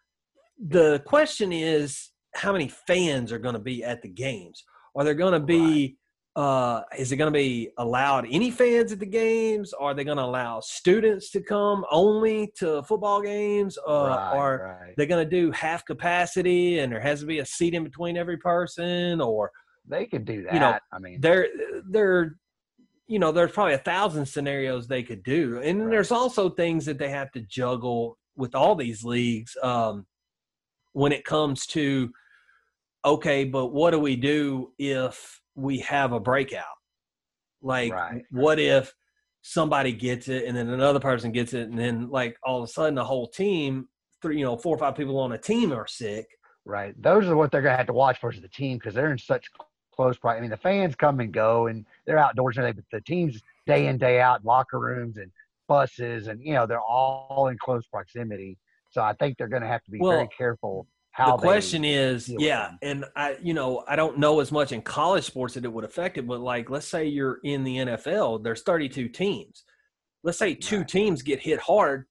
The 0.68 1.04
question 1.06 1.52
is 1.52 2.12
how 2.34 2.52
many 2.52 2.68
fans 2.88 3.32
are 3.32 3.40
going 3.40 3.54
to 3.54 3.60
be 3.60 3.84
at 3.84 4.02
the 4.02 4.10
games? 4.10 4.64
Are 4.96 5.04
there 5.04 5.14
going 5.14 5.34
to 5.34 5.40
be 5.40 5.98
uh, 6.38 6.84
is 6.96 7.12
it 7.12 7.16
going 7.16 7.34
to 7.34 7.36
be 7.38 7.72
allowed 7.80 8.28
any 8.30 8.52
fans 8.52 8.92
at 8.92 9.00
the 9.00 9.06
games? 9.08 9.74
Are 9.74 9.96
they 9.96 10.04
going 10.04 10.18
to 10.20 10.24
allow 10.24 10.60
students 10.60 11.32
to 11.32 11.42
come 11.42 11.84
only 11.90 12.54
to 12.58 12.84
football 12.84 13.24
games? 13.24 13.76
Uh, 13.80 14.04
right, 14.10 14.34
Are 14.36 14.78
right. 14.86 14.94
they 14.98 15.08
going 15.08 15.28
to 15.28 15.30
do 15.30 15.50
half 15.52 15.84
capacity 15.84 16.78
and 16.78 16.92
there 16.94 17.00
has 17.00 17.22
to 17.22 17.26
be 17.26 17.40
a 17.40 17.46
seat 17.46 17.74
in 17.74 17.84
between 17.84 18.18
every 18.18 18.38
person? 18.38 19.20
Or 19.20 19.52
They 19.88 20.06
could 20.06 20.26
do 20.26 20.44
that. 20.44 20.54
you 20.54 20.60
know, 20.60 20.78
I 20.92 21.00
mean, 21.00 21.20
there 21.20 21.48
there 21.90 22.36
you 23.08 23.18
know 23.18 23.32
there's 23.32 23.52
probably 23.52 23.74
a 23.74 23.80
thousand 23.80 24.28
scenarios 24.28 24.88
they 24.88 25.02
could 25.02 25.24
do 25.24 25.60
and 25.64 25.82
Right. 25.84 25.92
there's 25.92 26.12
also 26.12 26.50
things 26.50 26.86
that 26.86 27.00
they 27.00 27.10
have 27.10 27.32
to 27.32 27.42
juggle 27.42 28.18
with 28.36 28.54
all 28.54 28.76
these 28.76 29.04
leagues 29.04 29.56
um, 29.64 30.06
when 30.92 31.12
it 31.14 31.24
comes 31.24 31.66
to 31.68 32.12
okay 33.06 33.46
but 33.46 33.68
what 33.68 33.92
do 33.92 34.00
we 34.00 34.18
do 34.18 34.74
if 34.78 35.42
we 35.58 35.80
have 35.80 36.14
a 36.14 36.20
breakout 36.20 36.64
like 37.62 37.92
Right. 37.92 38.24
what 38.32 38.60
if 38.60 38.94
somebody 39.42 39.92
gets 39.92 40.30
it 40.30 40.46
and 40.46 40.56
then 40.56 40.70
another 40.70 41.00
person 41.00 41.32
gets 41.32 41.54
it 41.54 41.68
and 41.68 41.78
then 41.78 42.10
like 42.10 42.38
all 42.44 42.60
of 42.64 42.70
a 42.70 42.72
sudden 42.72 42.96
the 42.96 43.04
whole 43.04 43.28
team 43.28 43.90
three 44.22 44.38
you 44.38 44.46
know 44.46 44.56
four 44.56 44.76
or 44.76 44.80
five 44.80 44.96
people 44.96 45.20
on 45.20 45.32
a 45.34 45.38
team 45.38 45.74
are 45.74 45.88
sick 45.88 46.28
right. 46.66 46.94
Those 47.02 47.28
are 47.28 47.36
what 47.36 47.52
they're 47.52 47.62
gonna 47.62 47.78
have 47.78 47.88
to 47.88 47.94
watch 47.94 48.20
versus 48.22 48.42
the 48.42 48.50
team 48.50 48.78
because 48.78 48.94
they're 48.94 49.12
in 49.12 49.18
such 49.18 49.50
close 49.96 50.18
proximity. 50.18 50.38
I 50.38 50.42
mean, 50.42 50.52
the 50.52 50.58
fans 50.58 50.96
come 50.96 51.20
and 51.22 51.32
go, 51.34 51.68
and 51.68 51.86
they're 52.06 52.20
outdoors 52.20 52.58
and 52.58 52.66
everything, 52.66 52.86
but 52.92 52.98
the 52.98 53.02
teams 53.04 53.42
day 53.66 53.88
in 53.88 53.98
day 53.98 54.20
out, 54.22 54.46
locker 54.46 54.80
rooms 54.80 55.18
and 55.18 55.32
buses, 55.68 56.28
and 56.28 56.42
you 56.42 56.54
know 56.54 56.66
they're 56.66 56.82
all 56.82 57.48
in 57.50 57.58
close 57.58 57.88
proximity. 57.88 58.58
So 58.92 59.02
I 59.02 59.14
think 59.14 59.38
they're 59.38 59.48
gonna 59.48 59.68
have 59.68 59.84
to 59.86 59.92
be 59.92 60.00
Well, 60.00 60.12
very 60.12 60.30
careful 60.38 60.88
how 61.18 61.36
the 61.36 61.42
question 61.42 61.84
is 61.84 62.30
yeah 62.38 62.72
and 62.84 63.04
i 63.16 63.36
you 63.42 63.54
know 63.54 63.84
i 63.88 63.96
don't 63.96 64.20
know 64.20 64.40
as 64.40 64.52
much 64.52 64.72
in 64.72 64.82
college 64.84 65.24
sports 65.24 65.56
that 65.56 65.66
it 65.66 65.74
would 65.74 65.84
affect 65.84 66.18
it 66.20 66.28
but 66.28 66.40
like 66.40 66.70
let's 66.70 66.88
say 66.88 67.06
you're 67.06 67.40
in 67.44 67.64
the 67.64 67.78
nfl 67.78 68.42
there's 68.44 68.62
32 68.62 69.10
teams 69.10 69.64
let's 70.24 70.38
say 70.38 70.54
two 70.54 70.78
Right. 70.80 70.88
teams 70.88 71.22
get 71.24 71.40
hit 71.40 71.60
hard 71.60 72.06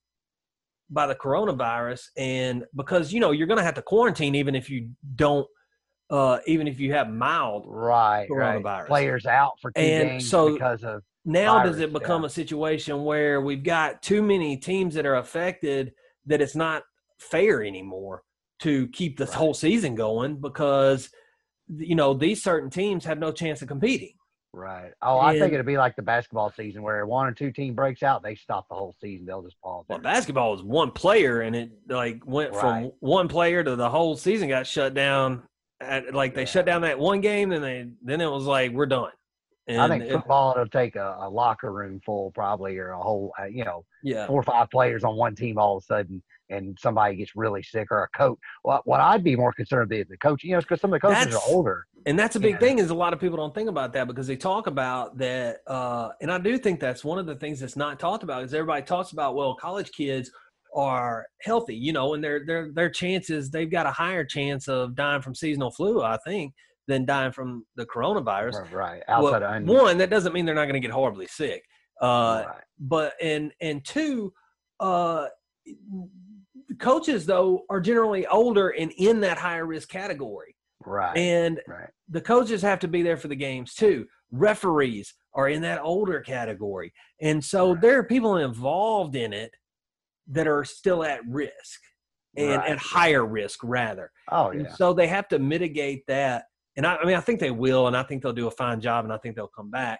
by 0.91 1.07
the 1.07 1.15
coronavirus 1.15 2.09
and 2.17 2.65
because 2.75 3.13
you 3.13 3.21
know 3.21 3.31
you're 3.31 3.47
going 3.47 3.59
to 3.59 3.65
have 3.65 3.75
to 3.75 3.83
quarantine 3.83 4.35
even 4.35 4.55
if 4.57 4.69
you 4.69 4.91
don't 5.15 5.47
uh 6.11 6.39
even 6.47 6.67
if 6.69 6.79
you 6.81 6.93
have 6.93 7.09
mild 7.09 7.65
right, 7.69 8.27
right. 8.31 8.87
Players 8.87 9.27
out 9.27 9.53
for 9.61 9.71
two 9.73 9.81
And 9.81 10.09
games 10.11 10.29
so- 10.29 10.53
because 10.53 10.83
of 10.85 11.03
now 11.25 11.63
does 11.63 11.79
it 11.81 11.93
become 11.93 12.23
yeah. 12.23 12.27
a 12.27 12.31
situation 12.31 13.05
where 13.05 13.41
we've 13.41 13.65
got 13.65 14.01
too 14.03 14.23
many 14.23 14.57
teams 14.57 14.95
that 14.95 15.07
are 15.07 15.17
affected 15.17 15.93
that 16.27 16.41
it's 16.41 16.55
not 16.55 16.83
fair 17.19 17.65
anymore 17.65 18.23
to 18.61 18.89
keep 18.89 19.19
this 19.19 19.31
Right. 19.31 19.39
whole 19.39 19.55
season 19.55 19.95
going 19.95 20.37
because 20.37 21.11
you 21.77 21.95
know 21.95 22.15
these 22.15 22.43
certain 22.43 22.71
teams 22.71 23.05
have 23.05 23.19
no 23.19 23.33
chance 23.33 23.61
of 23.63 23.69
competing 23.69 24.13
right. 24.53 24.93
Oh, 25.03 25.19
I 25.19 25.39
think 25.39 25.53
it'd 25.53 25.67
be 25.67 25.77
like 25.77 25.97
the 25.97 26.03
basketball 26.03 26.51
season 26.57 26.83
where 26.83 27.05
one 27.07 27.27
or 27.27 27.33
two 27.33 27.51
team 27.53 27.75
breaks 27.75 28.03
out, 28.03 28.23
they 28.23 28.35
stop 28.37 28.67
the 28.71 28.75
whole 28.75 28.95
season. 29.03 29.27
They'll 29.27 29.43
just 29.43 29.61
pause. 29.61 29.85
well 29.89 29.99
basketball 29.99 30.53
was 30.53 30.63
one 30.63 30.93
player 30.93 31.41
and 31.43 31.55
it 31.55 31.71
like 31.89 32.23
went 32.27 32.55
from 32.55 32.93
one 33.01 33.29
player 33.29 33.63
to 33.63 33.77
the 33.77 33.91
whole 33.91 34.17
season 34.17 34.49
got 34.49 34.67
shut 34.67 34.95
down 34.95 35.43
at, 35.81 36.15
like 36.15 36.35
they 36.35 36.43
Yeah. 36.43 36.47
shut 36.47 36.65
down 36.67 36.83
that 36.83 36.99
one 36.99 37.21
game 37.21 37.53
and 37.53 37.63
they 37.63 37.87
then 38.03 38.21
it 38.23 38.31
was 38.31 38.45
like 38.45 38.73
we're 38.73 38.87
done 38.87 39.11
and 39.67 39.79
I 39.81 39.89
think 39.89 40.05
it- 40.05 40.13
football 40.13 40.53
it'll 40.53 40.69
take 40.69 40.97
a, 40.97 41.19
a 41.21 41.29
locker 41.29 41.71
room 41.71 42.01
full 42.07 42.31
probably 42.31 42.79
or 42.79 42.91
a 42.93 43.03
whole 43.03 43.33
uh, 43.39 43.45
you 43.45 43.65
know 43.65 43.85
yeah 44.03 44.27
four 44.27 44.41
or 44.41 44.43
five 44.45 44.71
players 44.71 45.05
on 45.05 45.17
one 45.17 45.35
team 45.35 45.59
all 45.59 45.77
of 45.77 45.83
a 45.83 45.87
sudden 45.87 46.23
and 46.51 46.77
somebody 46.81 47.17
gets 47.17 47.33
really 47.37 47.63
sick 47.63 47.89
or 47.91 48.03
a 48.05 48.09
coach. 48.19 48.39
What 48.63 48.87
what 48.87 49.01
I'd 49.01 49.25
be 49.25 49.37
more 49.37 49.53
concerned 49.53 49.91
with 49.91 50.01
is 50.01 50.09
the 50.09 50.17
coach. 50.19 50.43
You 50.45 50.53
know, 50.53 50.61
because 50.61 50.81
some 50.81 50.93
of 50.93 51.01
the 51.01 51.07
coaches 51.07 51.25
That's- 51.27 51.49
are 51.49 51.53
older. 51.53 51.87
And 52.07 52.17
that's 52.17 52.37
a 52.37 52.41
big 52.41 52.53
Yeah. 52.53 52.59
thing 52.61 52.79
is 52.79 52.91
a 52.91 52.95
lot 52.95 53.13
of 53.13 53.19
people 53.19 53.37
don't 53.37 53.53
think 53.53 53.69
about 53.69 53.93
that 53.95 54.07
because 54.07 54.29
they 54.29 54.37
talk 54.37 54.69
about 54.69 55.19
that. 55.19 55.59
Uh, 55.67 56.11
and 56.21 56.31
I 56.31 56.39
do 56.39 56.57
think 56.57 56.79
that's 56.79 57.05
one 57.05 57.19
of 57.19 57.27
the 57.27 57.35
things 57.35 57.59
that's 57.59 57.75
not 57.77 57.99
talked 57.99 58.23
about 58.23 58.45
is 58.45 58.55
everybody 58.55 58.83
talks 58.83 59.11
about, 59.11 59.35
well, 59.35 59.57
college 59.57 59.91
kids 59.91 60.31
are 60.73 61.27
healthy, 61.43 61.75
you 61.75 61.93
know, 61.93 62.15
and 62.15 62.23
their, 62.23 62.47
their, 62.47 62.71
their 62.73 62.91
chances, 62.91 63.51
they've 63.51 63.71
got 63.73 63.87
a 63.87 63.91
higher 63.91 64.25
chance 64.25 64.69
of 64.69 64.95
dying 64.95 65.21
from 65.21 65.35
seasonal 65.35 65.73
flu, 65.73 66.01
I 66.01 66.17
think, 66.19 66.55
than 66.87 67.07
dying 67.07 67.33
from 67.33 67.67
the 67.75 67.85
coronavirus. 67.87 68.71
Right. 68.71 69.03
Well, 69.09 69.35
Outside 69.35 69.63
of 69.63 69.69
one, 69.69 69.99
that 69.99 70.09
doesn't 70.09 70.33
mean 70.33 70.45
they're 70.47 70.55
not 70.55 70.67
going 70.67 70.75
to 70.75 70.87
get 70.87 70.93
horribly 70.93 71.27
sick. 71.27 71.65
Uh, 72.01 72.45
right. 72.47 72.63
but 72.79 73.15
and 73.21 73.53
and 73.61 73.85
two 73.85 74.33
uh 74.81 75.27
coaches 76.87 77.27
though 77.27 77.65
are 77.69 77.81
generally 77.81 78.27
older 78.29 78.69
and 78.71 78.93
in 78.99 79.21
that 79.21 79.39
higher 79.39 79.67
risk 79.67 79.89
category 79.89 80.55
Right. 80.85 81.17
and 81.17 81.61
right. 81.67 81.91
the 82.09 82.21
coaches 82.21 82.63
have 82.63 82.79
to 82.81 82.89
be 82.89 83.03
there 83.03 83.17
for 83.17 83.29
the 83.29 83.35
games 83.49 83.75
too 83.75 84.07
referees 84.31 85.15
are 85.35 85.49
in 85.49 85.63
that 85.63 85.81
older 85.83 86.21
category 86.21 86.93
and 87.21 87.45
so 87.45 87.73
Right. 87.73 87.81
there 87.83 87.99
are 87.99 88.05
people 88.05 88.37
involved 88.37 89.17
in 89.17 89.33
it 89.33 89.53
that 90.29 90.47
are 90.47 90.65
still 90.65 91.03
at 91.05 91.21
risk 91.29 91.81
and 92.37 92.59
Right. 92.61 92.71
at 92.73 92.79
higher 92.79 93.25
risk 93.27 93.61
rather 93.65 94.13
Oh 94.31 94.51
and 94.51 94.63
yeah. 94.67 94.73
so 94.75 94.93
they 94.93 95.07
have 95.09 95.29
to 95.29 95.39
mitigate 95.39 96.03
that. 96.07 96.45
And 96.77 96.87
I, 96.87 96.97
I 96.97 97.05
mean, 97.07 97.17
I 97.17 97.21
think 97.23 97.41
they 97.41 97.51
will, 97.51 97.87
and 97.87 97.97
I 97.97 98.03
think 98.03 98.23
they'll 98.23 98.35
do 98.43 98.49
a 98.49 98.51
fine 98.51 98.81
job, 98.83 99.05
and 99.07 99.13
I 99.13 99.17
think 99.17 99.35
they'll 99.35 99.49
come 99.61 99.71
back. 99.71 99.99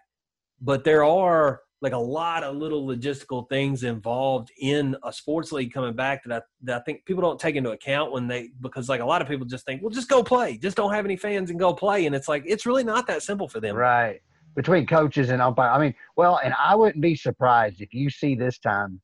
But 0.61 0.85
there 0.85 1.05
are 1.05 1.63
like 1.83 1.93
a 1.93 1.99
lot 1.99 2.43
of 2.43 2.57
little 2.57 2.87
logistical 2.87 3.49
things 3.49 3.83
involved 3.83 4.51
in 4.59 4.97
a 5.05 5.13
sports 5.13 5.53
league 5.53 5.73
coming 5.73 5.95
back 5.95 6.25
that 6.25 6.43
I, 6.43 6.45
that 6.63 6.81
I 6.81 6.85
think 6.85 7.05
people 7.05 7.23
don't 7.23 7.39
take 7.39 7.55
into 7.55 7.71
account 7.71 8.13
when 8.13 8.27
they 8.27 8.51
because 8.61 8.89
like 8.89 9.01
a 9.01 9.05
lot 9.05 9.21
of 9.21 9.29
people 9.29 9.47
just 9.47 9.67
think, 9.67 9.83
well, 9.83 9.91
just 9.91 10.09
go 10.09 10.23
play, 10.23 10.57
just 10.57 10.77
don't 10.77 10.93
have 10.93 11.05
any 11.05 11.17
fans 11.17 11.51
and 11.51 11.59
go 11.59 11.75
play, 11.75 12.07
and 12.07 12.15
it's 12.15 12.29
like 12.29 12.45
it's 12.47 12.65
really 12.65 12.85
not 12.85 13.07
that 13.09 13.23
simple 13.23 13.49
for 13.49 13.61
them. 13.61 13.77
Right. 13.77 14.21
Between 14.55 14.87
coaches 14.87 15.29
and 15.29 15.43
umpire. 15.43 15.69
I 15.69 15.79
mean, 15.79 15.95
well, 16.17 16.41
and 16.43 16.55
I 16.59 16.75
wouldn't 16.75 17.03
be 17.03 17.15
surprised 17.15 17.83
if 17.83 17.93
you 17.93 18.09
see 18.09 18.35
this 18.35 18.59
time, 18.59 19.03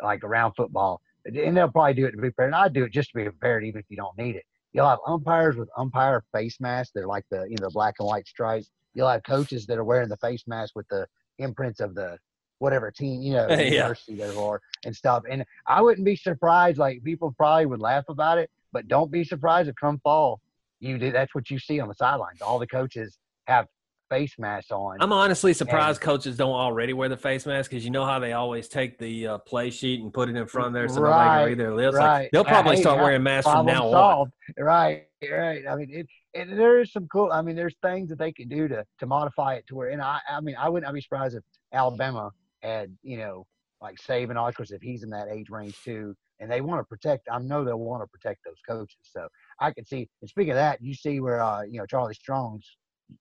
like 0.00 0.22
around 0.22 0.52
football, 0.52 1.00
and 1.24 1.56
they'll 1.56 1.68
probably 1.68 1.94
do 1.94 2.06
it 2.06 2.12
to 2.12 2.18
be 2.18 2.22
prepared. 2.22 2.48
And 2.48 2.54
I'd 2.54 2.72
do 2.72 2.84
it 2.84 2.92
just 2.92 3.10
to 3.10 3.16
be 3.16 3.24
prepared, 3.24 3.64
even 3.64 3.80
if 3.80 3.86
you 3.88 3.96
don't 3.96 4.16
need 4.16 4.36
it. 4.36 4.44
You'll 4.72 4.88
have 4.88 5.00
umpires 5.06 5.56
with 5.56 5.68
umpire 5.76 6.22
face 6.32 6.58
masks. 6.60 6.92
They're 6.94 7.08
like 7.08 7.24
the 7.32 7.46
you 7.48 7.56
know 7.58 7.66
the 7.66 7.70
black 7.70 7.96
and 7.98 8.06
white 8.06 8.28
stripes. 8.28 8.70
You'll 8.94 9.08
have 9.08 9.24
coaches 9.24 9.66
that 9.66 9.76
are 9.76 9.84
wearing 9.84 10.08
the 10.08 10.16
face 10.18 10.44
mask 10.46 10.76
with 10.76 10.86
the 10.88 11.06
imprints 11.42 11.80
of 11.80 11.94
the 11.94 12.18
whatever 12.58 12.90
team 12.90 13.20
you 13.22 13.32
know 13.34 13.48
Yeah. 13.50 13.56
university 13.56 14.16
they're 14.16 14.32
for 14.32 14.60
and 14.84 14.94
stuff. 14.94 15.24
And 15.28 15.44
I 15.66 15.80
wouldn't 15.80 16.04
be 16.04 16.16
surprised. 16.16 16.78
Like 16.78 17.02
people 17.02 17.34
probably 17.36 17.66
would 17.66 17.80
laugh 17.80 18.04
about 18.08 18.38
it, 18.38 18.50
but 18.72 18.88
don't 18.88 19.10
be 19.10 19.24
surprised 19.24 19.68
if 19.68 19.74
come 19.80 19.98
fall 20.02 20.40
you 20.80 20.98
do. 20.98 21.12
That's 21.12 21.34
what 21.34 21.50
you 21.50 21.58
see 21.58 21.80
on 21.80 21.88
the 21.88 21.94
sidelines. 21.94 22.42
All 22.42 22.58
the 22.58 22.66
coaches 22.66 23.18
have 23.46 23.66
face 24.12 24.34
masks 24.38 24.70
on. 24.70 24.98
I'm 25.00 25.12
honestly 25.12 25.54
surprised 25.54 26.00
coaches 26.00 26.36
don't 26.36 26.52
already 26.52 26.92
wear 26.92 27.08
the 27.08 27.16
face 27.16 27.46
mask 27.46 27.70
because 27.70 27.84
you 27.84 27.90
know 27.90 28.04
how 28.04 28.18
they 28.18 28.32
always 28.32 28.68
take 28.68 28.98
the 28.98 29.26
uh, 29.26 29.38
play 29.38 29.70
sheet 29.70 30.02
and 30.02 30.12
put 30.12 30.28
it 30.28 30.36
in 30.36 30.46
front 30.46 30.68
of 30.68 30.72
there 30.74 30.88
so 30.88 30.96
nobody 31.02 31.40
can 31.40 31.48
read 31.48 31.58
their 31.58 31.74
lips. 31.74 31.96
right. 31.96 32.22
Like, 32.22 32.30
they'll 32.32 32.44
probably 32.44 32.76
Hey, 32.76 32.82
start 32.82 33.00
wearing 33.00 33.22
masks 33.22 33.50
from 33.50 33.66
now 33.66 33.86
on. 33.88 34.32
Right, 34.58 35.06
right. 35.30 35.62
I 35.68 35.76
mean, 35.76 35.88
it, 35.90 36.06
and 36.34 36.58
there 36.58 36.80
is 36.80 36.92
some 36.92 37.06
cool. 37.08 37.30
I 37.32 37.42
mean, 37.42 37.56
there's 37.56 37.74
things 37.82 38.08
that 38.10 38.18
they 38.18 38.32
can 38.32 38.48
do 38.48 38.68
to 38.68 38.84
to 39.00 39.06
modify 39.06 39.54
it 39.54 39.66
to 39.68 39.74
where. 39.74 39.90
And 39.90 40.02
I, 40.02 40.18
I 40.28 40.40
mean, 40.40 40.56
I 40.58 40.68
wouldn't. 40.68 40.88
I'd 40.88 40.94
be 40.94 41.00
surprised 41.00 41.36
if 41.36 41.42
Alabama 41.72 42.30
had, 42.62 42.94
you 43.02 43.18
know, 43.18 43.46
like 43.80 43.98
of 44.08 44.54
course, 44.56 44.70
if 44.70 44.82
he's 44.82 45.02
in 45.02 45.10
that 45.10 45.28
age 45.30 45.50
range 45.50 45.76
too. 45.82 46.14
And 46.40 46.50
they 46.50 46.60
want 46.60 46.80
to 46.80 46.84
protect. 46.84 47.28
I 47.30 47.38
know 47.38 47.64
they'll 47.64 47.78
want 47.78 48.02
to 48.02 48.08
protect 48.08 48.40
those 48.44 48.56
coaches. 48.68 48.96
So 49.04 49.28
I 49.60 49.70
could 49.70 49.86
see. 49.86 50.08
And 50.20 50.28
speaking 50.28 50.50
of 50.50 50.56
that, 50.56 50.82
you 50.82 50.92
see 50.92 51.20
where, 51.20 51.40
uh, 51.40 51.62
you 51.62 51.78
know, 51.78 51.86
Charlie 51.86 52.14
Strong's, 52.14 52.66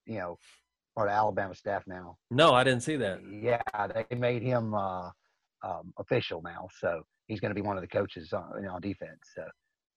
you 0.08 0.18
know, 0.18 0.38
part 0.96 1.10
of 1.10 1.14
Alabama 1.14 1.56
staff 1.56 1.84
now. 1.88 2.18
No, 2.30 2.54
I 2.54 2.64
didn't 2.64 2.84
see 2.84 2.96
that. 2.98 3.22
Yeah, 3.30 3.62
they 4.10 4.16
made 4.16 4.42
him 4.42 4.74
uh, 4.74 5.10
um, 5.64 5.94
official 5.98 6.42
now, 6.42 6.68
so 6.80 7.04
he's 7.28 7.40
going 7.40 7.52
to 7.52 7.56
be 7.56 7.62
one 7.62 7.78
of 7.78 7.82
the 7.82 7.88
coaches 7.88 8.34
on, 8.34 8.52
you 8.58 8.64
know, 8.68 8.74
on 8.76 8.82
defense. 8.82 9.20
So 9.36 9.44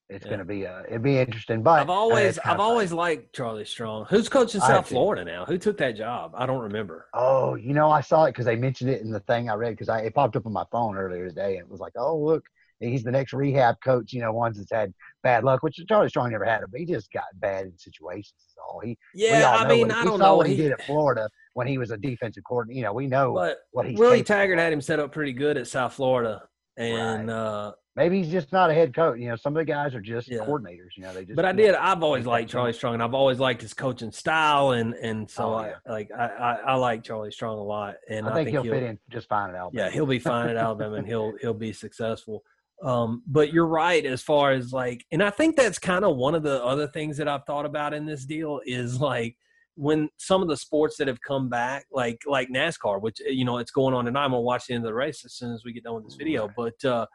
it's 0.08 0.24
Yeah. 0.24 0.30
going 0.30 0.38
to 0.40 0.44
be 0.44 0.66
uh, 0.66 0.82
it'd 0.88 1.02
be 1.02 1.18
interesting. 1.18 1.62
But 1.62 1.80
I've 1.80 1.90
uh, 1.90 1.92
always 1.92 2.38
kinda 2.38 2.54
I've 2.54 2.60
always 2.60 2.92
liked 2.92 3.34
Charlie 3.34 3.64
Strong. 3.64 4.06
Who's 4.10 4.28
coaching 4.28 4.60
South. 4.60 4.88
Florida 4.88 5.24
now? 5.24 5.44
Who 5.46 5.58
took 5.58 5.78
that 5.78 5.96
job? 5.96 6.32
I 6.36 6.46
don't 6.46 6.60
remember. 6.62 7.06
Oh, 7.14 7.54
you 7.54 7.72
know, 7.74 7.90
I 7.90 8.00
saw 8.00 8.24
it 8.24 8.30
because 8.30 8.44
they 8.46 8.56
mentioned 8.56 8.90
it 8.90 9.00
in 9.02 9.10
the 9.10 9.20
thing 9.20 9.48
I 9.48 9.54
read 9.54 9.70
because 9.70 9.88
I 9.88 10.00
it 10.00 10.14
popped 10.14 10.36
up 10.36 10.46
on 10.46 10.52
my 10.52 10.64
phone 10.70 10.96
earlier 10.96 11.28
today 11.28 11.56
and 11.56 11.66
it 11.66 11.70
was 11.70 11.80
like, 11.80 11.94
oh 11.96 12.16
look, 12.16 12.44
he's 12.80 13.02
the 13.02 13.10
next 13.10 13.32
rehab 13.32 13.76
coach. 13.82 14.12
You 14.12 14.20
know, 14.22 14.32
ones 14.32 14.58
that's 14.58 14.70
had 14.72 14.92
bad 15.22 15.44
luck, 15.44 15.62
which 15.62 15.78
Charlie 15.88 16.08
Strong 16.08 16.30
never 16.32 16.44
had 16.44 16.60
but 16.70 16.78
he 16.80 16.86
just 16.86 17.10
got 17.12 17.24
bad 17.34 17.66
in 17.66 17.78
situations. 17.78 18.34
Is 18.46 18.54
all 18.68 18.80
he. 18.80 18.96
Yeah, 19.14 19.50
all 19.58 19.64
I 19.64 19.68
mean, 19.68 19.90
I 19.90 20.04
don't 20.04 20.18
saw 20.18 20.24
know. 20.26 20.36
what 20.36 20.46
he, 20.46 20.56
He- 20.56 20.62
did 20.62 20.72
at 20.72 20.82
Florida 20.82 21.28
when 21.54 21.66
he 21.66 21.78
was 21.78 21.90
a 21.90 21.96
defensive 21.96 22.42
coordinator. 22.48 22.76
You 22.78 22.84
know, 22.84 22.92
we 22.92 23.06
know 23.06 23.34
but 23.34 23.58
what 23.72 23.86
he's 23.86 23.98
Willie 23.98 24.22
Taggart 24.22 24.58
had 24.58 24.72
him 24.72 24.80
set 24.80 24.98
up 25.00 25.12
pretty 25.12 25.32
good 25.32 25.56
at 25.56 25.66
South 25.66 25.92
Florida, 25.94 26.42
and 26.76 27.28
Right. 27.28 27.34
uh, 27.34 27.72
maybe 27.96 28.20
he's 28.20 28.30
just 28.32 28.52
not 28.52 28.70
a 28.70 28.74
head 28.74 28.92
coach. 28.94 29.18
You 29.20 29.28
know, 29.28 29.36
some 29.36 29.54
of 29.56 29.60
the 29.60 29.64
guys 29.64 29.94
are 29.94 30.00
just 30.00 30.28
Yeah. 30.28 30.38
coordinators. 30.40 30.96
You 30.96 31.04
know, 31.04 31.14
they 31.14 31.24
just. 31.24 31.36
But 31.36 31.44
I 31.44 31.50
you 31.50 31.56
know, 31.58 31.62
did. 31.66 31.74
I've 31.76 32.02
always 32.02 32.26
liked 32.26 32.50
Charlie 32.50 32.72
Strong, 32.72 32.94
and 32.94 33.02
I've 33.02 33.14
always 33.14 33.38
liked 33.38 33.62
his 33.62 33.72
coaching 33.74 34.10
style, 34.10 34.72
and 34.72 34.94
and 34.94 35.30
so 35.30 35.44
Oh, 35.44 35.54
I 35.54 35.74
like 35.88 36.10
I, 36.16 36.26
I 36.26 36.52
I 36.66 36.74
like 36.74 37.02
Charlie 37.04 37.30
Strong 37.30 37.58
a 37.58 37.62
lot, 37.62 37.94
and 38.10 38.26
I 38.28 38.34
think 38.34 38.48
he'll 38.50 38.62
fit 38.64 38.82
in 38.82 38.98
just 39.10 39.28
fine 39.28 39.50
at 39.50 39.54
Alabama. 39.56 39.84
Yeah, 39.84 39.90
he'll 39.90 40.06
be 40.06 40.18
fine 40.18 40.48
at 40.48 40.56
Alabama, 40.64 40.96
and 40.96 41.06
he'll 41.06 41.32
he'll 41.40 41.54
be 41.54 41.72
successful. 41.72 42.42
Um, 42.84 43.22
but 43.26 43.52
you're 43.52 43.66
right 43.66 44.04
as 44.04 44.22
far 44.22 44.52
as 44.52 44.72
like, 44.72 45.04
and 45.10 45.22
I 45.22 45.30
think 45.30 45.56
that's 45.56 45.78
kind 45.78 46.04
of 46.04 46.16
one 46.16 46.34
of 46.34 46.42
the 46.42 46.62
other 46.62 46.86
things 46.86 47.16
that 47.16 47.26
I've 47.28 47.44
thought 47.46 47.64
about 47.64 47.94
in 47.94 48.04
this 48.04 48.26
deal 48.26 48.60
is 48.66 49.00
like 49.00 49.36
when 49.76 50.08
some 50.18 50.42
of 50.42 50.48
the 50.48 50.56
sports 50.56 50.96
that 50.98 51.08
have 51.08 51.20
come 51.22 51.48
back, 51.48 51.86
like 51.90 52.18
like 52.26 52.48
NASCAR, 52.50 53.00
which 53.00 53.20
you 53.26 53.44
know 53.44 53.56
it's 53.58 53.70
going 53.70 53.94
on 53.94 54.04
tonight. 54.04 54.24
I'm 54.24 54.30
gonna 54.32 54.42
watch 54.42 54.66
the 54.66 54.74
end 54.74 54.84
of 54.84 54.88
the 54.88 54.94
race 54.94 55.24
as 55.24 55.32
soon 55.34 55.52
as 55.52 55.64
we 55.64 55.72
get 55.72 55.84
done 55.84 55.94
with 55.94 56.04
this 56.04 56.14
video. 56.16 56.48
But 56.54 56.84
uh, 56.84 57.06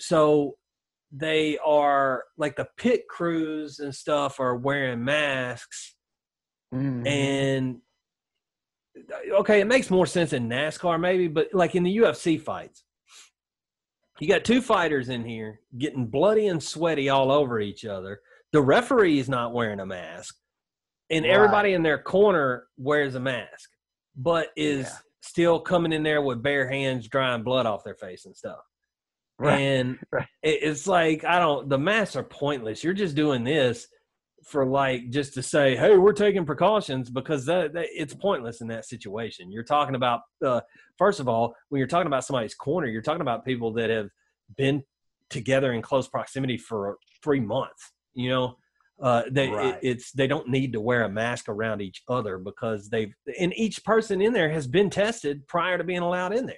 so 0.00 0.56
they 1.12 1.56
are 1.64 2.24
like 2.36 2.56
the 2.56 2.68
pit 2.76 3.02
crews 3.08 3.78
and 3.78 3.94
stuff 3.94 4.38
are 4.40 4.56
wearing 4.56 5.04
masks 5.04 5.94
Mhm. 6.74 7.06
and 7.06 7.80
okay, 9.32 9.60
it 9.60 9.66
makes 9.66 9.90
more 9.90 10.06
sense 10.06 10.32
in 10.32 10.48
NASCAR 10.48 11.00
maybe, 11.00 11.26
but 11.28 11.48
like 11.52 11.74
in 11.74 11.82
the 11.82 11.96
UFC 11.98 12.40
fights, 12.40 12.84
you 14.20 14.28
got 14.28 14.44
two 14.44 14.60
fighters 14.62 15.08
in 15.08 15.24
here 15.24 15.60
getting 15.78 16.06
bloody 16.06 16.48
and 16.48 16.62
sweaty 16.62 17.08
all 17.08 17.30
over 17.32 17.60
each 17.60 17.84
other. 17.84 18.20
The 18.52 18.60
referee 18.62 19.18
is 19.18 19.28
not 19.28 19.52
wearing 19.54 19.80
a 19.80 19.86
mask, 19.86 20.36
and 21.10 21.24
Right. 21.24 21.32
everybody 21.32 21.72
in 21.72 21.82
their 21.82 22.02
corner 22.02 22.66
wears 22.76 23.14
a 23.14 23.20
mask, 23.20 23.70
but 24.16 24.48
is 24.56 24.86
Yeah. 24.86 24.96
still 25.22 25.60
coming 25.60 25.92
in 25.92 26.02
there 26.02 26.22
with 26.22 26.42
bare 26.42 26.68
hands, 26.68 27.08
drying 27.08 27.42
blood 27.42 27.66
off 27.66 27.84
their 27.84 27.94
face 27.94 28.26
and 28.26 28.36
stuff. 28.36 28.60
Right. 29.38 29.58
And 29.58 29.98
Right. 30.12 30.26
it's 30.42 30.86
like 30.86 31.24
I 31.24 31.38
don't. 31.38 31.68
The 31.68 31.78
masks 31.78 32.16
are 32.16 32.22
pointless. 32.24 32.84
You're 32.84 32.92
just 32.92 33.16
doing 33.16 33.42
this 33.44 33.88
for 34.50 34.66
like 34.66 35.10
just 35.10 35.32
to 35.34 35.42
say, 35.42 35.76
"Hey, 35.76 35.96
we're 35.96 36.12
taking 36.12 36.44
precautions," 36.44 37.08
because 37.08 37.46
that, 37.46 37.72
that 37.74 37.86
it's 37.92 38.14
pointless 38.14 38.60
in 38.60 38.66
that 38.68 38.84
situation. 38.84 39.50
You're 39.50 39.62
talking 39.62 39.94
about 39.94 40.22
uh, 40.44 40.60
first 40.98 41.20
of 41.20 41.28
all, 41.28 41.54
when 41.68 41.78
you're 41.78 41.88
talking 41.88 42.08
about 42.08 42.24
somebody's 42.24 42.54
corner, 42.54 42.88
you're 42.88 43.02
talking 43.02 43.20
about 43.20 43.44
people 43.44 43.72
that 43.74 43.90
have 43.90 44.08
been 44.56 44.82
together 45.28 45.72
in 45.72 45.82
close 45.82 46.08
proximity 46.08 46.58
for 46.58 46.98
three 47.22 47.40
months. 47.40 47.92
You 48.14 48.30
know, 48.30 48.56
uh, 49.00 49.22
they 49.30 49.50
it- 49.50 49.78
it's 49.82 50.12
they 50.12 50.26
don't 50.26 50.48
need 50.48 50.72
to 50.72 50.80
wear 50.80 51.04
a 51.04 51.08
mask 51.08 51.48
around 51.48 51.80
each 51.80 52.02
other 52.08 52.36
because 52.38 52.88
they've 52.88 53.14
and 53.38 53.56
each 53.56 53.84
person 53.84 54.20
in 54.20 54.32
there 54.32 54.50
has 54.50 54.66
been 54.66 54.90
tested 54.90 55.46
prior 55.46 55.78
to 55.78 55.84
being 55.84 56.00
allowed 56.00 56.34
in 56.34 56.46
there. 56.46 56.56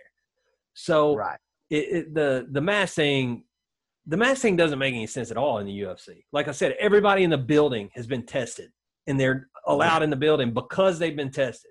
So 0.74 1.14
right. 1.14 1.38
it, 1.68 1.76
it, 1.76 2.14
the 2.14 2.48
the 2.50 2.62
mask 2.62 2.94
thing 2.94 3.44
the 4.06 4.16
mask 4.16 4.42
thing 4.42 4.56
doesn't 4.56 4.78
make 4.78 4.94
any 4.94 5.06
sense 5.06 5.30
at 5.30 5.36
all 5.36 5.58
in 5.58 5.66
the 5.66 5.80
UFC. 5.80 6.24
Like 6.32 6.48
I 6.48 6.52
said, 6.52 6.74
everybody 6.78 7.22
in 7.22 7.30
the 7.30 7.38
building 7.38 7.90
has 7.94 8.06
been 8.06 8.26
tested, 8.26 8.70
and 9.06 9.18
they're 9.18 9.48
allowed 9.66 10.02
in 10.02 10.10
the 10.10 10.16
building 10.16 10.52
because 10.52 10.98
they've 10.98 11.16
been 11.16 11.30
tested. 11.30 11.70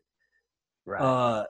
Right. 0.86 1.02
Uh, 1.02 1.46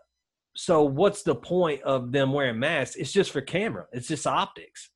so 0.55 0.83
what's 0.83 1.23
the 1.23 1.35
point 1.35 1.81
of 1.83 2.11
them 2.11 2.33
wearing 2.33 2.59
masks? 2.59 2.95
It's 2.95 3.11
just 3.11 3.31
for 3.31 3.41
camera. 3.41 3.85
It's 3.91 4.07
just 4.07 4.27
optics. 4.27 4.89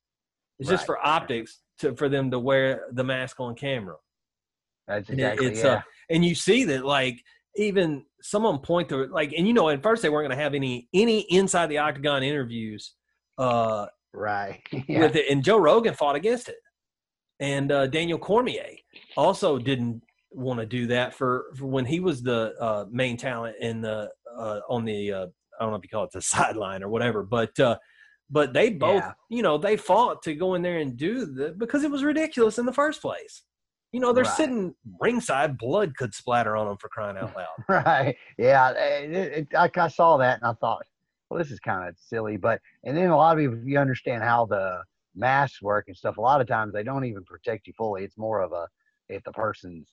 It's 0.58 0.68
just 0.68 0.86
for 0.86 1.04
optics 1.04 1.60
to 1.80 1.94
for 1.96 2.08
them 2.08 2.30
to 2.30 2.38
wear 2.38 2.86
the 2.92 3.04
mask 3.04 3.40
on 3.40 3.54
camera. 3.54 3.96
That's 4.86 5.08
it- 5.08 5.14
exactly 5.14 5.46
it's 5.46 5.62
yeah. 5.62 5.68
uh, 5.68 5.80
and 6.10 6.24
you 6.24 6.34
see 6.34 6.64
that 6.64 6.84
like 6.84 7.22
even 7.56 8.04
some 8.22 8.44
of 8.44 8.54
them 8.54 8.62
point 8.62 8.88
to 8.90 9.06
like 9.06 9.32
and 9.32 9.46
you 9.46 9.54
know 9.54 9.68
at 9.68 9.82
first 9.82 10.02
they 10.02 10.08
weren't 10.08 10.28
going 10.28 10.36
to 10.36 10.42
have 10.42 10.54
any 10.54 10.88
any 10.92 11.20
inside 11.32 11.66
the 11.66 11.78
octagon 11.78 12.22
interviews 12.22 12.94
uh 13.38 13.86
right. 14.16 14.60
yeah. 14.88 15.00
with 15.00 15.16
it, 15.16 15.26
and 15.30 15.44
Joe 15.44 15.58
Rogan 15.58 15.94
fought 15.94 16.16
against 16.16 16.48
it, 16.48 16.56
and 17.40 17.70
uh, 17.70 17.86
Daniel 17.86 18.18
Cormier 18.18 18.70
also 19.16 19.58
didn't 19.58 20.02
want 20.30 20.60
to 20.60 20.66
do 20.66 20.86
that 20.88 21.14
for, 21.14 21.46
for 21.56 21.66
when 21.66 21.84
he 21.86 22.00
was 22.00 22.22
the 22.22 22.54
uh, 22.60 22.84
main 22.90 23.16
talent 23.16 23.56
in 23.60 23.80
the 23.80 24.10
uh, 24.38 24.60
on 24.68 24.84
the 24.84 25.12
uh, 25.12 25.26
I 25.58 25.62
don't 25.64 25.70
know 25.70 25.76
if 25.76 25.82
you 25.84 25.88
call 25.88 26.04
it 26.04 26.10
the 26.12 26.20
sideline 26.22 26.82
or 26.82 26.88
whatever, 26.88 27.22
but 27.22 27.58
uh, 27.60 27.78
but 28.30 28.52
they 28.52 28.70
both 28.70 29.02
Yeah. 29.02 29.12
you 29.30 29.42
know 29.42 29.56
they 29.58 29.76
fought 29.76 30.22
to 30.24 30.34
go 30.34 30.54
in 30.54 30.62
there 30.62 30.78
and 30.78 30.96
do 30.96 31.26
the 31.26 31.54
because 31.56 31.84
it 31.84 31.90
was 31.90 32.02
ridiculous 32.04 32.58
in 32.58 32.66
the 32.66 32.72
first 32.72 33.00
place. 33.00 33.42
You 33.92 34.00
know 34.00 34.12
they're 34.12 34.24
Right. 34.24 34.36
sitting 34.36 34.74
ringside, 35.00 35.56
blood 35.56 35.96
could 35.96 36.12
splatter 36.14 36.56
on 36.56 36.66
them 36.66 36.76
for 36.78 36.88
crying 36.88 37.16
out 37.16 37.34
loud. 37.36 37.46
right. 37.86 38.16
Yeah. 38.36 38.72
It, 38.72 39.12
it, 39.14 39.48
I, 39.56 39.70
I 39.74 39.88
saw 39.88 40.16
that 40.18 40.40
and 40.42 40.50
I 40.50 40.52
thought, 40.54 40.82
well, 41.28 41.38
this 41.38 41.50
is 41.50 41.60
kind 41.60 41.88
of 41.88 41.96
silly. 41.98 42.36
But 42.36 42.60
and 42.84 42.96
then 42.96 43.10
a 43.10 43.16
lot 43.16 43.36
of 43.36 43.42
people, 43.42 43.58
if 43.58 43.66
you 43.66 43.78
understand 43.78 44.22
how 44.22 44.46
the 44.46 44.82
masks 45.14 45.62
work 45.62 45.84
and 45.88 45.96
stuff, 45.96 46.18
a 46.18 46.20
lot 46.20 46.40
of 46.40 46.46
times 46.46 46.72
they 46.72 46.82
don't 46.82 47.04
even 47.04 47.24
protect 47.24 47.66
you 47.66 47.72
fully. 47.76 48.04
It's 48.04 48.18
more 48.18 48.40
of 48.40 48.52
a 48.52 48.66
if 49.08 49.22
the 49.24 49.32
person's 49.32 49.88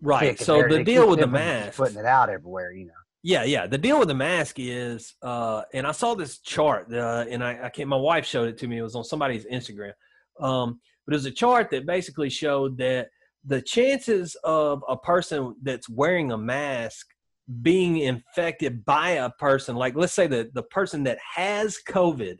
Right. 0.00 0.38
So 0.38 0.62
the 0.68 0.84
deal 0.84 1.08
with 1.08 1.18
the 1.18 1.26
them 1.26 1.30
from 1.30 1.40
just 1.40 1.64
mask, 1.64 1.76
putting 1.76 1.96
it 1.96 2.04
out 2.04 2.28
everywhere, 2.28 2.72
you 2.72 2.86
know. 2.86 2.92
Yeah, 3.22 3.44
yeah. 3.44 3.66
The 3.66 3.78
deal 3.78 3.98
with 3.98 4.08
the 4.08 4.14
mask 4.14 4.56
is, 4.58 5.14
uh, 5.22 5.62
and 5.72 5.86
I 5.86 5.92
saw 5.92 6.14
this 6.14 6.38
chart, 6.40 6.92
uh, 6.92 7.24
and 7.28 7.42
I, 7.42 7.64
I 7.64 7.68
can't. 7.70 7.88
My 7.88 7.96
wife 7.96 8.26
showed 8.26 8.48
it 8.48 8.58
to 8.58 8.68
me. 8.68 8.78
It 8.78 8.82
was 8.82 8.94
on 8.94 9.04
somebody's 9.04 9.46
Instagram, 9.46 9.92
um, 10.40 10.78
but 11.06 11.14
it 11.14 11.16
was 11.16 11.24
a 11.24 11.30
chart 11.30 11.70
that 11.70 11.86
basically 11.86 12.28
showed 12.28 12.76
that 12.78 13.08
the 13.46 13.62
chances 13.62 14.36
of 14.44 14.84
a 14.88 14.96
person 14.96 15.54
that's 15.62 15.88
wearing 15.88 16.32
a 16.32 16.38
mask 16.38 17.13
being 17.62 17.98
infected 17.98 18.84
by 18.84 19.10
a 19.10 19.30
person, 19.30 19.76
like 19.76 19.94
let's 19.96 20.12
say 20.12 20.26
the 20.26 20.50
the 20.54 20.62
person 20.62 21.04
that 21.04 21.18
has 21.36 21.78
COVID 21.88 22.36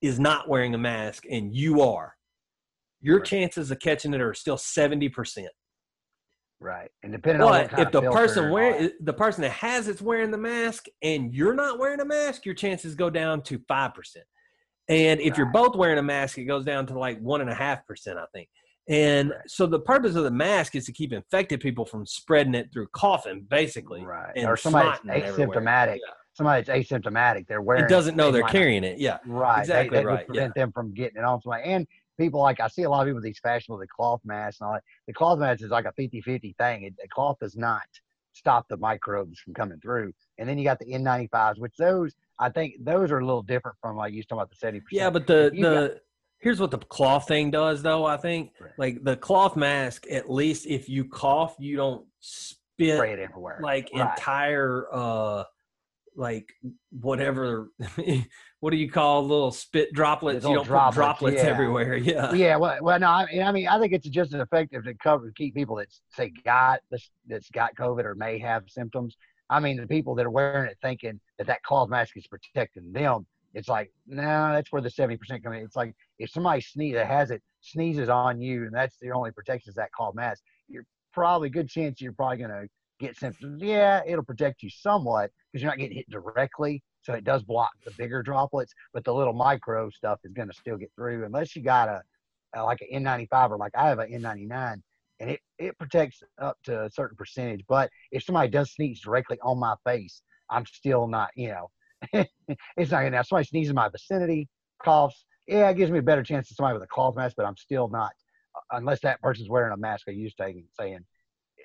is 0.00 0.18
not 0.18 0.48
wearing 0.48 0.74
a 0.74 0.78
mask, 0.78 1.24
and 1.30 1.54
you 1.54 1.80
are, 1.80 2.14
your 3.00 3.18
Right. 3.18 3.26
chances 3.26 3.70
of 3.70 3.78
catching 3.78 4.12
it 4.14 4.20
are 4.20 4.34
still 4.34 4.58
seventy 4.58 5.08
percent. 5.08 5.48
Right. 6.60 6.90
And 7.02 7.10
depending 7.12 7.42
on 7.42 7.50
what 7.50 7.62
But 7.62 7.70
kind 7.70 7.86
if 7.88 7.92
the 7.92 8.10
person 8.12 8.50
wear 8.50 8.90
the 9.00 9.12
person 9.12 9.42
that 9.42 9.50
has 9.50 9.88
it's 9.88 10.00
wearing 10.02 10.30
the 10.30 10.38
mask 10.38 10.86
and 11.02 11.34
you're 11.34 11.54
not 11.54 11.78
wearing 11.78 12.00
a 12.00 12.04
mask, 12.04 12.44
your 12.44 12.54
chances 12.54 12.94
go 12.94 13.10
down 13.10 13.42
to 13.44 13.58
five 13.66 13.94
percent. 13.94 14.24
And 14.88 15.20
if 15.20 15.36
you're 15.36 15.50
both 15.52 15.74
wearing 15.74 15.98
a 15.98 16.02
mask, 16.02 16.38
it 16.38 16.44
goes 16.44 16.64
down 16.64 16.86
to 16.88 16.98
like 16.98 17.18
one 17.20 17.40
and 17.40 17.50
a 17.50 17.54
half 17.54 17.86
percent, 17.86 18.18
I 18.18 18.26
think. 18.34 18.48
And 18.88 19.32
so 19.46 19.66
the 19.66 19.78
purpose 19.78 20.16
of 20.16 20.24
the 20.24 20.30
mask 20.30 20.74
is 20.74 20.86
to 20.86 20.92
keep 20.92 21.12
infected 21.12 21.60
people 21.60 21.84
from 21.84 22.04
spreading 22.04 22.54
it 22.54 22.72
through 22.72 22.88
coughing, 22.88 23.46
basically. 23.48 24.04
right. 24.04 24.32
Or 24.44 24.56
somebody 24.56 24.98
that's 25.04 25.36
asymptomatic. 25.36 25.96
Yeah. 25.96 26.14
Somebody 26.34 26.62
that's 26.62 26.90
asymptomatic, 26.90 27.46
they're 27.46 27.62
wearing 27.62 27.84
It 27.84 27.88
doesn't 27.88 28.16
know 28.16 28.30
they 28.30 28.40
they're 28.40 28.48
carrying 28.48 28.84
it. 28.84 28.98
Yeah. 28.98 29.18
Right. 29.26 29.60
Exactly 29.60 29.98
they, 29.98 30.02
they 30.02 30.06
right, 30.06 30.26
prevent 30.26 30.54
them 30.54 30.72
from 30.72 30.92
getting 30.94 31.18
it 31.18 31.24
on 31.24 31.40
somebody. 31.42 31.64
And 31.64 31.86
people 32.18 32.40
like 32.40 32.58
I 32.58 32.68
see 32.68 32.82
a 32.82 32.90
lot 32.90 33.02
of 33.02 33.06
people 33.06 33.16
with 33.16 33.24
these 33.24 33.38
fashionable 33.40 33.78
the 33.78 33.86
cloth 33.86 34.20
masks 34.24 34.60
and 34.60 34.68
all 34.68 34.74
that. 34.74 34.82
The 35.06 35.12
cloth 35.12 35.38
mask 35.38 35.62
is 35.62 35.70
like 35.70 35.84
a 35.84 35.92
50-50 35.92 36.56
thing. 36.56 36.82
It, 36.84 36.94
the 36.96 37.08
cloth 37.08 37.36
does 37.40 37.56
not 37.56 37.82
stop 38.32 38.66
the 38.68 38.78
microbes 38.78 39.38
from 39.38 39.54
coming 39.54 39.78
through. 39.80 40.12
And 40.38 40.48
then 40.48 40.58
you 40.58 40.64
got 40.64 40.78
the 40.78 40.86
N95s, 40.86 41.58
which 41.58 41.76
those 41.78 42.14
I 42.38 42.48
think 42.48 42.74
those 42.80 43.12
are 43.12 43.18
a 43.18 43.24
little 43.24 43.42
different 43.42 43.76
from 43.80 43.96
like 43.96 44.12
you 44.12 44.22
talking 44.22 44.38
about 44.38 44.50
the 44.50 44.66
70%. 44.66 44.82
Yeah, 44.90 45.10
but 45.10 45.26
the 45.26 45.50
the 45.54 46.00
here's 46.42 46.60
what 46.60 46.70
the 46.70 46.78
cloth 46.78 47.28
thing 47.28 47.50
does 47.50 47.82
though, 47.82 48.04
I 48.04 48.16
think. 48.16 48.52
Right. 48.60 48.70
Like 48.76 49.04
the 49.04 49.16
cloth 49.16 49.56
mask, 49.56 50.06
at 50.10 50.30
least 50.30 50.66
if 50.66 50.88
you 50.88 51.06
cough, 51.06 51.56
you 51.58 51.76
don't 51.76 52.06
spit 52.20 52.96
spray 52.96 53.12
it 53.14 53.18
everywhere. 53.18 53.60
like 53.62 53.90
Right. 53.94 54.10
entire 54.10 54.86
uh 54.92 55.44
like 56.14 56.52
whatever 56.90 57.70
what 58.60 58.70
do 58.70 58.76
you 58.76 58.90
call 58.90 59.26
little 59.26 59.50
spit 59.50 59.94
droplets 59.94 60.44
you 60.44 60.54
don't 60.54 60.64
put 60.64 60.66
droplets, 60.66 60.94
droplets 60.96 61.36
yeah. 61.42 61.48
everywhere 61.48 61.96
yeah 61.96 62.32
yeah, 62.34 62.56
well, 62.56 62.76
well, 62.82 62.98
no, 63.00 63.08
I 63.08 63.26
mean, 63.32 63.42
I 63.42 63.52
mean, 63.52 63.68
I 63.68 63.78
think 63.78 63.94
it's 63.94 64.08
just 64.08 64.34
as 64.34 64.40
effective 64.40 64.84
to 64.84 64.94
cover 64.94 65.32
keep 65.34 65.54
people 65.54 65.76
that 65.76 65.88
say 66.10 66.32
got 66.44 66.80
this 66.90 67.10
that's 67.26 67.50
got 67.50 67.74
COVID 67.76 68.04
or 68.04 68.14
may 68.14 68.38
have 68.38 68.64
symptoms. 68.68 69.16
I 69.48 69.60
mean, 69.60 69.78
the 69.78 69.86
people 69.86 70.14
that 70.16 70.26
are 70.26 70.30
wearing 70.30 70.70
it 70.70 70.78
thinking 70.82 71.20
that 71.38 71.46
that 71.46 71.62
cloth 71.62 71.88
mask 71.88 72.16
is 72.16 72.26
protecting 72.26 72.92
them. 72.92 73.26
It's 73.54 73.68
like, 73.68 73.92
no, 74.06 74.52
that's 74.52 74.72
where 74.72 74.82
the 74.82 74.90
seventy 74.90 75.16
percent 75.16 75.44
come 75.44 75.52
in. 75.52 75.62
It's 75.62 75.76
like 75.76 75.94
if 76.18 76.30
somebody 76.30 76.60
sneeze 76.60 76.94
that 76.94 77.06
has 77.06 77.30
it 77.30 77.42
sneezes 77.60 78.08
on 78.08 78.40
you, 78.40 78.64
and 78.64 78.74
that's 78.74 78.96
the 79.00 79.10
only 79.10 79.30
protection 79.32 79.70
is 79.70 79.74
that 79.76 79.92
cloth 79.92 80.14
mask. 80.14 80.42
You're 80.68 80.84
probably 81.12 81.50
good 81.50 81.68
chance 81.68 82.00
you're 82.00 82.12
probably 82.12 82.38
gonna 82.38 82.64
get 82.98 83.16
symptoms. 83.16 83.62
Yeah, 83.62 84.00
it'll 84.06 84.24
protect 84.24 84.62
you 84.62 84.70
somewhat 84.70 85.30
because 85.52 85.62
you're 85.62 85.70
not 85.70 85.78
getting 85.78 85.96
hit 85.96 86.08
directly, 86.10 86.82
so 87.02 87.12
it 87.12 87.24
does 87.24 87.42
block 87.42 87.72
the 87.84 87.92
bigger 87.92 88.22
droplets, 88.22 88.72
but 88.94 89.04
the 89.04 89.12
little 89.12 89.34
micro 89.34 89.90
stuff 89.90 90.20
is 90.24 90.32
gonna 90.32 90.52
still 90.54 90.76
get 90.76 90.90
through 90.96 91.24
unless 91.24 91.54
you 91.54 91.62
got 91.62 91.88
a 91.88 92.02
uh, 92.56 92.64
like 92.64 92.80
an 92.90 93.04
N95 93.04 93.50
or 93.50 93.56
like 93.58 93.72
I 93.74 93.88
have 93.88 93.98
an 93.98 94.10
N99, 94.10 94.82
and 95.20 95.30
it 95.30 95.40
it 95.58 95.78
protects 95.78 96.22
up 96.40 96.56
to 96.64 96.84
a 96.84 96.90
certain 96.90 97.16
percentage. 97.16 97.64
But 97.68 97.90
if 98.10 98.22
somebody 98.24 98.48
does 98.48 98.72
sneeze 98.72 99.00
directly 99.00 99.38
on 99.42 99.58
my 99.58 99.74
face, 99.84 100.22
I'm 100.50 100.66
still 100.66 101.06
not, 101.06 101.30
you 101.34 101.48
know, 101.48 101.70
it's 102.12 102.90
not 102.90 102.98
gonna. 102.98 103.10
Now 103.10 103.22
somebody 103.22 103.46
sneezes 103.46 103.70
in 103.70 103.76
my 103.76 103.88
vicinity, 103.88 104.48
coughs, 104.82 105.24
yeah, 105.46 105.68
it 105.70 105.76
gives 105.76 105.90
me 105.90 105.98
a 105.98 106.02
better 106.02 106.22
chance 106.22 106.48
than 106.48 106.56
somebody 106.56 106.74
with 106.74 106.84
a 106.84 106.88
cloth 106.88 107.16
mask, 107.16 107.34
but 107.36 107.46
I'm 107.46 107.56
still 107.56 107.88
not, 107.88 108.12
uh, 108.54 108.76
unless 108.76 109.00
that 109.00 109.20
person's 109.20 109.48
wearing 109.48 109.72
a 109.72 109.76
mask. 109.76 110.06
I 110.08 110.12
used 110.12 110.36
to 110.38 110.52
saying, 110.78 111.00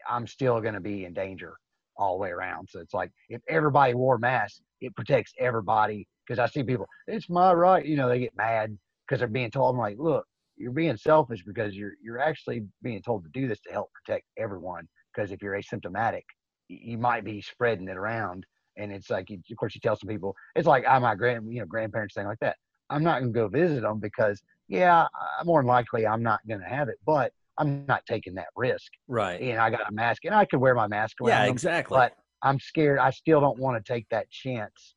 I'm 0.09 0.27
still 0.27 0.59
gonna 0.61 0.81
be 0.81 1.05
in 1.05 1.13
danger 1.13 1.55
all 1.97 2.17
the 2.17 2.21
way 2.21 2.29
around. 2.29 2.69
So 2.69 2.79
it's 2.79 2.93
like 2.93 3.11
if 3.29 3.41
everybody 3.47 3.93
wore 3.93 4.17
masks, 4.17 4.61
it 4.81 4.95
protects 4.95 5.33
everybody. 5.39 6.07
Because 6.25 6.39
I 6.39 6.47
see 6.47 6.63
people, 6.63 6.87
it's 7.07 7.29
my 7.29 7.53
right, 7.53 7.85
you 7.85 7.95
know, 7.95 8.09
they 8.09 8.19
get 8.19 8.35
mad 8.35 8.77
because 9.07 9.19
they're 9.19 9.27
being 9.29 9.51
told. 9.51 9.73
I'm 9.73 9.79
like, 9.79 9.97
look, 9.97 10.25
you're 10.57 10.71
being 10.71 10.97
selfish 10.97 11.43
because 11.45 11.75
you're 11.75 11.93
you're 12.01 12.19
actually 12.19 12.63
being 12.81 13.01
told 13.01 13.23
to 13.23 13.29
do 13.31 13.47
this 13.47 13.59
to 13.61 13.71
help 13.71 13.89
protect 13.93 14.25
everyone. 14.37 14.87
Because 15.13 15.31
if 15.31 15.41
you're 15.41 15.59
asymptomatic, 15.59 16.23
you 16.67 16.97
might 16.97 17.23
be 17.23 17.41
spreading 17.41 17.87
it 17.87 17.97
around. 17.97 18.45
And 18.77 18.91
it's 18.91 19.09
like, 19.09 19.29
you, 19.29 19.39
of 19.51 19.57
course, 19.57 19.75
you 19.75 19.81
tell 19.81 19.95
some 19.95 20.09
people, 20.09 20.35
it's 20.55 20.67
like 20.67 20.85
I 20.87 20.97
my 20.99 21.15
grand, 21.15 21.51
you 21.51 21.59
know, 21.59 21.65
grandparents 21.65 22.13
thing 22.15 22.25
like 22.25 22.39
that. 22.39 22.55
I'm 22.89 23.03
not 23.03 23.19
going 23.19 23.33
to 23.33 23.39
go 23.39 23.47
visit 23.47 23.81
them 23.81 23.99
because, 23.99 24.41
yeah, 24.67 25.05
more 25.43 25.61
than 25.61 25.67
likely 25.67 26.07
I'm 26.07 26.23
not 26.23 26.39
going 26.47 26.61
to 26.61 26.67
have 26.67 26.87
it, 26.87 26.97
but 27.05 27.31
I'm 27.57 27.85
not 27.85 28.05
taking 28.05 28.35
that 28.35 28.47
risk. 28.55 28.91
Right. 29.07 29.41
And 29.41 29.59
I 29.59 29.69
got 29.69 29.89
a 29.89 29.91
mask, 29.91 30.25
and 30.25 30.33
I 30.33 30.45
could 30.45 30.59
wear 30.59 30.75
my 30.75 30.87
mask 30.87 31.19
around. 31.19 31.29
Yeah, 31.29 31.45
them, 31.45 31.51
exactly. 31.51 31.95
But 31.97 32.13
I'm 32.43 32.59
scared. 32.59 32.99
I 32.99 33.09
still 33.09 33.41
don't 33.41 33.59
want 33.59 33.83
to 33.83 33.93
take 33.93 34.07
that 34.09 34.29
chance 34.29 34.95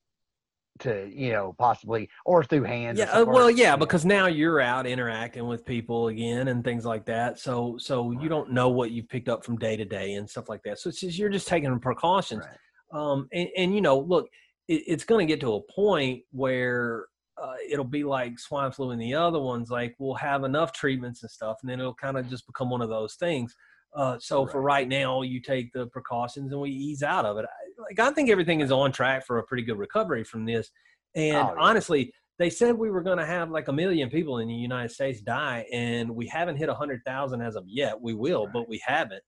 to, 0.80 1.10
you 1.12 1.32
know, 1.32 1.54
possibly 1.58 2.08
or 2.24 2.44
through 2.44 2.64
hands. 2.64 2.98
yeah. 2.98 3.10
Uh, 3.10 3.24
well, 3.24 3.50
yeah, 3.50 3.76
because 3.76 4.04
now 4.04 4.26
you're 4.26 4.60
out 4.60 4.86
interacting 4.86 5.46
with 5.46 5.64
people 5.64 6.08
again 6.08 6.48
and 6.48 6.64
things 6.64 6.84
like 6.84 7.06
that. 7.06 7.38
So, 7.38 7.76
so 7.78 8.12
you 8.12 8.28
don't 8.28 8.52
know 8.52 8.68
what 8.68 8.90
you've 8.90 9.08
picked 9.08 9.28
up 9.28 9.44
from 9.44 9.56
day 9.56 9.76
to 9.76 9.84
day 9.84 10.14
and 10.14 10.28
stuff 10.28 10.48
like 10.48 10.62
that. 10.64 10.78
So 10.78 10.88
it's 10.88 11.00
just 11.00 11.18
you're 11.18 11.28
just 11.28 11.48
taking 11.48 11.78
precautions. 11.80 12.44
Right. 12.46 12.56
Um, 12.92 13.28
and, 13.32 13.48
and 13.56 13.74
you 13.74 13.80
know, 13.80 13.98
look, 13.98 14.28
it, 14.68 14.82
it's 14.86 15.04
going 15.04 15.26
to 15.26 15.32
get 15.32 15.40
to 15.40 15.54
a 15.54 15.60
point 15.72 16.22
where 16.32 17.06
uh, 17.40 17.54
it'll 17.70 17.84
be 17.84 18.04
like 18.04 18.38
swine 18.38 18.70
flu 18.72 18.90
and 18.90 19.00
the 19.00 19.14
other 19.14 19.40
ones. 19.40 19.70
Like 19.70 19.94
we'll 19.98 20.14
have 20.14 20.44
enough 20.44 20.72
treatments 20.72 21.22
and 21.22 21.30
stuff, 21.30 21.58
and 21.62 21.70
then 21.70 21.80
it'll 21.80 21.94
kind 21.94 22.18
of 22.18 22.28
just 22.28 22.46
become 22.46 22.70
one 22.70 22.82
of 22.82 22.88
those 22.90 23.14
things. 23.14 23.54
Uh, 23.94 24.18
so 24.20 24.42
Right. 24.44 24.52
for 24.52 24.62
right 24.62 24.88
now, 24.88 25.22
you 25.22 25.40
take 25.40 25.72
the 25.72 25.86
precautions 25.88 26.52
and 26.52 26.60
we 26.60 26.70
ease 26.70 27.02
out 27.02 27.24
of 27.24 27.38
it. 27.38 27.44
I, 27.44 27.82
like 27.82 27.98
I 27.98 28.12
think 28.14 28.30
everything 28.30 28.60
is 28.60 28.70
on 28.70 28.92
track 28.92 29.26
for 29.26 29.38
a 29.38 29.42
pretty 29.44 29.62
good 29.64 29.78
recovery 29.78 30.22
from 30.22 30.44
this. 30.44 30.70
And 31.14 31.36
Oh, 31.36 31.54
yeah. 31.54 31.54
honestly, 31.58 32.12
they 32.38 32.50
said 32.50 32.76
we 32.76 32.90
were 32.90 33.02
going 33.02 33.18
to 33.18 33.26
have 33.26 33.50
like 33.50 33.68
a 33.68 33.72
million 33.72 34.08
people 34.08 34.38
in 34.38 34.48
the 34.48 34.54
United 34.54 34.90
States 34.90 35.20
die, 35.20 35.66
and 35.72 36.08
we 36.14 36.26
haven't 36.28 36.56
hit 36.56 36.68
a 36.68 36.74
hundred 36.74 37.00
thousand 37.04 37.40
as 37.42 37.56
of 37.56 37.64
yet. 37.66 38.00
We 38.00 38.14
will, 38.14 38.44
Right. 38.44 38.52
but 38.52 38.68
we 38.68 38.80
haven't. 38.86 39.22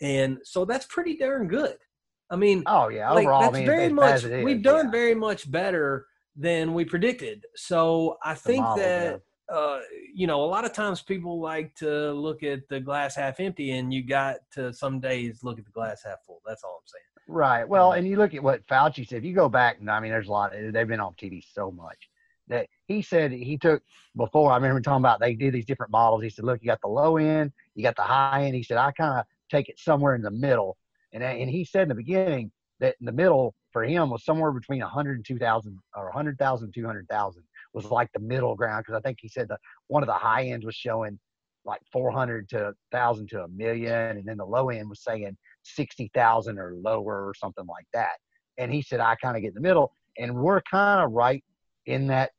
And 0.00 0.38
so 0.44 0.64
that's 0.64 0.86
pretty 0.86 1.16
darn 1.16 1.48
good. 1.48 1.76
I 2.30 2.36
mean, 2.36 2.62
Oh 2.66 2.88
yeah, 2.88 3.10
like 3.12 3.26
overall, 3.26 3.42
that's 3.42 3.54
I 3.54 3.58
mean, 3.58 3.66
very 3.66 3.88
much 3.92 4.24
we've 4.24 4.62
done 4.62 4.86
yeah. 4.86 4.90
very 4.90 5.14
much 5.14 5.50
better 5.50 6.06
than 6.36 6.74
we 6.74 6.84
predicted 6.84 7.44
so 7.54 8.16
i 8.24 8.34
think 8.34 8.60
model, 8.60 8.82
that 8.82 9.20
uh 9.52 9.78
you 10.12 10.26
know 10.26 10.42
a 10.42 10.50
lot 10.56 10.64
of 10.64 10.72
times 10.72 11.00
people 11.00 11.40
like 11.40 11.72
to 11.76 12.10
look 12.12 12.42
at 12.42 12.68
the 12.68 12.80
glass 12.80 13.14
half 13.14 13.38
empty 13.38 13.70
and 13.70 13.94
you 13.94 14.02
got 14.02 14.38
to 14.50 14.72
some 14.72 14.98
days 14.98 15.44
look 15.44 15.60
at 15.60 15.64
the 15.64 15.70
glass 15.70 16.02
half 16.04 16.18
full 16.26 16.40
that's 16.44 16.64
all 16.64 16.80
i'm 16.82 16.86
saying 16.86 17.04
Right. 17.26 17.66
Well, 17.66 17.90
Mhm. 17.92 17.98
and 17.98 18.08
you 18.08 18.16
look 18.16 18.34
at 18.34 18.42
what 18.42 18.66
Fauci 18.66 19.06
said. 19.06 19.18
If 19.18 19.24
you 19.24 19.34
go 19.34 19.48
back, 19.48 19.80
and 19.80 19.90
I 19.90 19.98
mean, 19.98 20.10
there's 20.10 20.28
a 20.28 20.30
lot. 20.32 20.52
They've 20.52 20.86
been 20.86 21.00
on 21.00 21.14
TV 21.14 21.42
so 21.42 21.70
much 21.70 22.10
that 22.48 22.68
he 22.86 23.00
said 23.00 23.32
he 23.32 23.56
took 23.56 23.82
before. 24.14 24.52
I 24.52 24.56
remember 24.56 24.80
talking 24.82 25.00
about 25.00 25.20
they 25.20 25.34
did 25.34 25.54
these 25.54 25.64
different 25.64 25.90
models. 25.90 26.22
He 26.22 26.28
said, 26.28 26.44
look, 26.44 26.60
you 26.60 26.66
got 26.66 26.82
the 26.82 26.88
low 26.88 27.16
end, 27.16 27.52
you 27.74 27.82
got 27.82 27.96
the 27.96 28.02
high 28.02 28.44
end. 28.44 28.54
He 28.54 28.62
said, 28.62 28.76
I 28.76 28.92
kind 28.92 29.20
of 29.20 29.26
take 29.50 29.70
it 29.70 29.78
somewhere 29.78 30.14
in 30.14 30.20
the 30.20 30.30
middle. 30.30 30.76
And 31.14 31.22
uh, 31.22 31.26
and 31.26 31.48
he 31.48 31.64
said 31.64 31.82
in 31.82 31.88
the 31.88 31.94
beginning 31.94 32.52
that 32.80 32.96
in 33.00 33.06
the 33.06 33.12
middle 33.12 33.54
for 33.72 33.84
him 33.84 34.10
was 34.10 34.24
somewhere 34.24 34.52
between 34.52 34.80
100 34.80 35.16
and 35.16 35.24
2,000 35.24 35.78
or 35.96 36.04
100,000 36.06 36.72
200,000 36.74 37.42
was 37.72 37.86
like 37.86 38.10
the 38.12 38.20
middle 38.20 38.54
ground 38.54 38.84
because 38.84 38.98
I 38.98 39.00
think 39.00 39.18
he 39.20 39.28
said 39.28 39.48
that 39.48 39.60
one 39.86 40.02
of 40.02 40.08
the 40.08 40.12
high 40.12 40.44
ends 40.44 40.66
was 40.66 40.74
showing 40.74 41.18
like 41.64 41.80
400 41.92 42.48
to 42.50 42.74
1,000 42.90 43.28
to 43.30 43.44
a 43.44 43.48
million, 43.48 44.18
and 44.18 44.26
then 44.26 44.36
the 44.36 44.44
low 44.44 44.68
end 44.68 44.88
was 44.88 45.02
saying 45.02 45.36
60,000 45.62 46.58
or 46.58 46.74
lower 46.74 47.26
or 47.26 47.34
something 47.34 47.64
like 47.66 47.86
that. 47.94 48.16
And 48.58 48.72
he 48.72 48.82
said, 48.82 49.00
I 49.00 49.16
kind 49.16 49.36
of 49.36 49.42
get 49.42 49.48
in 49.48 49.54
the 49.54 49.60
middle. 49.60 49.92
And 50.18 50.36
we're 50.36 50.60
kind 50.60 51.04
of 51.04 51.12
right 51.12 51.42
in 51.86 52.08
that 52.08 52.32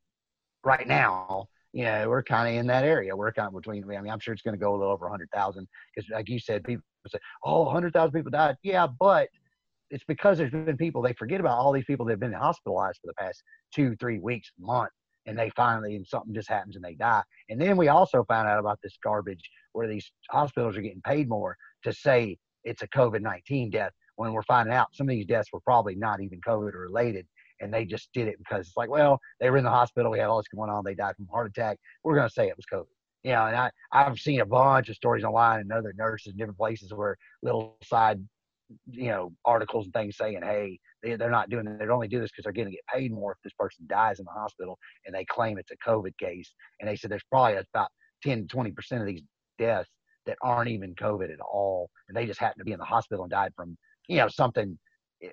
right 0.64 0.88
now. 0.88 1.48
You 1.74 1.86
know, 1.86 2.08
we're 2.08 2.24
kind 2.24 2.48
of 2.48 2.60
in 2.60 2.68
that 2.68 2.86
area. 2.86 3.16
We're 3.16 3.34
kind 3.34 3.48
of 3.48 3.54
between, 3.54 3.84
I 3.84 4.00
mean, 4.00 4.12
I'm 4.12 4.20
sure 4.20 4.34
it's 4.34 4.44
going 4.44 4.54
to 4.54 4.64
go 4.64 4.72
a 4.72 4.78
little 4.78 4.94
over 4.94 5.06
100,000 5.08 5.68
because, 5.94 6.10
like 6.10 6.30
you 6.30 6.40
said, 6.40 6.64
people 6.64 6.86
say, 7.10 7.20
oh, 7.44 7.64
100,000 7.64 8.12
people 8.12 8.32
died. 8.32 8.56
Yeah, 8.64 8.88
but 8.88 9.30
it's 9.90 10.04
because 10.08 10.38
there's 10.38 10.52
been 10.52 10.78
people, 10.78 11.02
they 11.02 11.14
forget 11.14 11.40
about 11.40 11.58
all 11.58 11.72
these 11.72 11.86
people 11.86 12.06
that 12.06 12.14
have 12.14 12.20
been 12.20 12.34
hospitalized 12.34 13.00
for 13.02 13.08
the 13.08 13.14
past 13.14 13.44
two, 13.74 13.96
three 14.00 14.20
weeks, 14.20 14.52
month, 14.60 14.92
and 15.26 15.38
they 15.38 15.52
finally, 15.56 15.96
and 15.96 16.06
something 16.06 16.34
just 16.34 16.50
happens 16.50 16.76
and 16.76 16.84
they 16.84 16.96
die. 16.96 17.24
And 17.50 17.60
then 17.60 17.78
we 17.78 17.88
also 17.88 18.24
found 18.28 18.48
out 18.48 18.60
about 18.60 18.80
this 18.84 18.98
garbage 19.04 19.50
where 19.74 19.88
these 19.88 20.10
hospitals 20.30 20.78
are 20.78 20.82
getting 20.82 21.02
paid 21.02 21.30
more 21.30 21.56
to 21.84 21.94
say 21.94 22.38
it's 22.64 22.82
a 22.82 22.88
COVID 22.88 23.22
19 23.22 23.70
death 23.72 23.92
when 24.16 24.34
we're 24.34 24.44
finding 24.44 24.74
out 24.74 24.88
some 24.94 25.08
of 25.08 25.12
these 25.12 25.26
deaths 25.26 25.50
were 25.52 25.60
probably 25.62 25.96
not 25.96 26.22
even 26.22 26.40
COVID 26.48 26.74
related. 26.74 27.26
And 27.62 27.74
they 27.74 27.86
just 27.86 28.10
did 28.14 28.28
it 28.28 28.38
because 28.38 28.68
it's 28.68 28.78
like, 28.78 28.90
well, 28.90 29.20
they 29.40 29.50
were 29.50 29.58
in 29.58 29.64
the 29.64 29.70
hospital. 29.70 30.12
We 30.12 30.20
had 30.20 30.28
all 30.28 30.38
this 30.38 30.48
going 30.54 30.70
on. 30.70 30.84
They 30.84 30.96
died 30.96 31.16
from 31.16 31.28
a 31.30 31.32
heart 31.32 31.48
attack. 31.48 31.78
We're 32.04 32.16
going 32.16 32.28
to 32.28 32.34
say 32.34 32.48
it 32.48 32.58
was 32.58 32.66
COVID. 32.72 32.95
You 33.26 33.32
know, 33.32 33.48
and 33.48 33.56
I, 33.56 33.72
I've 33.92 34.20
seen 34.20 34.42
a 34.42 34.46
bunch 34.46 34.88
of 34.90 34.96
stories 34.96 35.24
online 35.24 35.62
and 35.62 35.72
other 35.72 35.96
nurses 35.98 36.34
in 36.34 36.38
different 36.38 36.60
places 36.60 36.94
where 36.94 37.18
little 37.42 37.76
side, 37.84 38.24
you 38.92 39.08
know, 39.08 39.34
articles 39.44 39.86
and 39.86 39.94
things 39.96 40.16
saying, 40.16 40.42
hey, 40.44 40.80
they, 41.02 41.16
they're 41.16 41.32
not 41.32 41.50
doing 41.50 41.66
it. 41.66 41.80
They 41.80 41.88
only 41.88 42.08
do 42.08 42.22
this 42.22 42.30
because 42.30 42.44
they're 42.44 42.54
going 42.54 42.68
to 42.68 42.72
get 42.72 42.86
paid 42.86 43.12
more 43.12 43.32
if 43.32 43.40
this 43.44 43.54
person 43.58 43.88
dies 43.88 44.20
in 44.20 44.26
the 44.26 44.32
hospital 44.32 44.78
and 45.08 45.16
they 45.16 45.26
claim 45.26 45.58
it's 45.58 45.72
a 45.72 45.90
COVID 45.90 46.16
case. 46.20 46.54
And 46.80 46.88
they 46.88 46.96
said 46.96 47.10
there's 47.10 47.24
probably 47.32 47.56
about 47.56 47.90
10, 48.22 48.46
20% 48.46 49.02
of 49.02 49.08
these 49.08 49.24
deaths 49.58 49.90
that 50.28 50.38
aren't 50.44 50.70
even 50.70 50.94
COVID 50.94 51.34
at 51.34 51.40
all. 51.40 51.90
And 52.08 52.16
they 52.16 52.28
just 52.28 52.40
happen 52.40 52.60
to 52.60 52.64
be 52.64 52.74
in 52.74 52.80
the 52.80 52.86
hospital 52.86 53.24
and 53.24 53.32
died 53.32 53.54
from, 53.56 53.76
you 54.08 54.18
know, 54.18 54.28
something 54.28 54.78
eh, 55.24 55.30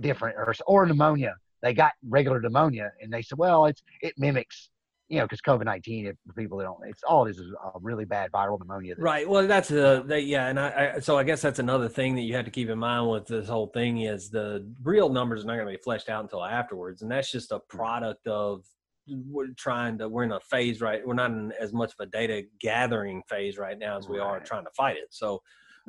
different 0.00 0.36
or, 0.36 0.52
or 0.66 0.84
pneumonia. 0.84 1.36
They 1.62 1.74
got 1.74 1.92
regular 2.08 2.40
pneumonia 2.40 2.90
and 3.00 3.12
they 3.12 3.22
said, 3.22 3.38
well, 3.38 3.66
it's, 3.66 3.84
it 4.02 4.14
mimics, 4.18 4.68
you 5.08 5.18
know, 5.18 5.24
because 5.24 5.40
COVID 5.40 5.64
19, 5.64 6.06
if 6.06 6.16
people 6.34 6.58
that 6.58 6.64
don't, 6.64 6.80
it's 6.86 7.02
all 7.04 7.26
it 7.26 7.30
is 7.30 7.38
is 7.38 7.52
a 7.52 7.78
really 7.80 8.04
bad 8.04 8.30
viral 8.32 8.58
pneumonia. 8.58 8.94
that- 8.96 9.02
right 9.02 9.28
well 9.28 9.46
that's 9.46 9.68
the, 9.68 10.02
that, 10.06 10.24
yeah 10.24 10.48
and 10.48 10.58
I, 10.58 10.94
I 10.96 11.00
so 11.00 11.16
i 11.16 11.22
guess 11.22 11.40
that's 11.40 11.58
another 11.60 11.88
thing 11.88 12.14
that 12.16 12.22
you 12.22 12.34
have 12.34 12.44
to 12.44 12.50
keep 12.50 12.68
in 12.68 12.78
mind 12.78 13.08
with 13.10 13.26
this 13.26 13.48
whole 13.48 13.68
thing 13.68 14.00
is 14.02 14.30
the 14.30 14.66
real 14.82 15.08
numbers 15.08 15.44
are 15.44 15.46
not 15.46 15.54
going 15.54 15.66
to 15.66 15.72
be 15.72 15.82
fleshed 15.82 16.08
out 16.08 16.22
until 16.24 16.44
afterwards 16.44 17.02
and 17.02 17.10
that's 17.10 17.30
just 17.30 17.52
a 17.52 17.60
product 17.68 18.26
of 18.26 18.64
we're 19.08 19.46
trying 19.56 19.96
to 19.98 20.08
we're 20.08 20.24
in 20.24 20.32
a 20.32 20.40
phase 20.40 20.80
right 20.80 21.06
we're 21.06 21.14
not 21.14 21.30
in 21.30 21.52
as 21.60 21.72
much 21.72 21.92
of 21.92 22.00
a 22.00 22.06
data 22.06 22.42
gathering 22.60 23.22
phase 23.28 23.56
right 23.58 23.78
now 23.78 23.96
as 23.96 24.08
we 24.08 24.18
are 24.18 24.40
trying 24.40 24.64
to 24.64 24.70
fight 24.76 24.96
it 24.96 25.06
so 25.10 25.40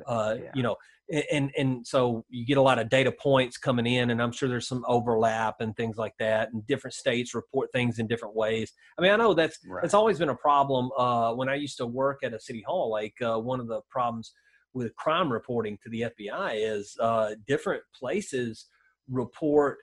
uh 0.06 0.36
Yeah. 0.40 0.52
you 0.54 0.62
know 0.62 0.76
and 1.10 1.52
and 1.58 1.88
so 1.88 2.26
you 2.30 2.46
get 2.46 2.58
a 2.58 2.62
lot 2.62 2.80
of 2.80 2.90
data 2.90 3.12
points 3.12 3.58
coming 3.58 3.86
in 3.86 4.10
and 4.10 4.22
i'm 4.22 4.32
sure 4.32 4.50
there's 4.50 4.68
some 4.68 4.84
overlap 4.88 5.56
and 5.62 5.76
things 5.76 5.98
like 5.98 6.14
that 6.20 6.52
and 6.52 6.66
different 6.68 6.94
states 6.94 7.34
report 7.34 7.70
things 7.72 8.00
in 8.00 8.08
different 8.08 8.36
ways 8.36 8.74
i 8.98 9.02
mean 9.02 9.12
i 9.12 9.16
know 9.16 9.34
that's 9.34 9.60
Right. 9.66 9.84
it's 9.84 9.94
always 9.94 10.20
been 10.20 10.30
a 10.30 10.36
problem 10.36 10.92
uh 10.98 11.34
when 11.34 11.50
i 11.50 11.56
used 11.56 11.78
to 11.78 11.88
work 11.88 12.20
at 12.24 12.34
a 12.34 12.40
city 12.40 12.64
hall 12.66 12.92
like 12.92 13.16
uh, 13.22 13.38
one 13.40 13.60
of 13.60 13.68
the 13.68 13.82
problems 13.90 14.34
with 14.74 14.96
crime 14.96 15.32
reporting 15.32 15.78
to 15.84 15.90
the 15.90 16.06
fbi 16.20 16.52
is 16.56 16.96
uh 17.00 17.36
different 17.48 17.84
places 17.98 18.66
report 19.10 19.78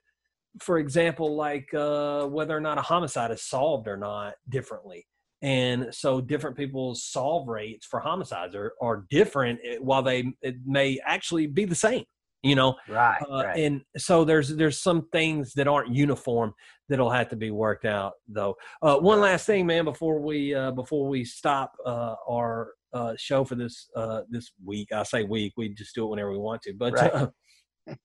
for 0.61 0.79
example 0.79 1.35
like 1.35 1.73
uh 1.75 2.27
whether 2.27 2.57
or 2.57 2.61
not 2.61 2.79
a 2.79 2.83
homicide 2.83 3.31
is 3.31 3.43
solved 3.43 3.89
or 3.89 3.97
not 3.97 4.35
differently 4.51 5.07
and 5.45 5.95
so 5.95 6.23
different 6.23 6.57
people's 6.57 7.05
solve 7.05 7.47
rates 7.49 7.85
for 7.87 8.01
homicides 8.01 8.55
are, 8.55 8.73
are 8.81 9.05
different 9.11 9.61
eh, 9.63 9.77
while 9.79 10.03
they 10.03 10.33
it 10.41 10.57
may 10.65 10.99
actually 11.05 11.47
be 11.47 11.67
the 11.67 11.75
same 11.75 12.03
you 12.43 12.55
know 12.55 12.75
right. 12.89 13.23
uh, 13.31 13.45
right. 13.45 13.59
and 13.59 13.83
so 13.97 14.25
there's 14.25 14.57
there's 14.57 14.81
some 14.81 15.07
things 15.13 15.53
that 15.53 15.69
aren't 15.69 15.95
uniform 15.95 16.53
that'll 16.89 17.11
have 17.11 17.29
to 17.29 17.37
be 17.37 17.51
worked 17.51 17.85
out 17.85 18.15
though 18.27 18.55
uh, 18.83 18.97
one 18.97 19.21
last 19.21 19.47
thing 19.47 19.67
man 19.67 19.85
before 19.85 20.19
we 20.19 20.55
uh, 20.55 20.71
before 20.71 21.09
we 21.09 21.25
stop 21.25 21.73
uh, 21.85 22.15
our 22.29 22.73
uh, 22.95 23.13
show 23.19 23.45
for 23.45 23.55
this 23.55 23.89
uh, 23.97 24.23
this 24.31 24.53
week 24.65 24.89
i 24.93 25.03
say 25.03 25.25
week 25.25 25.53
we 25.59 25.69
just 25.69 25.95
do 25.95 26.05
it 26.07 26.09
whenever 26.09 26.33
we 26.33 26.39
want 26.39 26.63
to 26.63 26.73
but 26.73 26.95
Right. 26.95 27.99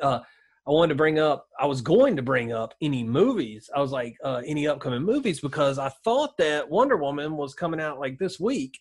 I 0.66 0.72
wanted 0.72 0.88
to 0.90 0.94
bring 0.96 1.18
up. 1.20 1.46
I 1.60 1.66
was 1.66 1.80
going 1.80 2.16
to 2.16 2.22
bring 2.22 2.52
up 2.52 2.74
any 2.82 3.04
movies. 3.04 3.70
I 3.74 3.80
was 3.80 3.92
like, 3.92 4.16
uh, 4.24 4.42
any 4.44 4.66
upcoming 4.66 5.02
movies 5.02 5.40
because 5.40 5.78
I 5.78 5.90
thought 6.02 6.36
that 6.38 6.68
Wonder 6.68 6.96
Woman 6.96 7.36
was 7.36 7.54
coming 7.54 7.80
out 7.80 8.00
like 8.00 8.18
this 8.18 8.40
week, 8.40 8.80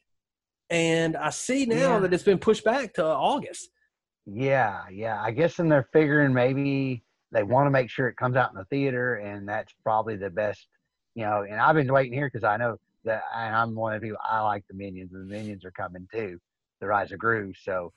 and 0.71 1.15
I 1.15 1.29
see 1.29 1.65
now 1.67 1.75
Yeah. 1.75 1.99
that 1.99 2.13
it's 2.13 2.23
been 2.23 2.39
pushed 2.39 2.63
back 2.63 2.93
to 2.95 3.05
August. 3.05 3.69
Yeah, 4.25 4.81
yeah. 4.91 5.21
I 5.21 5.29
guess 5.29 5.59
and 5.59 5.71
they're 5.71 5.87
figuring 5.93 6.33
maybe 6.33 7.03
they 7.31 7.43
want 7.43 7.67
to 7.67 7.71
make 7.71 7.91
sure 7.91 8.07
it 8.07 8.17
comes 8.17 8.35
out 8.35 8.51
in 8.51 8.57
the 8.57 8.65
theater, 8.65 9.15
and 9.17 9.47
that's 9.47 9.73
probably 9.83 10.15
the 10.15 10.31
best, 10.31 10.67
you 11.13 11.23
know. 11.23 11.43
And 11.47 11.59
I've 11.59 11.75
been 11.75 11.91
waiting 11.93 12.13
here 12.13 12.27
because 12.27 12.43
I 12.43 12.57
know 12.57 12.77
that 13.03 13.21
and 13.35 13.55
I'm 13.55 13.75
one 13.75 13.93
of 13.93 14.01
the 14.01 14.07
people 14.07 14.21
I 14.27 14.41
like 14.41 14.65
the 14.67 14.73
Minions, 14.73 15.13
and 15.13 15.29
the 15.29 15.35
Minions 15.35 15.63
are 15.65 15.71
coming 15.71 16.07
too, 16.11 16.39
the 16.81 16.87
Rise 16.87 17.11
of 17.11 17.19
Gru. 17.19 17.53
So 17.53 17.93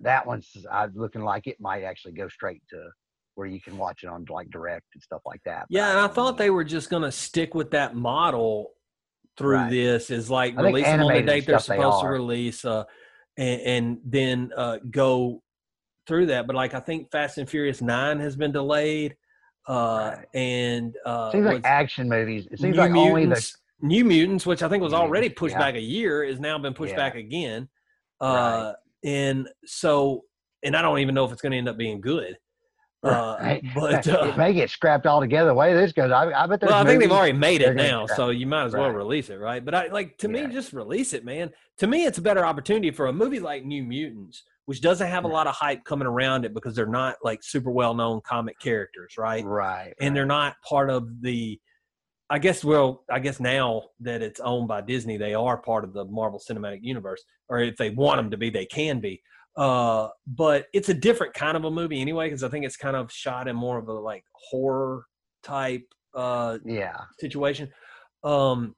that 0.00 0.26
one's 0.26 0.54
I'm 0.70 0.92
looking 0.94 1.22
like 1.22 1.46
it 1.46 1.58
might 1.58 1.84
actually 1.84 2.12
go 2.12 2.28
straight 2.28 2.60
to 2.68 2.90
where 3.34 3.46
you 3.46 3.60
can 3.60 3.76
watch 3.76 4.02
it 4.02 4.08
on 4.08 4.24
like 4.28 4.50
direct 4.50 4.86
and 4.94 5.02
stuff 5.02 5.22
like 5.26 5.40
that. 5.44 5.66
but 5.68 5.76
Yeah, 5.76 5.90
and 5.90 5.98
I 5.98 6.08
thought 6.08 6.36
they 6.38 6.50
were 6.50 6.64
just 6.64 6.90
going 6.90 7.02
to 7.02 7.12
stick 7.12 7.54
with 7.54 7.70
that 7.72 7.94
model 7.94 8.70
through 9.36 9.56
Right. 9.56 9.70
this 9.70 10.10
is 10.10 10.30
like 10.30 10.56
I 10.56 10.62
release 10.62 10.84
them 10.86 11.00
on 11.02 11.12
the 11.12 11.22
date 11.22 11.46
they're 11.46 11.58
stuff 11.58 11.76
they 11.76 11.82
supposed 11.82 12.02
to 12.02 12.08
release, 12.08 12.64
uh, 12.64 12.84
and, 13.36 13.60
and 13.62 13.98
then 14.04 14.50
uh, 14.56 14.78
go 14.90 15.42
through 16.06 16.26
that. 16.26 16.46
But 16.46 16.54
like 16.56 16.74
I 16.74 16.80
think 16.80 17.10
Fast 17.10 17.38
and 17.38 17.48
Furious 17.48 17.82
Nine 17.82 18.20
has 18.20 18.36
been 18.36 18.52
delayed, 18.52 19.16
uh, 19.68 20.14
Right. 20.16 20.26
and 20.34 20.94
uh, 21.04 21.32
seems 21.32 21.46
like 21.46 21.64
action 21.64 22.08
movies. 22.08 22.46
It 22.50 22.60
seems 22.60 22.76
New 22.76 22.82
like 22.82 22.92
only 22.92 23.22
the 23.22 23.28
Mutants, 23.30 23.56
New 23.80 24.04
Mutants, 24.04 24.46
which 24.46 24.62
I 24.62 24.68
think 24.68 24.82
was 24.82 24.92
already 24.94 25.28
pushed 25.28 25.54
yeah. 25.54 25.58
back 25.58 25.74
a 25.74 25.80
year, 25.80 26.22
is 26.22 26.38
now 26.38 26.56
been 26.58 26.74
pushed 26.74 26.92
Yeah. 26.92 26.96
back 26.96 27.14
again. 27.16 27.68
Uh, 28.20 28.26
Right. 28.26 28.74
And 29.06 29.48
so, 29.66 30.22
and 30.62 30.74
I 30.74 30.80
don't 30.80 30.98
even 31.00 31.14
know 31.14 31.26
if 31.26 31.32
it's 31.32 31.42
going 31.42 31.52
to 31.52 31.58
end 31.58 31.68
up 31.68 31.76
being 31.76 32.00
good. 32.00 32.38
Uh, 33.04 33.36
Right. 33.40 33.62
but 33.74 34.06
it 34.06 34.14
uh, 34.14 34.34
may 34.36 34.52
get 34.52 34.70
scrapped 34.70 35.06
altogether. 35.06 35.48
The 35.48 35.54
way 35.54 35.74
this 35.74 35.92
goes, 35.92 36.10
I, 36.10 36.30
I 36.32 36.46
bet 36.46 36.60
there's. 36.60 36.70
well, 36.72 36.82
I 36.82 36.86
think 36.86 37.00
they've 37.00 37.10
already 37.12 37.36
made 37.36 37.60
it 37.60 37.74
now, 37.74 38.06
so 38.06 38.30
you 38.30 38.46
might 38.46 38.64
as 38.64 38.72
well 38.72 38.88
Right. 38.88 38.94
release 38.96 39.30
it, 39.30 39.36
right? 39.36 39.64
But 39.64 39.74
I 39.74 39.88
like 39.88 40.16
to 40.18 40.28
me, 40.28 40.46
just 40.46 40.72
release 40.72 41.12
it, 41.12 41.24
man. 41.24 41.50
To 41.78 41.86
me, 41.86 42.04
it's 42.06 42.18
a 42.18 42.22
better 42.22 42.44
opportunity 42.44 42.90
for 42.90 43.06
a 43.06 43.12
movie 43.12 43.40
like 43.40 43.64
New 43.64 43.82
Mutants, 43.84 44.44
which 44.66 44.80
doesn't 44.80 45.08
have 45.08 45.24
a 45.24 45.28
lot 45.28 45.46
of 45.46 45.54
hype 45.54 45.84
coming 45.84 46.06
around 46.06 46.44
it 46.44 46.54
because 46.54 46.74
they're 46.74 46.86
not 46.86 47.16
like 47.22 47.42
super 47.42 47.70
well 47.70 47.94
known 47.94 48.20
comic 48.22 48.58
characters, 48.58 49.14
right? 49.18 49.44
Right. 49.44 49.92
and 50.00 50.16
they're 50.16 50.24
not 50.26 50.54
part 50.68 50.88
of 50.90 51.20
the 51.20 51.60
i 52.30 52.38
guess 52.38 52.64
well 52.64 53.04
i 53.10 53.18
guess 53.18 53.38
now 53.38 53.82
that 54.00 54.22
it's 54.22 54.40
owned 54.40 54.66
by 54.66 54.80
disney 54.80 55.18
they 55.18 55.34
are 55.34 55.58
part 55.58 55.84
of 55.84 55.92
the 55.92 56.06
marvel 56.06 56.40
cinematic 56.40 56.78
universe 56.80 57.22
or 57.50 57.58
if 57.58 57.76
they 57.76 57.90
want 57.90 58.16
them 58.16 58.30
to 58.30 58.38
be 58.38 58.48
they 58.48 58.64
can 58.64 58.98
be 58.98 59.20
uh 59.56 60.08
but 60.26 60.66
it's 60.72 60.88
a 60.88 60.94
different 60.94 61.32
kind 61.34 61.56
of 61.56 61.64
a 61.64 61.70
movie 61.70 62.00
anyway 62.00 62.26
because 62.26 62.42
i 62.42 62.48
think 62.48 62.64
it's 62.64 62.76
kind 62.76 62.96
of 62.96 63.10
shot 63.12 63.46
in 63.46 63.54
more 63.54 63.78
of 63.78 63.88
a 63.88 63.92
like 63.92 64.24
horror 64.32 65.04
type 65.42 65.84
uh 66.14 66.58
Yeah. 66.64 66.96
situation 67.20 67.70
um 68.24 68.74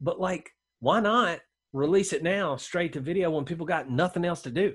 but 0.00 0.20
like 0.20 0.50
why 0.80 1.00
not 1.00 1.40
release 1.72 2.12
it 2.12 2.22
now 2.22 2.56
straight 2.56 2.92
to 2.94 3.00
video 3.00 3.30
when 3.30 3.44
people 3.44 3.66
got 3.66 3.90
nothing 3.90 4.24
else 4.24 4.42
to 4.42 4.50
do 4.50 4.74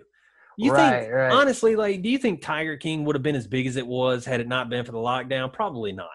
you 0.57 0.71
right. 0.71 1.01
think 1.01 1.13
right. 1.13 1.31
honestly 1.31 1.75
like 1.75 2.01
do 2.01 2.09
you 2.09 2.17
think 2.17 2.41
tiger 2.41 2.77
king 2.77 3.05
would 3.05 3.15
have 3.15 3.23
been 3.23 3.35
as 3.35 3.47
big 3.47 3.67
as 3.67 3.75
it 3.75 3.85
was 3.85 4.25
had 4.25 4.39
it 4.39 4.47
not 4.47 4.69
been 4.69 4.85
for 4.85 4.91
the 4.91 4.97
lockdown 4.97 5.51
probably 5.51 5.91
not 5.91 6.09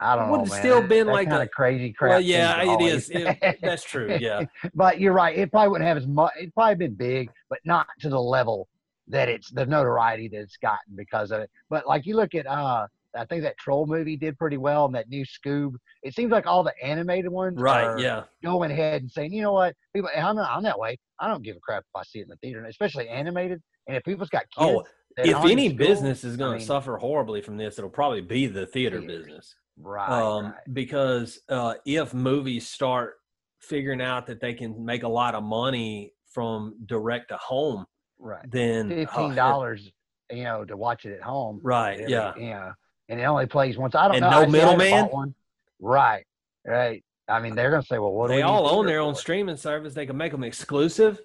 I 0.00 0.14
don't 0.16 0.30
would 0.30 0.36
know, 0.36 0.44
have 0.44 0.50
man. 0.52 0.58
still 0.60 0.82
been 0.86 1.06
that 1.06 1.12
like 1.12 1.28
kind 1.28 1.40
a- 1.40 1.44
of 1.46 1.50
crazy 1.50 1.92
crap. 1.92 2.10
well 2.10 2.20
yeah 2.20 2.62
it 2.62 2.80
is. 2.80 3.10
it 3.10 3.16
always- 3.16 3.34
is 3.36 3.36
It- 3.42 3.58
that's 3.62 3.82
true 3.84 4.16
yeah 4.20 4.44
but 4.74 5.00
you're 5.00 5.12
right. 5.12 5.36
It 5.36 5.50
probably 5.50 5.68
wouldn't 5.70 5.88
have 5.88 5.96
as 5.96 6.06
much. 6.06 6.32
It 6.38 6.54
probably 6.54 6.76
been 6.76 6.94
big, 6.94 7.30
but 7.50 7.58
not 7.64 7.86
to 8.00 8.08
the 8.08 8.20
level 8.20 8.68
that 9.08 9.28
it's 9.28 9.50
the 9.50 9.64
notoriety 9.66 10.28
that 10.28 10.38
it's 10.40 10.56
gotten 10.58 10.94
because 10.94 11.30
of 11.30 11.40
it. 11.40 11.50
But 11.70 11.86
like 11.86 12.06
you 12.06 12.14
look 12.14 12.34
at, 12.34 12.46
uh, 12.46 12.86
I 13.16 13.24
think 13.24 13.42
that 13.42 13.56
troll 13.58 13.86
movie 13.86 14.16
did 14.16 14.38
pretty 14.38 14.58
well, 14.58 14.84
and 14.84 14.94
that 14.94 15.08
new 15.08 15.24
Scoob. 15.24 15.74
It 16.02 16.14
seems 16.14 16.30
like 16.30 16.46
all 16.46 16.62
the 16.62 16.74
animated 16.84 17.30
ones 17.32 17.58
right 17.58 17.84
are 17.84 17.98
yeah 17.98 18.24
going 18.44 18.70
ahead 18.70 19.00
and 19.02 19.10
saying, 19.10 19.32
you 19.32 19.42
know 19.42 19.52
what, 19.54 19.74
people, 19.94 20.10
I'm 20.16 20.36
not, 20.36 20.50
I'm 20.50 20.62
that 20.64 20.78
way. 20.78 20.98
I 21.18 21.26
don't 21.26 21.42
give 21.42 21.56
a 21.56 21.60
crap 21.60 21.82
if 21.82 21.96
I 22.00 22.04
see 22.04 22.18
it 22.20 22.22
in 22.24 22.28
the 22.28 22.36
theater, 22.36 22.62
especially 22.66 23.08
animated. 23.08 23.60
And 23.88 23.96
if 23.96 24.04
people's 24.04 24.28
got 24.28 24.42
kids, 24.42 24.58
oh 24.58 24.84
if 25.16 25.36
any 25.50 25.68
school, 25.70 25.78
business 25.78 26.22
is 26.22 26.36
going 26.36 26.56
I 26.56 26.58
to 26.58 26.64
suffer 26.64 26.96
horribly 26.98 27.40
from 27.40 27.56
this 27.56 27.76
it'll 27.78 27.90
probably 27.90 28.20
be 28.20 28.46
the 28.46 28.66
theater 28.66 29.00
Theaters. 29.00 29.24
business 29.26 29.54
right, 29.80 30.10
um 30.10 30.44
right, 30.46 30.54
because 30.72 31.40
uh 31.48 31.74
if 31.86 32.12
movies 32.14 32.68
start 32.68 33.14
figuring 33.60 34.00
out 34.00 34.26
that 34.26 34.40
they 34.40 34.54
can 34.54 34.84
make 34.84 35.02
a 35.02 35.08
lot 35.08 35.34
of 35.34 35.42
money 35.42 36.12
from 36.32 36.74
direct 36.86 37.28
to 37.28 37.36
home 37.36 37.84
right. 38.18 38.44
then 38.50 38.92
oh, 38.92 38.94
Fifteen 38.96 39.34
dollars, 39.34 39.90
you 40.30 40.44
know, 40.44 40.64
to 40.64 40.76
watch 40.76 41.04
it 41.04 41.14
at 41.14 41.22
home. 41.22 41.60
right 41.62 41.98
Really, 41.98 42.12
yeah 42.12 42.32
Yeah. 42.36 42.72
And 43.10 43.18
it 43.18 43.24
only 43.24 43.46
plays 43.46 43.78
once. 43.78 43.94
I 43.94 44.06
don't 44.08 44.16
And 44.16 44.22
know. 44.22 44.30
no 44.30 44.40
I- 44.42 44.50
see, 44.50 44.58
I 44.58 44.60
haven't 44.60 44.78
middleman? 44.78 45.34
Right. 45.80 46.24
Right. 46.66 47.02
I 47.26 47.40
mean, 47.40 47.54
they're 47.54 47.70
gonna 47.70 47.82
say, 47.82 47.98
"Well, 47.98 48.12
what 48.12 48.28
do 48.28 48.34
they 48.34 48.42
all 48.42 48.68
own 48.68 48.84
their 48.86 49.00
own 49.00 49.14
for?" 49.14 49.20
streaming 49.20 49.56
service 49.56 49.94
they 49.94 50.06
can 50.06 50.16
make 50.16 50.32
them 50.32 50.44
exclusive 50.44 51.18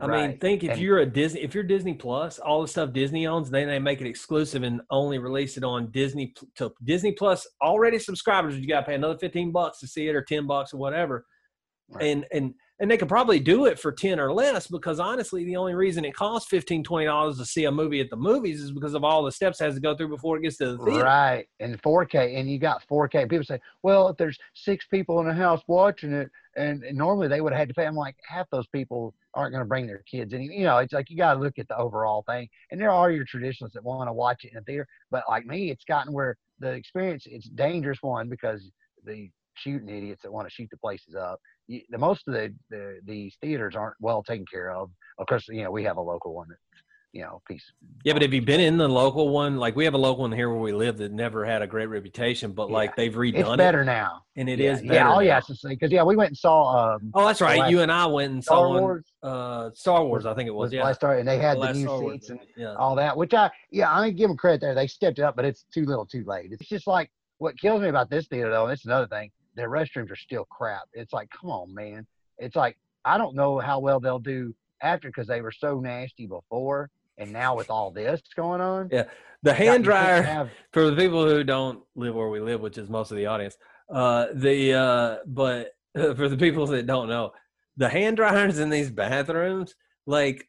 I 0.00 0.06
mean, 0.06 0.38
think 0.38 0.64
if 0.64 0.72
And- 0.72 0.80
you're 0.80 0.98
a 0.98 1.06
Disney, 1.06 1.40
if 1.42 1.54
you're 1.54 1.64
Disney 1.64 1.94
Plus, 1.94 2.38
all 2.38 2.62
the 2.62 2.68
stuff 2.68 2.92
Disney 2.92 3.26
owns, 3.26 3.50
then 3.50 3.68
they 3.68 3.78
make 3.78 4.00
it 4.00 4.06
exclusive 4.06 4.62
and 4.62 4.80
only 4.90 5.18
release 5.18 5.56
it 5.56 5.64
on 5.64 5.90
Disney 5.90 6.34
to 6.56 6.72
Disney 6.84 7.12
Plus. 7.12 7.46
Already 7.62 7.98
subscribers, 7.98 8.58
you 8.58 8.66
got 8.68 8.80
to 8.80 8.86
pay 8.86 8.94
another 8.94 9.18
fifteen 9.18 9.50
bucks 9.52 9.80
to 9.80 9.86
see 9.86 10.08
it, 10.08 10.14
or 10.14 10.22
ten 10.22 10.46
bucks 10.46 10.72
or 10.72 10.78
whatever. 10.78 11.26
Right. 11.90 12.04
And 12.04 12.26
and 12.32 12.54
and 12.80 12.90
they 12.90 12.96
could 12.96 13.08
probably 13.08 13.40
do 13.40 13.66
it 13.66 13.78
for 13.78 13.90
ten 13.90 14.20
or 14.20 14.32
less 14.32 14.66
because 14.66 15.00
honestly, 15.00 15.44
the 15.44 15.56
only 15.56 15.74
reason 15.74 16.04
it 16.04 16.14
costs 16.14 16.48
15 16.48 16.82
dollars 16.82 17.38
to 17.38 17.44
see 17.44 17.64
a 17.64 17.72
movie 17.72 18.00
at 18.00 18.10
the 18.10 18.16
movies 18.16 18.60
is 18.60 18.72
because 18.72 18.94
of 18.94 19.04
all 19.04 19.22
the 19.22 19.32
steps 19.32 19.60
it 19.60 19.64
has 19.64 19.74
to 19.74 19.80
go 19.80 19.96
through 19.96 20.08
before 20.08 20.36
it 20.36 20.42
gets 20.42 20.56
to 20.58 20.76
the 20.76 20.84
theater. 20.84 21.04
Right. 21.04 21.46
And 21.60 21.80
4K, 21.82 22.38
and 22.38 22.48
you 22.48 22.58
got 22.58 22.86
4K. 22.88 23.28
People 23.28 23.44
say, 23.44 23.60
"Well, 23.82 24.08
if 24.08 24.16
there's 24.16 24.38
six 24.54 24.86
people 24.86 25.20
in 25.20 25.26
the 25.26 25.34
house 25.34 25.62
watching 25.66 26.12
it, 26.12 26.30
and, 26.56 26.82
and 26.84 26.96
normally 26.96 27.28
they 27.28 27.40
would 27.40 27.52
have 27.52 27.60
had 27.60 27.68
to 27.68 27.74
pay." 27.74 27.86
I'm 27.86 27.94
like, 27.94 28.16
half 28.26 28.48
those 28.50 28.66
people 28.68 29.14
aren't 29.34 29.52
going 29.52 29.62
to 29.62 29.68
bring 29.68 29.86
their 29.86 30.02
kids 30.10 30.32
in. 30.32 30.42
You 30.42 30.64
know, 30.64 30.78
it's 30.78 30.92
like 30.92 31.10
you 31.10 31.16
got 31.16 31.34
to 31.34 31.40
look 31.40 31.58
at 31.58 31.68
the 31.68 31.76
overall 31.76 32.24
thing. 32.28 32.48
And 32.70 32.80
there 32.80 32.90
are 32.90 33.10
your 33.10 33.24
traditionalists 33.24 33.74
that 33.74 33.84
want 33.84 34.08
to 34.08 34.12
watch 34.12 34.44
it 34.44 34.52
in 34.52 34.58
a 34.58 34.62
theater, 34.62 34.86
but 35.10 35.24
like 35.28 35.46
me, 35.46 35.70
it's 35.70 35.84
gotten 35.84 36.12
where 36.12 36.36
the 36.60 36.70
experience 36.70 37.24
it's 37.26 37.48
dangerous 37.48 37.98
one 38.02 38.28
because 38.28 38.70
the 39.04 39.30
shooting 39.54 39.88
idiots 39.88 40.22
that 40.22 40.32
want 40.32 40.48
to 40.48 40.54
shoot 40.54 40.68
the 40.70 40.76
places 40.76 41.14
up. 41.14 41.40
The 41.68 41.98
most 41.98 42.26
of 42.28 42.34
the, 42.34 42.54
the 42.70 43.00
these 43.04 43.36
theaters 43.42 43.76
aren't 43.76 43.96
well 44.00 44.22
taken 44.22 44.46
care 44.46 44.70
of. 44.70 44.90
Of 45.18 45.26
course, 45.26 45.46
you 45.48 45.62
know 45.64 45.70
we 45.70 45.84
have 45.84 45.96
a 45.98 46.00
local 46.02 46.34
one 46.34 46.46
that's 46.48 46.60
you 47.12 47.22
know 47.22 47.42
piece. 47.46 47.64
Yeah, 48.04 48.12
but 48.14 48.22
have 48.22 48.32
you 48.32 48.40
been 48.42 48.60
in 48.60 48.78
the 48.78 48.88
local 48.88 49.28
one? 49.30 49.56
Like 49.58 49.76
we 49.76 49.84
have 49.84 49.94
a 49.94 49.98
local 49.98 50.22
one 50.22 50.32
here 50.32 50.48
where 50.50 50.58
we 50.60 50.72
live 50.72 50.96
that 50.98 51.12
never 51.12 51.44
had 51.44 51.60
a 51.62 51.66
great 51.66 51.86
reputation, 51.86 52.52
but 52.52 52.70
like 52.70 52.96
they've 52.96 53.12
redone 53.12 53.34
It's 53.40 53.48
it, 53.50 53.56
better 53.58 53.84
now. 53.84 54.22
and 54.36 54.48
it 54.48 54.58
yeah, 54.58 54.72
is 54.72 54.80
better. 54.82 54.94
yeah. 54.94 55.14
Oh 55.14 55.20
yeah, 55.20 55.40
because 55.62 55.90
yeah, 55.92 56.02
we 56.04 56.16
went 56.16 56.28
and 56.30 56.36
saw 56.38 56.94
um, 56.94 57.10
Oh, 57.14 57.26
that's 57.26 57.40
right. 57.42 57.70
You 57.70 57.80
and 57.80 57.92
I 57.92 58.06
went 58.06 58.32
and 58.32 58.42
saw 58.44 58.54
Star 58.60 58.68
one, 58.68 58.82
Wars. 58.82 59.04
uh, 59.22 59.70
Star 59.74 60.04
Wars. 60.04 60.24
I 60.26 60.34
think 60.34 60.48
it 60.48 60.52
was. 60.54 60.66
was 60.68 60.72
Yeah, 60.74 60.84
last 60.84 60.96
Star, 60.96 61.18
and 61.18 61.28
they 61.28 61.38
had 61.38 61.58
The 61.58 61.66
the, 61.66 61.72
new 61.74 61.82
Star 61.84 62.00
Wars 62.00 62.14
seats 62.14 62.30
and 62.30 62.40
yeah. 62.56 62.74
all 62.76 62.94
that. 62.96 63.14
Which 63.16 63.34
I 63.34 63.50
yeah, 63.70 63.90
I 63.90 64.10
give 64.10 64.28
them 64.28 64.36
credit 64.38 64.60
there. 64.62 64.74
They 64.74 64.86
stepped 64.86 65.18
it 65.18 65.22
up, 65.22 65.36
but 65.36 65.44
it's 65.44 65.64
too 65.72 65.84
little, 65.84 66.06
too 66.06 66.24
late. 66.24 66.52
It's 66.52 66.66
just 66.68 66.86
like 66.86 67.10
what 67.38 67.58
kills 67.58 67.80
me 67.82 67.88
about 67.88 68.10
this 68.10 68.26
theater 68.26 68.50
though. 68.50 68.64
And 68.64 68.72
it's 68.72 68.84
another 68.84 69.06
thing. 69.06 69.30
Their 69.58 69.68
restrooms 69.70 70.10
are 70.12 70.16
still 70.16 70.44
crap. 70.44 70.82
It's 70.92 71.12
like, 71.12 71.28
come 71.30 71.50
on, 71.50 71.74
man. 71.74 72.06
It's 72.38 72.54
like 72.54 72.78
I 73.04 73.18
don't 73.18 73.34
know 73.34 73.58
how 73.58 73.80
well 73.80 73.98
they'll 73.98 74.20
do 74.20 74.54
after 74.80 75.08
because 75.08 75.26
they 75.26 75.40
were 75.40 75.50
so 75.50 75.80
nasty 75.80 76.26
before, 76.28 76.90
and 77.18 77.32
now 77.32 77.56
with 77.56 77.68
all 77.68 77.90
this 77.90 78.22
going 78.36 78.60
on, 78.60 78.88
Yeah, 78.92 79.04
the 79.42 79.52
hand 79.52 79.82
dryer 79.82 80.22
have- 80.22 80.50
for 80.72 80.88
the 80.88 80.94
people 80.96 81.28
who 81.28 81.42
don't 81.42 81.82
live 81.96 82.14
where 82.14 82.28
we 82.28 82.38
live, 82.38 82.60
which 82.60 82.78
is 82.78 82.88
most 82.88 83.10
of 83.10 83.16
the 83.16 83.26
audience. 83.26 83.56
Uh, 83.92 84.26
the 84.32 84.74
uh, 84.74 85.16
but 85.26 85.72
for 85.94 86.28
the 86.28 86.36
people 86.36 86.64
that 86.68 86.86
don't 86.86 87.08
know, 87.08 87.32
the 87.76 87.88
hand 87.88 88.16
dryers 88.16 88.60
in 88.60 88.70
these 88.70 88.92
bathrooms, 88.92 89.74
like 90.06 90.48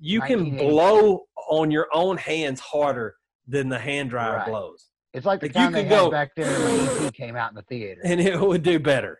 you 0.00 0.20
can 0.20 0.56
blow 0.56 1.28
on 1.48 1.70
your 1.70 1.86
own 1.94 2.16
hands 2.16 2.58
harder 2.58 3.14
than 3.46 3.68
the 3.68 3.78
hand 3.78 4.10
dryer 4.10 4.38
Right. 4.38 4.46
blows, 4.48 4.86
It's 5.18 5.26
like 5.26 5.40
the 5.40 5.46
Like, 5.48 5.54
you 5.56 5.60
time 5.62 5.72
they 5.72 5.82
could 5.82 5.90
go- 5.90 6.10
back 6.10 6.30
there 6.36 6.46
when 6.46 7.04
ET 7.06 7.12
came 7.14 7.36
out 7.36 7.50
in 7.50 7.56
the 7.56 7.62
theater. 7.62 8.00
and 8.04 8.20
it 8.20 8.40
would 8.40 8.62
do 8.62 8.78
better. 8.78 9.18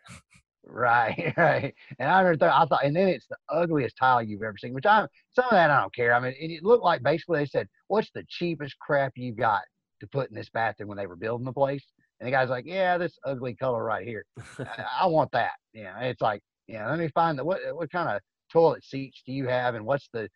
Right, 0.65 1.33
right. 1.37 1.75
And 1.99 2.11
I 2.11 2.21
remember, 2.21 2.47
th- 2.47 2.53
I 2.55 2.65
thought, 2.67 2.85
and 2.85 2.95
then 2.95 3.09
it's 3.09 3.27
the 3.27 3.37
ugliest 3.49 3.97
tile 3.97 4.23
you've 4.23 4.43
ever 4.43 4.57
seen. 4.59 4.75
Which 4.75 4.87
I, 4.87 5.07
some 5.35 5.47
of 5.47 5.51
that 5.53 5.71
I 5.71 5.81
don't 5.81 5.95
care. 5.95 6.13
I 6.15 6.21
mean, 6.21 6.35
it, 6.39 6.51
it 6.51 6.63
looked 6.63 6.85
like 6.85 7.03
basically 7.03 7.39
they 7.41 7.47
said, 7.47 7.69
"What's 7.89 8.11
the 8.15 8.25
cheapest 8.29 8.79
crap 8.79 9.13
you 9.17 9.33
got 9.33 9.63
to 10.01 10.07
put 10.07 10.29
in 10.31 10.37
this 10.37 10.51
bathroom?" 10.51 10.89
When 10.91 10.99
they 10.99 11.07
were 11.07 11.17
building 11.17 11.47
the 11.47 11.53
place, 11.53 11.85
and 12.21 12.27
the 12.27 12.31
guy's 12.31 12.51
like, 12.51 12.65
"Yeah, 12.67 12.99
this 12.99 13.19
ugly 13.25 13.55
color 13.55 13.83
right 13.83 14.07
here. 14.07 14.25
I, 14.59 14.85
I 15.03 15.07
want 15.07 15.33
that." 15.33 15.53
Yeah, 15.73 15.99
it's 16.01 16.21
like, 16.21 16.43
yeah, 16.67 16.89
let 16.91 16.99
me 16.99 17.09
find 17.15 17.39
the 17.39 17.45
what 17.45 17.61
what 17.75 17.91
kind 17.91 18.09
of 18.11 18.21
toilet 18.53 18.85
seats 18.85 19.23
do 19.25 19.33
you 19.33 19.49
have, 19.49 19.75
and 19.75 19.87
what's 19.87 20.09
the, 20.13 20.29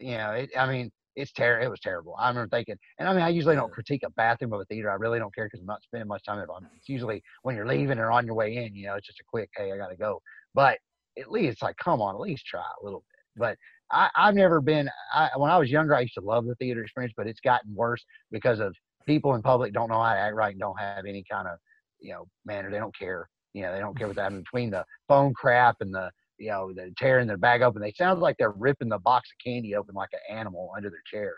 you 0.00 0.16
know, 0.16 0.32
it, 0.32 0.50
I 0.58 0.66
mean, 0.66 0.90
it's 1.16 1.32
ter- 1.32 1.60
It 1.60 1.70
was 1.70 1.80
terrible. 1.80 2.14
I 2.18 2.28
remember 2.28 2.54
thinking, 2.54 2.76
and 2.98 3.08
I 3.08 3.12
mean, 3.12 3.22
I 3.22 3.30
usually 3.30 3.56
don't 3.56 3.72
critique 3.72 4.02
a 4.04 4.10
bathroom 4.10 4.52
of 4.52 4.60
a 4.60 4.64
theater. 4.66 4.90
I 4.90 4.94
really 4.94 5.18
don't 5.18 5.34
care 5.34 5.46
because 5.46 5.60
I'm 5.60 5.66
not 5.66 5.82
spending 5.82 6.08
much 6.08 6.24
time 6.24 6.38
in 6.38 6.44
it. 6.44 6.70
It's 6.76 6.88
usually 6.88 7.22
when 7.42 7.56
you're 7.56 7.66
leaving 7.66 7.98
or 7.98 8.12
on 8.12 8.26
your 8.26 8.34
way 8.34 8.56
in. 8.56 8.74
You 8.74 8.88
know, 8.88 8.94
it's 8.94 9.06
just 9.06 9.20
a 9.20 9.24
quick, 9.26 9.50
hey, 9.56 9.72
I 9.72 9.76
gotta 9.76 9.96
go. 9.96 10.20
But 10.54 10.78
at 11.18 11.30
least 11.30 11.54
it's 11.54 11.62
like, 11.62 11.76
come 11.78 12.00
on, 12.00 12.14
at 12.14 12.20
least 12.20 12.46
try 12.46 12.60
a 12.60 12.84
little 12.84 13.00
bit. 13.10 13.40
But 13.40 13.56
I, 13.90 14.10
I've 14.16 14.34
never 14.34 14.60
been. 14.60 14.88
I, 15.12 15.30
when 15.36 15.50
I 15.50 15.58
was 15.58 15.70
younger, 15.70 15.94
I 15.94 16.00
used 16.00 16.14
to 16.14 16.20
love 16.20 16.46
the 16.46 16.54
theater 16.56 16.82
experience, 16.82 17.14
but 17.16 17.26
it's 17.26 17.40
gotten 17.40 17.74
worse 17.74 18.04
because 18.30 18.60
of 18.60 18.74
people 19.06 19.34
in 19.34 19.42
public 19.42 19.72
don't 19.72 19.88
know 19.88 20.02
how 20.02 20.12
to 20.14 20.20
act 20.20 20.34
right 20.34 20.52
and 20.52 20.60
don't 20.60 20.78
have 20.78 21.06
any 21.06 21.24
kind 21.30 21.48
of, 21.48 21.58
you 22.00 22.12
know, 22.12 22.26
manner. 22.44 22.70
They 22.70 22.78
don't 22.78 22.96
care. 22.96 23.28
You 23.54 23.62
know, 23.62 23.72
they 23.72 23.80
don't 23.80 23.96
care 23.96 24.06
what 24.06 24.16
that. 24.16 24.26
I 24.26 24.28
mean, 24.28 24.40
between 24.40 24.70
the 24.70 24.84
phone 25.08 25.32
crap 25.32 25.76
and 25.80 25.94
the, 25.94 26.10
you 26.38 26.50
know, 26.50 26.72
the 26.72 26.92
tearing 26.98 27.26
their 27.26 27.36
bag 27.36 27.62
open, 27.62 27.82
they 27.82 27.92
sound 27.92 28.20
like 28.20 28.36
they're 28.38 28.50
ripping 28.50 28.88
the 28.88 28.98
box 28.98 29.30
of 29.30 29.44
candy 29.44 29.74
open 29.74 29.94
like 29.94 30.10
an 30.12 30.36
animal 30.36 30.70
under 30.76 30.90
their 30.90 31.02
chair. 31.06 31.34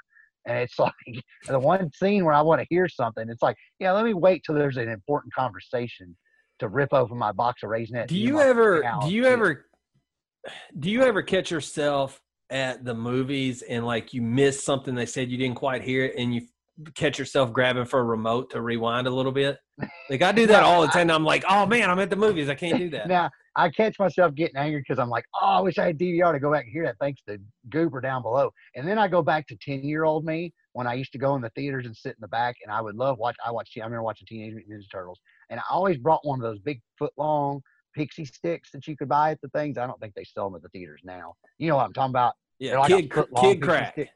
And 0.46 0.58
it's 0.58 0.78
like 0.78 0.92
the 1.46 1.58
one 1.58 1.90
scene 1.92 2.24
where 2.24 2.34
I 2.34 2.40
want 2.42 2.60
to 2.60 2.66
hear 2.70 2.88
something. 2.88 3.28
It's 3.28 3.42
like, 3.42 3.56
yeah, 3.78 3.92
let 3.92 4.04
me 4.04 4.14
wait 4.14 4.42
till 4.44 4.54
there's 4.54 4.76
an 4.76 4.88
important 4.88 5.32
conversation 5.34 6.16
to 6.58 6.68
rip 6.68 6.92
open 6.92 7.16
my 7.16 7.32
box 7.32 7.62
of 7.62 7.70
raisinets. 7.70 8.08
Do 8.08 8.16
you 8.16 8.40
ever? 8.40 8.82
Do 9.02 9.10
you 9.10 9.26
ever? 9.26 9.66
Do 10.78 10.90
you 10.90 11.02
ever 11.02 11.22
catch 11.22 11.50
yourself 11.50 12.20
at 12.50 12.84
the 12.84 12.94
movies 12.94 13.62
and 13.62 13.84
like 13.86 14.14
you 14.14 14.22
miss 14.22 14.64
something 14.64 14.94
they 14.94 15.04
said 15.04 15.30
you 15.30 15.36
didn't 15.36 15.56
quite 15.56 15.82
hear 15.82 16.06
it 16.06 16.14
and 16.16 16.34
you 16.34 16.40
catch 16.94 17.18
yourself 17.18 17.52
grabbing 17.52 17.84
for 17.84 18.00
a 18.00 18.04
remote 18.04 18.50
to 18.50 18.60
rewind 18.60 19.06
a 19.06 19.10
little 19.10 19.32
bit? 19.32 19.58
Like 20.08 20.22
I 20.22 20.32
do 20.32 20.46
that 20.48 20.62
all 20.62 20.82
the 20.82 20.88
time. 20.88 21.10
I'm 21.10 21.24
like, 21.24 21.44
oh 21.48 21.66
man, 21.66 21.90
I'm 21.90 21.98
at 21.98 22.10
the 22.10 22.16
movies. 22.16 22.48
I 22.48 22.54
can't 22.54 22.78
do 22.78 22.90
that. 22.90 23.08
Now 23.08 23.30
I 23.58 23.68
catch 23.70 23.98
myself 23.98 24.36
getting 24.36 24.56
angry 24.56 24.80
because 24.80 25.00
I'm 25.00 25.10
like, 25.10 25.24
oh, 25.34 25.44
I 25.46 25.60
wish 25.60 25.78
I 25.78 25.86
had 25.86 25.98
DVR 25.98 26.32
to 26.32 26.38
go 26.38 26.52
back 26.52 26.64
and 26.64 26.72
hear 26.72 26.84
that. 26.84 26.94
Thanks 27.00 27.20
to 27.28 27.38
Goober 27.70 28.00
down 28.00 28.22
below. 28.22 28.52
And 28.76 28.86
then 28.86 28.98
I 28.98 29.08
go 29.08 29.20
back 29.20 29.48
to 29.48 29.56
ten 29.56 29.82
year 29.82 30.04
old 30.04 30.24
me 30.24 30.52
when 30.74 30.86
I 30.86 30.94
used 30.94 31.10
to 31.12 31.18
go 31.18 31.34
in 31.34 31.42
the 31.42 31.50
theaters 31.50 31.84
and 31.84 31.94
sit 31.96 32.10
in 32.10 32.20
the 32.20 32.28
back, 32.28 32.54
and 32.62 32.72
I 32.72 32.80
would 32.80 32.94
love 32.94 33.18
watch. 33.18 33.36
I 33.44 33.50
watched. 33.50 33.76
I 33.76 33.80
remember 33.80 34.04
watching 34.04 34.26
Teenage 34.28 34.54
Mutant 34.54 34.80
Ninja 34.80 34.90
Turtles, 34.90 35.18
and 35.50 35.58
I 35.58 35.64
always 35.70 35.98
brought 35.98 36.24
one 36.24 36.38
of 36.38 36.44
those 36.44 36.60
big 36.60 36.80
foot 36.96 37.12
long 37.16 37.60
pixie 37.96 38.24
sticks 38.26 38.70
that 38.72 38.86
you 38.86 38.96
could 38.96 39.08
buy 39.08 39.32
at 39.32 39.40
the 39.40 39.48
things. 39.48 39.76
I 39.76 39.86
don't 39.88 39.98
think 40.00 40.14
they 40.14 40.22
sell 40.24 40.44
them 40.48 40.54
at 40.54 40.62
the 40.62 40.68
theaters 40.68 41.00
now. 41.02 41.34
You 41.58 41.68
know 41.68 41.76
what 41.76 41.86
I'm 41.86 41.92
talking 41.92 42.10
about? 42.10 42.34
Yeah, 42.60 42.78
like 42.78 42.90
kid, 42.90 43.12
kid 43.40 43.60
crack. 43.60 43.92
stick. 43.94 44.10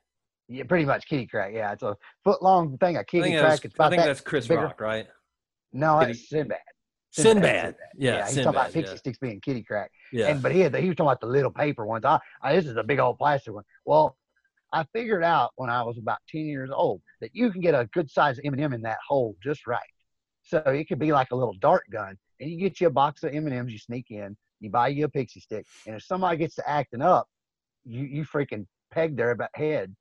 Yeah, 0.49 0.65
pretty 0.65 0.85
much 0.85 1.07
kitty 1.09 1.27
crack. 1.27 1.53
Yeah, 1.53 1.73
it's 1.73 1.83
a 1.83 1.97
foot 2.23 2.43
long 2.43 2.79
thing, 2.79 2.97
a 2.97 3.01
I 3.01 3.05
kitty 3.05 3.23
think, 3.25 3.39
crack. 3.41 3.51
that's, 3.51 3.65
it's 3.65 3.81
I 3.81 3.89
think 3.89 4.03
that 4.03 4.07
that's 4.07 4.21
Chris 4.21 4.47
bigger. 4.47 4.63
Rock, 4.63 4.81
right? 4.81 5.09
No, 5.73 5.99
kitty- 6.01 6.13
it's 6.13 6.29
Sinbad. 6.29 6.59
Sinbad. 7.13 7.77
Yeah, 7.97 8.27
he's 8.27 8.37
talking 8.37 8.49
about 8.49 8.73
pixie 8.73 8.93
Yeah. 8.93 8.97
sticks 8.97 9.19
being 9.19 9.41
kitty 9.41 9.63
crack. 9.63 9.91
yeah. 10.13 10.29
And 10.29 10.43
but 10.43 10.53
he 10.53 10.61
had 10.61 10.73
the, 10.73 10.81
he 10.81 10.89
was 10.89 10.97
talking 10.97 11.09
about 11.09 11.21
the 11.21 11.27
little 11.27 11.51
paper 11.51 11.87
ones. 11.87 12.05
I, 12.05 12.19
I 12.43 12.57
this 12.57 12.67
is 12.67 12.77
a 12.77 12.83
big 12.83 12.99
old 12.99 13.19
plastic 13.19 13.53
one. 13.55 13.65
Well, 13.85 14.17
I 14.73 14.85
figured 14.95 15.23
out 15.23 15.53
when 15.57 15.69
I 15.69 15.83
was 15.83 15.99
about 15.99 16.19
ten 16.29 16.47
years 16.47 16.71
old 16.73 17.03
that 17.21 17.31
you 17.35 17.51
can 17.53 17.61
get 17.61 17.75
a 17.75 17.87
good 17.93 18.11
size 18.11 18.41
M 18.43 18.55
and 18.55 18.63
m 18.63 18.73
in 18.73 18.83
that 18.83 18.99
hole 19.07 19.37
just 19.43 19.67
right. 19.67 19.81
So 20.43 20.59
it 20.67 20.89
could 20.89 20.99
be 20.99 21.13
like 21.13 21.31
a 21.31 21.37
little 21.37 21.55
dart 21.61 21.85
gun, 21.93 22.17
and 22.41 22.51
you 22.51 22.59
get 22.59 22.81
you 22.81 22.87
a 22.87 22.91
box 22.91 23.23
of 23.23 23.35
M 23.35 23.47
and 23.47 23.55
M's. 23.55 23.73
You 23.73 23.79
sneak 23.79 24.07
in, 24.11 24.37
you 24.61 24.71
buy 24.71 24.89
you 24.89 25.05
a 25.05 25.09
pixie 25.09 25.41
stick, 25.41 25.67
and 25.87 25.95
if 25.97 26.03
somebody 26.03 26.39
gets 26.39 26.55
to 26.57 26.69
acting 26.69 27.03
up, 27.03 27.29
you 27.85 28.05
you 28.05 28.25
freaking 28.25 28.67
peg 28.91 29.17
their 29.17 29.37
head 29.55 29.95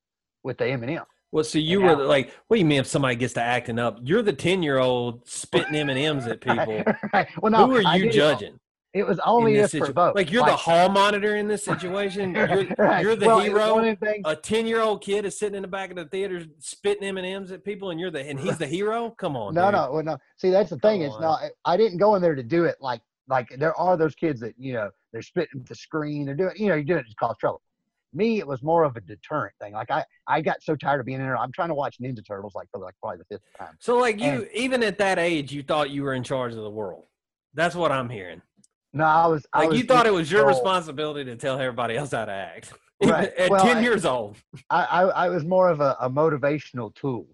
with 0.44 0.58
the 0.58 0.66
M 0.68 0.82
and 0.84 0.92
m 0.92 1.04
Well, 1.32 1.44
so 1.46 1.60
you 1.60 1.82
were 1.82 1.96
like, 1.96 2.34
what 2.48 2.58
do 2.58 2.60
you 2.60 2.66
mean 2.66 2.80
if 2.80 2.88
somebody 2.88 3.16
gets 3.16 3.34
to 3.36 3.42
acting 3.42 3.80
up? 3.80 4.00
You're 4.04 4.22
the 4.22 4.34
ten 4.34 4.62
year 4.62 4.80
old 4.80 5.28
spitting 5.28 5.76
M 5.76 5.90
and 5.90 5.98
M's 5.98 6.28
at 6.28 6.42
people. 6.42 6.84
right. 7.14 7.28
Well, 7.42 7.52
no, 7.52 7.68
Who 7.68 7.76
are 7.86 7.98
you 7.98 8.10
judging? 8.12 8.58
It 8.94 9.08
was 9.08 9.20
only 9.26 9.54
this 9.54 9.68
if 9.68 9.72
situ- 9.72 9.86
provoked. 9.86 10.18
Like 10.18 10.30
you're 10.34 10.46
the 10.46 10.54
hall 10.58 10.90
monitor 10.90 11.38
in 11.38 11.48
this 11.48 11.64
situation. 11.64 12.36
You're, 12.36 12.66
Right. 12.78 13.02
you're 13.02 13.16
the 13.16 13.26
Well, 13.26 13.40
hero. 13.40 13.76
One 13.76 13.88
of 13.88 13.98
the 13.98 14.06
things, 14.06 14.24
A 14.26 14.36
ten 14.36 14.68
year 14.68 14.82
old 14.82 15.02
kid 15.02 15.24
is 15.26 15.40
sitting 15.40 15.56
in 15.56 15.62
the 15.62 15.68
back 15.70 15.92
of 15.92 15.96
the 15.96 16.04
theater 16.08 16.44
spitting 16.60 17.06
M 17.06 17.16
and 17.18 17.26
M's 17.26 17.54
at 17.54 17.64
people, 17.64 17.92
and 17.92 18.00
you're 18.02 18.12
the 18.12 18.20
and 18.28 18.38
he's 18.38 18.58
the 18.58 18.68
hero. 18.68 19.12
Come 19.18 19.38
on, 19.38 19.54
no, 19.54 19.68
dude. 19.68 19.72
no, 19.76 19.92
well, 19.94 20.04
no. 20.04 20.18
See, 20.36 20.50
that's 20.50 20.72
the 20.72 20.80
thing. 20.80 21.00
Come 21.00 21.06
It's 21.06 21.16
on. 21.16 21.22
not. 21.22 21.40
I 21.64 21.78
didn't 21.78 22.00
go 22.00 22.16
in 22.16 22.22
there 22.22 22.36
to 22.36 22.44
do 22.44 22.66
it 22.66 22.76
like 22.82 23.00
like 23.30 23.48
there 23.58 23.74
are 23.76 23.96
those 23.96 24.14
kids 24.14 24.42
that 24.42 24.56
you 24.58 24.74
know 24.74 24.90
they're 25.14 25.22
spitting 25.22 25.62
at 25.62 25.68
the 25.68 25.76
screen. 25.76 26.26
They're 26.26 26.36
doing 26.36 26.52
you 26.58 26.68
know 26.68 26.76
you're 26.76 26.84
doing 26.84 27.00
it 27.00 27.10
to 27.10 27.16
cause 27.16 27.38
trouble. 27.40 27.62
Me, 28.14 28.40
it 28.40 28.48
was 28.48 28.62
more 28.62 28.84
of 28.84 28.96
a 28.98 29.02
deterrent 29.02 29.54
thing. 29.62 29.74
Like 29.74 29.90
I 29.92 30.04
I 30.28 30.42
got 30.42 30.62
so 30.62 30.76
tired 30.76 31.00
of 31.00 31.06
being 31.06 31.20
in 31.20 31.26
there. 31.26 31.38
I'm 31.38 31.52
trying 31.52 31.70
to 31.70 31.74
watch 31.76 31.98
Ninja 32.02 32.26
Turtles 32.26 32.54
like 32.56 32.68
for 32.72 32.80
like 32.80 32.94
probably 33.02 33.20
the 33.20 33.26
fifth 33.36 33.44
time. 33.58 33.76
So 33.80 33.98
like 33.98 34.20
you, 34.20 34.26
And- 34.32 34.48
even 34.54 34.84
at 34.84 34.98
that 34.98 35.18
age, 35.20 35.52
you 35.52 35.64
thought 35.64 35.90
you 35.92 36.04
were 36.04 36.14
in 36.14 36.24
charge 36.24 36.52
of 36.54 36.60
the 36.64 36.70
world. 36.70 37.06
That's 37.54 37.76
what 37.76 37.92
I'm 37.92 38.10
hearing. 38.10 38.42
No, 38.94 39.06
I 39.06 39.28
was. 39.28 39.46
I 39.54 39.60
Like 39.62 39.70
was 39.70 39.80
you 39.80 39.86
thought 39.86 40.06
it 40.06 40.14
was 40.14 40.30
your 40.32 40.46
responsibility 40.46 41.24
to 41.32 41.36
tell 41.38 41.58
everybody 41.60 41.96
else 41.98 42.12
how 42.12 42.26
to 42.26 42.32
act. 42.32 42.74
Right. 43.04 43.34
at 43.36 43.50
Well, 43.50 43.66
ten 43.66 43.78
I- 43.78 43.82
years 43.82 44.06
old. 44.06 44.38
I, 44.70 44.84
I, 44.84 45.02
I 45.26 45.30
was 45.30 45.44
more 45.44 45.70
of 45.70 45.82
a, 45.82 45.98
a 46.02 46.08
motivational 46.08 46.94
tool. 46.94 47.26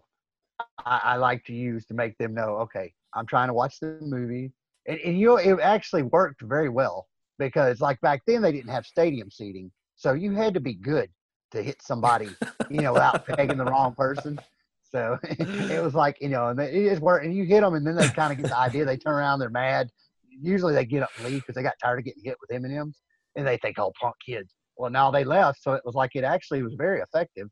I, 0.85 1.01
I 1.03 1.15
like 1.17 1.43
to 1.45 1.53
use 1.53 1.85
to 1.87 1.93
make 1.93 2.17
them 2.17 2.33
know, 2.33 2.55
okay, 2.59 2.93
I'm 3.13 3.25
trying 3.25 3.49
to 3.49 3.53
watch 3.53 3.81
the 3.81 3.97
movie, 3.99 4.53
and, 4.87 4.97
and 5.01 5.19
you 5.19 5.27
know, 5.27 5.35
it 5.35 5.59
actually 5.59 6.03
worked 6.03 6.41
very 6.41 6.69
well 6.69 7.07
because 7.37 7.81
like 7.81 7.99
back 7.99 8.21
then 8.25 8.41
they 8.41 8.53
didn't 8.53 8.69
have 8.71 8.85
stadium 8.85 9.29
seating, 9.29 9.69
so 9.97 10.13
you 10.13 10.31
had 10.31 10.53
to 10.53 10.59
be 10.59 10.73
good 10.73 11.09
to 11.51 11.61
hit 11.61 11.81
somebody, 11.81 12.29
you 12.69 12.81
know, 12.81 12.93
without 12.93 13.25
pegging 13.27 13.57
the 13.57 13.65
wrong 13.65 13.93
person. 13.95 14.39
So 14.83 15.17
it 15.23 15.83
was 15.83 15.93
like 15.93 16.17
you 16.21 16.29
know, 16.29 16.47
and 16.49 16.59
they, 16.59 16.71
it 16.71 16.89
just 16.89 17.01
worked, 17.01 17.25
and 17.25 17.35
you 17.35 17.43
hit 17.43 17.61
them, 17.61 17.73
and 17.73 17.85
then 17.85 17.95
they 17.95 18.07
kind 18.07 18.31
of 18.31 18.37
get 18.37 18.49
the 18.49 18.57
idea. 18.57 18.85
They 18.85 18.95
turn 18.95 19.15
around, 19.15 19.39
they're 19.39 19.49
mad. 19.49 19.89
Usually 20.29 20.73
they 20.73 20.85
get 20.85 21.03
up 21.03 21.09
and 21.17 21.25
leave 21.25 21.41
because 21.41 21.55
they 21.55 21.63
got 21.63 21.73
tired 21.83 21.99
of 21.99 22.05
getting 22.05 22.23
hit 22.23 22.37
with 22.39 22.51
M 22.51 22.63
and 22.63 22.73
M's, 22.73 23.01
and 23.35 23.45
they 23.45 23.57
think, 23.57 23.79
oh, 23.79 23.91
punk 23.99 24.15
kids. 24.25 24.53
Well, 24.77 24.91
now 24.91 25.09
they 25.09 25.23
left, 25.23 25.61
so 25.61 25.73
it 25.73 25.81
was 25.83 25.95
like 25.95 26.11
it 26.15 26.23
actually 26.23 26.61
was 26.61 26.75
very 26.75 27.01
effective 27.01 27.49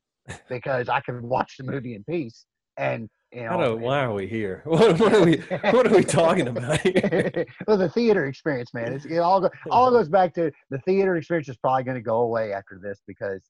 because 0.49 0.87
I 0.87 0.99
could 1.01 1.21
watch 1.21 1.55
the 1.57 1.63
movie 1.63 1.95
in 1.95 2.03
peace. 2.03 2.45
And 2.77 3.09
you 3.35 3.43
know, 3.43 3.49
I 3.49 3.57
don't. 3.57 3.81
Why 3.81 3.99
are 3.99 4.13
we 4.13 4.27
here? 4.27 4.63
What, 4.65 4.97
what 4.97 5.13
are 5.13 5.25
we? 5.25 5.37
What 5.71 5.87
are 5.87 5.95
we 5.95 6.05
talking 6.05 6.47
about 6.47 6.79
here? 6.79 7.45
well, 7.67 7.77
the 7.77 7.89
theater 7.89 8.27
experience, 8.27 8.73
man. 8.73 8.93
It's, 8.93 9.05
it 9.05 9.17
all 9.17 9.41
go, 9.41 9.49
all 9.69 9.91
goes 9.91 10.07
back 10.07 10.33
to 10.35 10.51
the 10.69 10.79
theater 10.79 11.17
experience 11.17 11.49
is 11.49 11.57
probably 11.57 11.83
going 11.83 11.95
to 11.95 12.01
go 12.01 12.21
away 12.21 12.53
after 12.53 12.79
this 12.81 13.01
because 13.05 13.41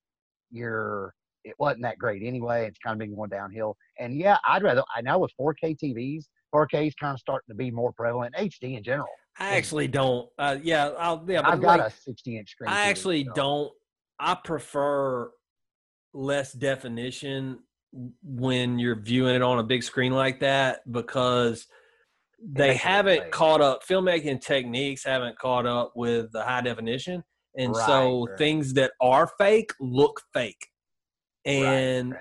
you're 0.49 1.13
it 1.43 1.53
wasn't 1.59 1.83
that 1.83 1.99
great 1.99 2.23
anyway. 2.23 2.65
It's 2.65 2.79
kind 2.79 2.93
of 2.93 2.99
been 2.99 3.15
going 3.15 3.29
downhill. 3.29 3.77
And 3.99 4.17
yeah, 4.17 4.37
I'd 4.47 4.63
rather. 4.63 4.81
I 4.95 5.01
know 5.01 5.19
with 5.19 5.31
4K 5.39 5.77
TVs, 5.77 6.25
4K 6.53 6.87
is 6.87 6.95
kind 6.95 7.13
of 7.13 7.19
starting 7.19 7.49
to 7.49 7.55
be 7.55 7.69
more 7.69 7.93
prevalent. 7.93 8.33
HD 8.35 8.77
in 8.77 8.83
general. 8.83 9.07
I 9.37 9.55
actually 9.55 9.87
don't. 9.87 10.27
Uh, 10.39 10.57
yeah, 10.63 10.87
I'll. 10.97 11.23
Yeah, 11.27 11.43
but 11.43 11.51
I've 11.51 11.61
got 11.61 11.79
like, 11.79 11.91
a 11.91 11.95
60 11.95 12.39
inch 12.39 12.49
screen. 12.49 12.69
I 12.71 12.85
TV, 12.85 12.89
actually 12.89 13.25
so- 13.25 13.33
don't. 13.35 13.71
I 14.19 14.35
prefer 14.43 15.29
less 16.13 16.53
definition 16.53 17.59
when 18.23 18.79
you're 18.79 18.99
viewing 18.99 19.35
it 19.35 19.41
on 19.41 19.59
a 19.59 19.63
big 19.63 19.83
screen 19.83 20.11
like 20.11 20.39
that 20.41 20.79
because 20.91 21.67
they 22.43 22.75
haven't 22.75 23.31
caught 23.31 23.61
up. 23.61 23.83
Filmmaking 23.85 24.41
techniques 24.41 25.03
haven't 25.03 25.37
caught 25.39 25.65
up 25.65 25.93
with 25.95 26.31
the 26.31 26.43
high 26.43 26.61
definition, 26.61 27.23
and 27.57 27.73
Right, 27.73 27.85
so 27.85 28.27
right. 28.27 28.37
things 28.37 28.73
that 28.73 28.91
are 29.01 29.31
fake 29.37 29.71
look 29.79 30.21
fake. 30.33 30.67
And 31.45 32.15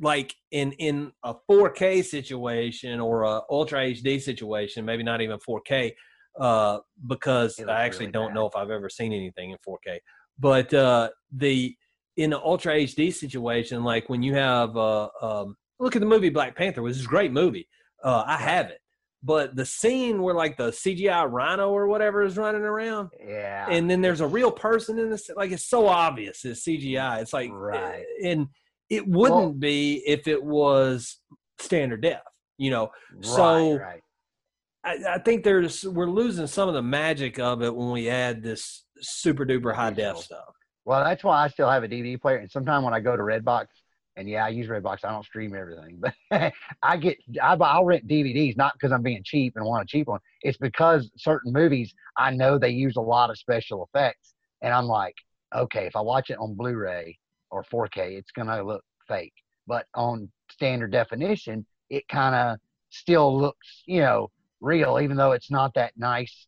like 0.00 0.34
in 0.50 0.72
in 0.72 1.12
a 1.24 1.34
4K 1.50 2.04
situation 2.04 3.00
or 3.00 3.22
a 3.22 3.40
Ultra 3.50 3.80
HD 3.80 4.20
situation, 4.20 4.84
maybe 4.84 5.02
not 5.02 5.20
even 5.20 5.38
4K, 5.38 5.92
uh, 6.38 6.78
because 7.06 7.58
I 7.60 7.82
actually 7.82 8.06
really 8.06 8.12
don't 8.12 8.28
bad. 8.28 8.34
know 8.34 8.46
if 8.46 8.56
I've 8.56 8.70
ever 8.70 8.88
seen 8.88 9.12
anything 9.12 9.50
in 9.50 9.58
4K. 9.66 9.98
But 10.38 10.72
uh, 10.74 11.10
the 11.32 11.74
in 12.16 12.32
an 12.32 12.40
Ultra 12.42 12.74
HD 12.74 13.12
situation, 13.12 13.84
like 13.84 14.08
when 14.08 14.22
you 14.22 14.34
have 14.34 14.76
uh, 14.76 15.08
um, 15.20 15.56
look 15.78 15.96
at 15.96 16.00
the 16.00 16.06
movie 16.06 16.30
Black 16.30 16.56
Panther, 16.56 16.82
which 16.82 16.96
is 16.96 17.04
a 17.04 17.08
great 17.08 17.32
movie. 17.32 17.68
Uh, 18.02 18.24
I 18.26 18.36
have 18.36 18.66
it, 18.70 18.78
but 19.22 19.56
the 19.56 19.66
scene 19.66 20.22
where 20.22 20.34
like 20.34 20.56
the 20.56 20.70
CGI 20.70 21.30
rhino 21.30 21.70
or 21.70 21.88
whatever 21.88 22.22
is 22.22 22.36
running 22.36 22.62
around, 22.62 23.10
Yeah. 23.26 23.66
and 23.68 23.90
then 23.90 24.00
there's 24.00 24.20
a 24.20 24.26
real 24.26 24.50
person 24.50 24.98
in 24.98 25.10
this 25.10 25.28
like 25.36 25.50
it's 25.52 25.68
so 25.68 25.86
obvious 25.88 26.44
it's 26.44 26.64
cgi 26.66 27.20
it's 27.20 27.32
like 27.32 27.50
Right. 27.52 28.04
and 28.22 28.46
it 28.90 29.06
wouldn't 29.08 29.40
Well- 29.40 29.52
be 29.52 30.02
if 30.06 30.28
it 30.28 30.42
was 30.42 31.18
standard 31.58 32.02
def 32.02 32.20
you 32.58 32.70
know 32.70 32.90
right, 33.14 33.24
so- 33.24 33.76
right. 33.78 34.00
I, 34.84 35.14
I 35.14 35.18
think 35.18 35.42
there's 35.42 35.84
we're 35.84 36.08
losing 36.08 36.46
some 36.46 36.68
of 36.68 36.74
the 36.74 36.82
magic 36.82 37.38
of 37.40 37.62
it 37.62 37.74
when 37.74 37.90
we 37.90 38.08
add 38.08 38.42
this 38.42 38.84
super 39.00 39.44
duper 39.44 39.74
high 39.74 39.90
def 39.90 40.18
stuff 40.18 40.54
Well, 40.86 41.04
that's 41.04 41.24
why 41.24 41.44
I 41.44 41.48
still 41.48 41.70
have 41.70 41.84
a 41.84 41.88
DVD 41.88 42.16
player. 42.16 42.38
And 42.38 42.50
sometimes 42.50 42.84
when 42.84 42.94
I 42.94 43.00
go 43.00 43.16
to 43.16 43.22
Redbox, 43.22 43.66
and 44.16 44.28
yeah, 44.28 44.46
I 44.46 44.48
use 44.48 44.68
Redbox. 44.68 45.04
I 45.04 45.10
don't 45.10 45.24
stream 45.26 45.54
everything, 45.54 46.00
but 46.30 46.52
I 46.82 46.96
get 46.96 47.18
I, 47.42 47.54
I'll 47.54 47.84
rent 47.84 48.08
DVDs 48.08 48.56
not 48.56 48.72
because 48.74 48.92
I'm 48.92 49.02
being 49.02 49.22
cheap 49.24 49.54
and 49.56 49.64
want 49.66 49.82
a 49.84 49.86
cheap 49.86 50.06
one. 50.06 50.20
It's 50.42 50.56
because 50.58 51.10
certain 51.18 51.52
movies 51.52 51.92
I 52.16 52.30
know 52.30 52.58
they 52.58 52.70
use 52.70 52.96
a 52.96 53.02
lot 53.02 53.30
of 53.30 53.38
special 53.38 53.84
effects, 53.92 54.34
and 54.62 54.72
I'm 54.72 54.86
like, 54.86 55.16
okay, 55.54 55.86
if 55.86 55.96
I 55.96 56.00
watch 56.00 56.30
it 56.30 56.38
on 56.38 56.54
Blu-ray 56.54 57.18
or 57.50 57.64
4K, 57.64 58.16
it's 58.16 58.30
gonna 58.32 58.62
look 58.62 58.84
fake. 59.08 59.34
But 59.66 59.86
on 59.94 60.30
standard 60.50 60.92
definition, 60.92 61.66
it 61.90 62.08
kind 62.08 62.34
of 62.34 62.58
still 62.90 63.38
looks, 63.38 63.82
you 63.86 64.00
know, 64.00 64.30
real, 64.62 64.98
even 65.02 65.18
though 65.18 65.32
it's 65.32 65.50
not 65.50 65.74
that 65.74 65.92
nice, 65.98 66.46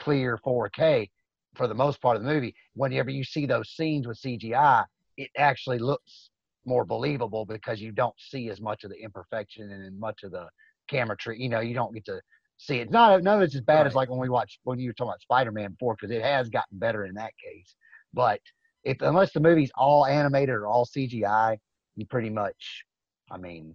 clear 0.00 0.38
4K 0.38 1.10
for 1.56 1.66
the 1.66 1.74
most 1.74 2.00
part 2.00 2.16
of 2.16 2.22
the 2.22 2.28
movie. 2.28 2.54
Whenever 2.74 3.10
you 3.10 3.24
see 3.24 3.46
those 3.46 3.70
scenes 3.70 4.06
with 4.06 4.20
CGI, 4.20 4.84
it 5.16 5.30
actually 5.36 5.78
looks 5.78 6.30
more 6.64 6.84
believable 6.84 7.44
because 7.44 7.80
you 7.80 7.92
don't 7.92 8.14
see 8.18 8.50
as 8.50 8.60
much 8.60 8.84
of 8.84 8.90
the 8.90 9.02
imperfection 9.02 9.70
and 9.70 9.98
much 9.98 10.22
of 10.24 10.32
the 10.32 10.46
camera 10.88 11.16
trick. 11.16 11.38
You 11.38 11.48
know, 11.48 11.60
you 11.60 11.74
don't 11.74 11.94
get 11.94 12.04
to 12.06 12.20
see 12.58 12.78
it. 12.78 12.90
Not 12.90 13.22
none 13.22 13.38
of 13.38 13.42
it's 13.42 13.54
as 13.54 13.60
bad 13.60 13.86
as 13.86 13.94
like 13.94 14.10
when 14.10 14.20
we 14.20 14.28
watched 14.28 14.58
when 14.64 14.78
you 14.78 14.88
were 14.88 14.92
talking 14.92 15.10
about 15.10 15.20
Spider-Man 15.22 15.72
before, 15.72 15.96
because 15.98 16.14
it 16.14 16.22
has 16.22 16.48
gotten 16.48 16.78
better 16.78 17.04
in 17.04 17.14
that 17.14 17.32
case. 17.42 17.74
But 18.12 18.40
if 18.84 19.00
unless 19.00 19.32
the 19.32 19.40
movie's 19.40 19.70
all 19.74 20.06
animated 20.06 20.54
or 20.54 20.66
all 20.66 20.86
CGI, 20.86 21.58
you 21.96 22.06
pretty 22.06 22.30
much, 22.30 22.84
I 23.30 23.38
mean, 23.38 23.74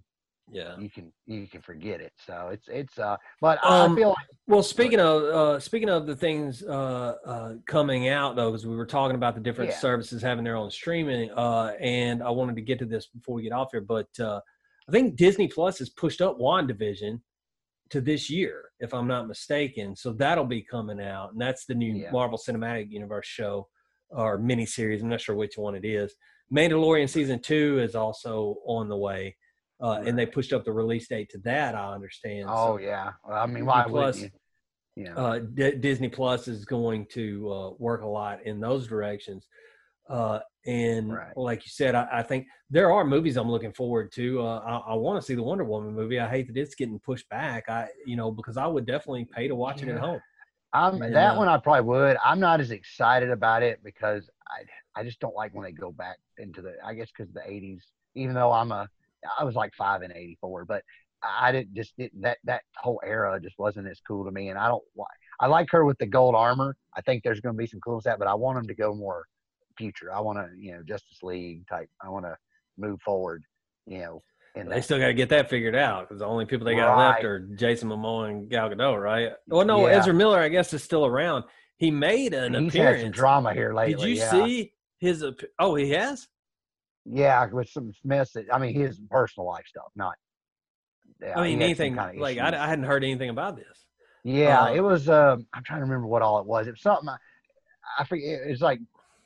yeah 0.51 0.77
you 0.77 0.89
can 0.89 1.11
you 1.25 1.47
can 1.47 1.61
forget 1.61 2.01
it. 2.01 2.11
So 2.27 2.49
it's 2.51 2.67
it's 2.67 2.99
uh, 2.99 3.17
but 3.39 3.63
Um, 3.63 3.93
I 3.93 3.95
feel 3.95 4.09
like 4.09 4.27
Well, 4.47 4.63
speaking 4.63 4.99
of 4.99 5.23
uh, 5.23 5.59
speaking 5.59 5.89
of 5.89 6.05
the 6.07 6.15
things 6.15 6.61
uh, 6.63 7.15
uh, 7.25 7.53
coming 7.67 8.09
out 8.09 8.35
though, 8.35 8.51
because 8.51 8.67
we 8.67 8.75
were 8.75 8.85
talking 8.85 9.15
about 9.15 9.33
the 9.35 9.41
different 9.41 9.71
Yeah. 9.71 9.77
services 9.77 10.21
having 10.21 10.43
their 10.43 10.57
own 10.57 10.69
streaming, 10.69 11.31
uh, 11.31 11.73
and 11.79 12.21
I 12.21 12.29
wanted 12.29 12.55
to 12.57 12.61
get 12.61 12.79
to 12.79 12.85
this 12.85 13.07
before 13.07 13.35
we 13.35 13.43
get 13.43 13.53
off 13.53 13.69
here, 13.71 13.81
but 13.81 14.09
uh, 14.19 14.41
I 14.87 14.91
think 14.91 15.15
Disney 15.15 15.47
Plus 15.47 15.79
has 15.79 15.89
pushed 15.89 16.21
up 16.21 16.37
WandaVision 16.37 17.21
to 17.91 18.01
this 18.01 18.29
year, 18.29 18.71
if 18.79 18.93
I'm 18.93 19.07
not 19.07 19.27
mistaken. 19.27 19.95
So 19.95 20.11
that'll 20.13 20.45
be 20.45 20.63
coming 20.63 20.99
out, 21.01 21.31
and 21.31 21.41
that's 21.41 21.65
the 21.65 21.75
new 21.75 21.93
Yeah. 21.93 22.11
Marvel 22.11 22.37
Cinematic 22.37 22.89
Universe 22.89 23.27
show 23.27 23.67
or 24.09 24.37
miniseries. 24.39 25.01
I'm 25.01 25.09
not 25.09 25.21
sure 25.21 25.35
which 25.35 25.57
one 25.57 25.75
it 25.75 25.85
is. 25.85 26.15
Mandalorian 26.53 27.07
season 27.07 27.39
two 27.41 27.79
is 27.79 27.95
also 27.95 28.57
on 28.65 28.89
the 28.89 28.97
way, 28.97 29.37
uh, 29.81 30.01
and 30.05 30.17
they 30.17 30.25
pushed 30.25 30.53
up 30.53 30.63
the 30.63 30.71
release 30.71 31.07
date 31.07 31.29
to 31.31 31.39
that. 31.39 31.75
I 31.75 31.93
understand. 31.93 32.45
oh 32.49 32.77
So- 32.77 32.83
yeah, 32.83 33.11
well, 33.27 33.37
I 33.41 33.45
mean 33.45 33.65
why 33.65 33.83
Plus, 33.87 34.15
wouldn't 34.17 34.33
you? 34.95 35.05
Know, 35.05 35.13
uh, 35.15 35.39
D- 35.39 35.71
Disney 35.77 36.09
Plus 36.09 36.47
is 36.47 36.65
going 36.65 37.05
to 37.13 37.51
uh, 37.51 37.69
work 37.79 38.01
a 38.01 38.07
lot 38.07 38.43
in 38.45 38.59
those 38.59 38.87
directions. 38.87 39.47
Uh, 40.09 40.39
and 40.65 41.13
Right. 41.13 41.35
like 41.37 41.65
you 41.65 41.69
said, 41.69 41.95
I, 41.95 42.07
I 42.11 42.23
think 42.23 42.45
there 42.69 42.91
are 42.91 43.05
movies 43.05 43.37
I'm 43.37 43.49
looking 43.49 43.71
forward 43.71 44.11
to. 44.13 44.41
Uh, 44.41 44.59
I, 44.59 44.91
I 44.91 44.95
want 44.95 45.19
to 45.21 45.25
see 45.25 45.33
the 45.33 45.41
Wonder 45.43 45.63
Woman 45.63 45.93
movie. 45.95 46.19
I 46.19 46.27
hate 46.27 46.47
that 46.47 46.57
it's 46.57 46.75
getting 46.75 46.99
pushed 46.99 47.27
back. 47.29 47.69
I, 47.69 47.87
you 48.05 48.17
know, 48.17 48.31
because 48.31 48.57
I 48.57 48.67
would 48.67 48.85
definitely 48.85 49.25
pay 49.25 49.47
to 49.47 49.55
watch 49.55 49.81
it 49.81 49.87
at 49.89 49.99
home. 49.99 50.19
I'm 50.73 51.01
And, 51.01 51.15
that 51.15 51.35
uh, 51.35 51.37
one 51.37 51.47
I 51.47 51.57
probably 51.57 51.81
would. 51.83 52.17
I'm 52.23 52.39
not 52.39 52.59
as 52.59 52.71
excited 52.71 53.29
about 53.29 53.63
it 53.63 53.79
because 53.83 54.29
I 54.47 54.63
I 54.99 55.03
just 55.03 55.19
don't 55.19 55.35
like 55.35 55.53
when 55.53 55.63
they 55.63 55.71
go 55.71 55.91
back 55.91 56.17
into 56.37 56.61
the 56.61 56.75
I 56.85 56.93
guess 56.93 57.09
because 57.15 57.31
the 57.33 57.39
80s. 57.41 57.79
Even 58.15 58.35
though 58.35 58.51
I'm 58.51 58.71
a 58.73 58.89
I 59.39 59.43
was 59.43 59.55
like 59.55 59.73
five 59.75 60.01
in 60.03 60.11
'84, 60.11 60.65
but 60.65 60.83
I 61.23 61.51
didn't 61.51 61.73
just 61.75 61.95
didn't, 61.97 62.21
that 62.21 62.37
that 62.45 62.63
whole 62.77 62.99
era 63.05 63.39
just 63.41 63.57
wasn't 63.59 63.87
as 63.87 63.99
cool 64.07 64.25
to 64.25 64.31
me. 64.31 64.49
And 64.49 64.57
I 64.57 64.67
don't 64.67 64.83
like 64.95 65.07
I 65.39 65.47
like 65.47 65.69
her 65.71 65.85
with 65.85 65.97
the 65.97 66.05
gold 66.07 66.35
armor. 66.35 66.75
I 66.95 67.01
think 67.01 67.23
there's 67.23 67.41
going 67.41 67.55
to 67.55 67.57
be 67.59 67.67
some 67.67 67.79
cool 67.81 68.01
stuff, 68.01 68.17
but 68.19 68.27
I 68.27 68.33
want 68.33 68.57
them 68.57 68.67
to 68.67 68.75
go 68.75 68.93
more 68.95 69.25
future. 69.77 70.11
I 70.13 70.19
want 70.19 70.39
to 70.39 70.47
you 70.57 70.73
know 70.73 70.83
Justice 70.83 71.21
League 71.23 71.67
type. 71.67 71.89
I 72.03 72.09
want 72.09 72.25
to 72.25 72.35
move 72.77 72.99
forward. 73.01 73.43
You 73.85 73.99
know. 73.99 74.23
And 74.53 74.69
They 74.69 74.81
still 74.81 74.99
got 74.99 75.07
to 75.07 75.13
get 75.13 75.29
that 75.29 75.49
figured 75.49 75.77
out 75.77 76.09
because 76.09 76.19
the 76.19 76.25
only 76.25 76.45
people 76.45 76.65
they 76.65 76.75
got 76.75 76.93
Right. 76.93 77.07
left 77.11 77.23
are 77.23 77.39
Jason 77.39 77.87
Momoa 77.87 78.29
and 78.29 78.49
Gal 78.49 78.69
Gadot, 78.69 79.01
right? 79.01 79.31
Well, 79.47 79.65
no, 79.65 79.87
Yeah. 79.87 79.93
Ezra 79.95 80.13
Miller, 80.13 80.39
I 80.39 80.49
guess, 80.49 80.73
is 80.73 80.83
still 80.83 81.05
around. 81.05 81.45
He 81.77 81.89
made 81.89 82.33
an 82.33 82.53
he's 82.55 82.75
appearance. 82.75 83.15
drama 83.15 83.53
here 83.53 83.73
lately. 83.73 84.07
Did 84.07 84.17
you 84.17 84.21
yeah. 84.21 84.29
see 84.29 84.73
his? 84.99 85.23
Oh, 85.57 85.75
he 85.75 85.91
has. 85.91 86.27
Yeah, 87.05 87.45
with 87.47 87.69
some 87.69 87.93
mess. 88.03 88.35
I 88.51 88.59
mean, 88.59 88.73
his 88.73 88.99
personal 89.09 89.47
life 89.47 89.65
stuff, 89.67 89.91
not. 89.95 90.15
Yeah, 91.21 91.39
I 91.39 91.43
mean, 91.43 91.61
anything 91.61 91.95
kinda 91.95 92.13
like 92.19 92.37
I. 92.37 92.49
I 92.49 92.67
hadn't 92.67 92.85
heard 92.85 93.03
anything 93.03 93.29
about 93.29 93.55
this. 93.55 93.85
Yeah, 94.23 94.63
Uh, 94.63 94.73
it 94.73 94.81
was. 94.81 95.09
Um, 95.09 95.47
I'm 95.53 95.63
trying 95.63 95.79
to 95.79 95.85
remember 95.85 96.07
what 96.07 96.21
all 96.21 96.39
it 96.39 96.45
was. 96.45 96.67
It 96.67 96.71
was 96.71 96.81
something. 96.81 97.09
I, 97.09 97.17
I 97.99 98.03
forget. 98.05 98.41
It's 98.45 98.61
like 98.61 98.79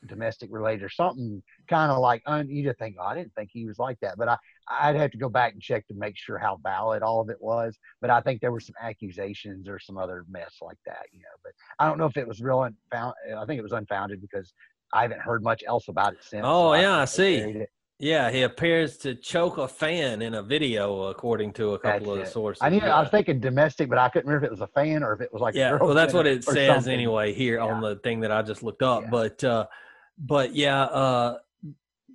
domestic 0.05 0.49
related 0.51 0.83
or 0.83 0.89
something. 0.89 1.41
Kind 1.67 1.91
of 1.91 1.99
like 1.99 2.21
un, 2.25 2.49
you 2.49 2.63
just 2.63 2.79
think, 2.79 2.95
oh, 2.99 3.05
I 3.05 3.15
didn't 3.15 3.33
think 3.33 3.49
he 3.51 3.65
was 3.65 3.79
like 3.79 3.99
that, 4.01 4.17
but 4.17 4.27
I 4.27 4.37
I'd 4.69 4.95
have 4.95 5.11
to 5.11 5.17
go 5.17 5.29
back 5.29 5.53
and 5.53 5.61
check 5.61 5.87
to 5.87 5.93
make 5.93 6.17
sure 6.17 6.37
how 6.37 6.57
valid 6.63 7.03
all 7.03 7.21
of 7.21 7.29
it 7.29 7.41
was. 7.41 7.77
But 8.01 8.09
I 8.09 8.21
think 8.21 8.41
there 8.41 8.51
were 8.51 8.59
some 8.59 8.75
accusations 8.81 9.67
or 9.67 9.79
some 9.79 9.97
other 9.97 10.25
mess 10.29 10.55
like 10.61 10.77
that, 10.85 11.05
you 11.11 11.19
know. 11.19 11.35
But 11.43 11.53
I 11.79 11.87
don't 11.87 11.97
know 11.97 12.05
if 12.05 12.17
it 12.17 12.27
was 12.27 12.41
real 12.41 12.63
unfound. 12.63 13.15
I 13.37 13.45
think 13.45 13.59
it 13.59 13.63
was 13.63 13.71
unfounded 13.73 14.21
because 14.21 14.53
I 14.93 15.01
haven't 15.03 15.21
heard 15.21 15.43
much 15.43 15.63
else 15.67 15.87
about 15.87 16.13
it 16.13 16.19
since. 16.23 16.43
Oh, 16.45 16.73
so 16.73 16.79
yeah, 16.79 16.95
I 16.97 16.99
they 17.01 17.05
see. 17.05 17.65
Yeah, 17.97 18.29
he 18.29 18.41
appears 18.41 18.97
to 18.99 19.15
choke 19.15 19.57
a 19.57 19.69
fan 19.69 20.21
in 20.21 20.33
a 20.33 20.43
video, 20.43 21.03
according 21.03 21.53
to 21.53 21.75
a 21.75 21.79
couple 21.79 22.15
That's 22.15 22.23
of 22.23 22.27
it. 22.27 22.31
sources. 22.33 22.61
I 22.61 22.67
knew. 22.69 22.79
I 22.81 22.99
was 22.99 23.09
thinking 23.09 23.39
domestic, 23.39 23.87
but 23.87 23.97
I 23.97 24.09
couldn't 24.09 24.27
remember 24.27 24.45
if 24.47 24.49
it 24.49 24.51
was 24.51 24.61
a 24.61 24.67
fan 24.67 25.01
or 25.01 25.13
if 25.13 25.21
it 25.21 25.31
was 25.31 25.41
like. 25.41 25.55
a 25.55 25.57
yeah 25.59 25.77
well 25.77 25.93
that's 25.93 26.13
what 26.13 26.27
it 26.27 26.43
says 26.43 26.67
something. 26.83 26.93
anyway 26.93 27.33
here 27.33 27.59
on 27.59 27.81
the 27.81 27.95
thing 27.97 28.19
that 28.19 28.31
i 28.31 28.41
just 28.41 28.63
looked 28.63 28.81
up 28.83 29.03
Yeah. 29.03 29.09
but 29.09 29.43
uh 29.43 29.65
but 30.17 30.53
yeah 30.55 30.83
uh 30.83 31.37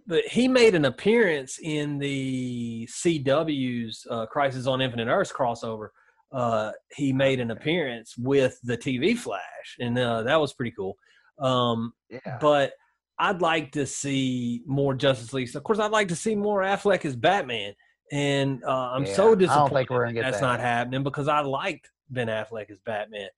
but 0.07 0.25
he 0.27 0.49
made 0.49 0.75
an 0.75 0.85
appearance 0.85 1.59
in 1.63 1.99
the 1.99 2.87
cw's 2.91 4.07
uh 4.11 4.27
crisis 4.27 4.67
on 4.67 4.81
infinite 4.81 5.09
earths 5.09 5.33
crossover 5.33 5.89
uh 6.33 6.73
he 6.95 7.13
made 7.13 7.41
an 7.41 7.51
appearance 7.51 8.17
with 8.19 8.59
the 8.65 8.77
tv 8.77 9.17
flash 9.17 9.77
and 9.81 9.99
uh 9.99 10.23
that 10.23 10.41
was 10.41 10.53
pretty 10.53 10.73
cool 10.73 10.97
um 11.41 11.93
Yeah. 12.09 12.39
but 12.41 12.73
I'd 13.19 13.43
like 13.43 13.73
to 13.73 13.85
see 13.87 14.63
more 14.67 14.95
Justice 14.95 15.33
League. 15.35 15.55
Of 15.55 15.63
course, 15.63 15.79
I'd 15.79 15.91
like 15.91 16.09
to 16.09 16.17
see 16.17 16.35
more 16.35 16.63
Affleck 16.63 17.05
as 17.05 17.17
Batman, 17.17 17.75
and 18.11 18.63
uh, 18.65 18.93
I'm 18.93 19.05
Yeah, 19.05 19.13
so 19.15 19.35
disappointed 19.35 19.75
think 19.75 19.91
we're 19.91 20.05
gonna 20.05 20.15
get 20.15 20.23
that's 20.23 20.41
that. 20.41 20.47
not 20.47 20.61
happening 20.61 21.03
because 21.03 21.29
I 21.29 21.41
liked 21.41 21.91
Ben 22.09 22.29
Affleck 22.29 22.71
as 22.71 22.79
Batman. 22.81 23.29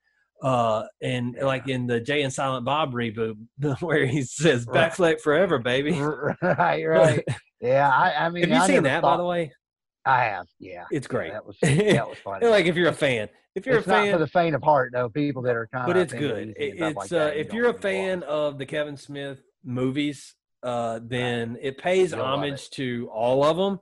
Uh, 0.43 0.85
and 1.01 1.35
Yeah. 1.37 1.45
like 1.45 1.69
in 1.69 1.87
the 1.87 2.01
Jay 2.01 2.23
and 2.23 2.33
Silent 2.33 2.65
Bob 2.65 2.93
reboot, 2.95 3.37
where 3.81 4.07
he 4.07 4.23
says 4.23 4.67
Right. 4.67 4.91
"Batfleck 4.93 5.21
forever, 5.21 5.59
baby." 5.59 5.93
right, 6.43 6.85
right. 6.85 7.25
Yeah, 7.61 7.89
I, 7.89 8.27
I 8.27 8.29
mean, 8.29 8.43
Have 8.45 8.51
you 8.51 8.57
I 8.57 8.67
seen 8.67 8.83
that, 8.85 9.03
by 9.03 9.17
the 9.17 9.25
way? 9.25 9.53
I 10.05 10.25
have. 10.25 10.47
Yeah, 10.59 10.85
It's 10.91 11.07
Yeah, 11.07 11.11
great. 11.11 11.33
that 11.33 11.47
was 11.47 11.57
that 11.61 12.09
was 12.09 12.19
funny. 12.25 12.47
like 12.47 12.67
if 12.67 12.77
you're 12.77 12.89
a 12.89 12.93
fan, 12.95 13.29
if 13.55 13.67
you're 13.67 13.79
it's 13.79 13.87
a 13.87 13.91
not 13.91 14.11
for 14.11 14.19
the 14.19 14.27
faint 14.27 14.55
of 14.55 14.63
heart, 14.63 14.91
though. 14.93 15.09
People 15.09 15.43
that 15.43 15.55
are 15.57 15.67
kind 15.69 15.85
of 15.85 15.89
but 15.89 15.97
of. 15.97 16.03
it's 16.03 16.13
good. 16.15 16.55
It's 16.57 16.81
It's 17.03 17.13
uh, 17.13 17.33
if 17.35 17.53
you're 17.53 17.69
a 17.71 17.75
fan 17.75 18.23
of 18.25 18.59
the 18.59 18.67
Kevin 18.67 18.97
Smith 18.97 19.41
movies, 19.65 20.35
uh, 20.63 21.01
then 21.03 21.57
it 21.61 21.79
pays 21.79 22.13
homage 22.13 22.71
to 22.71 23.09
all 23.13 23.45
of 23.45 23.57
them, 23.57 23.79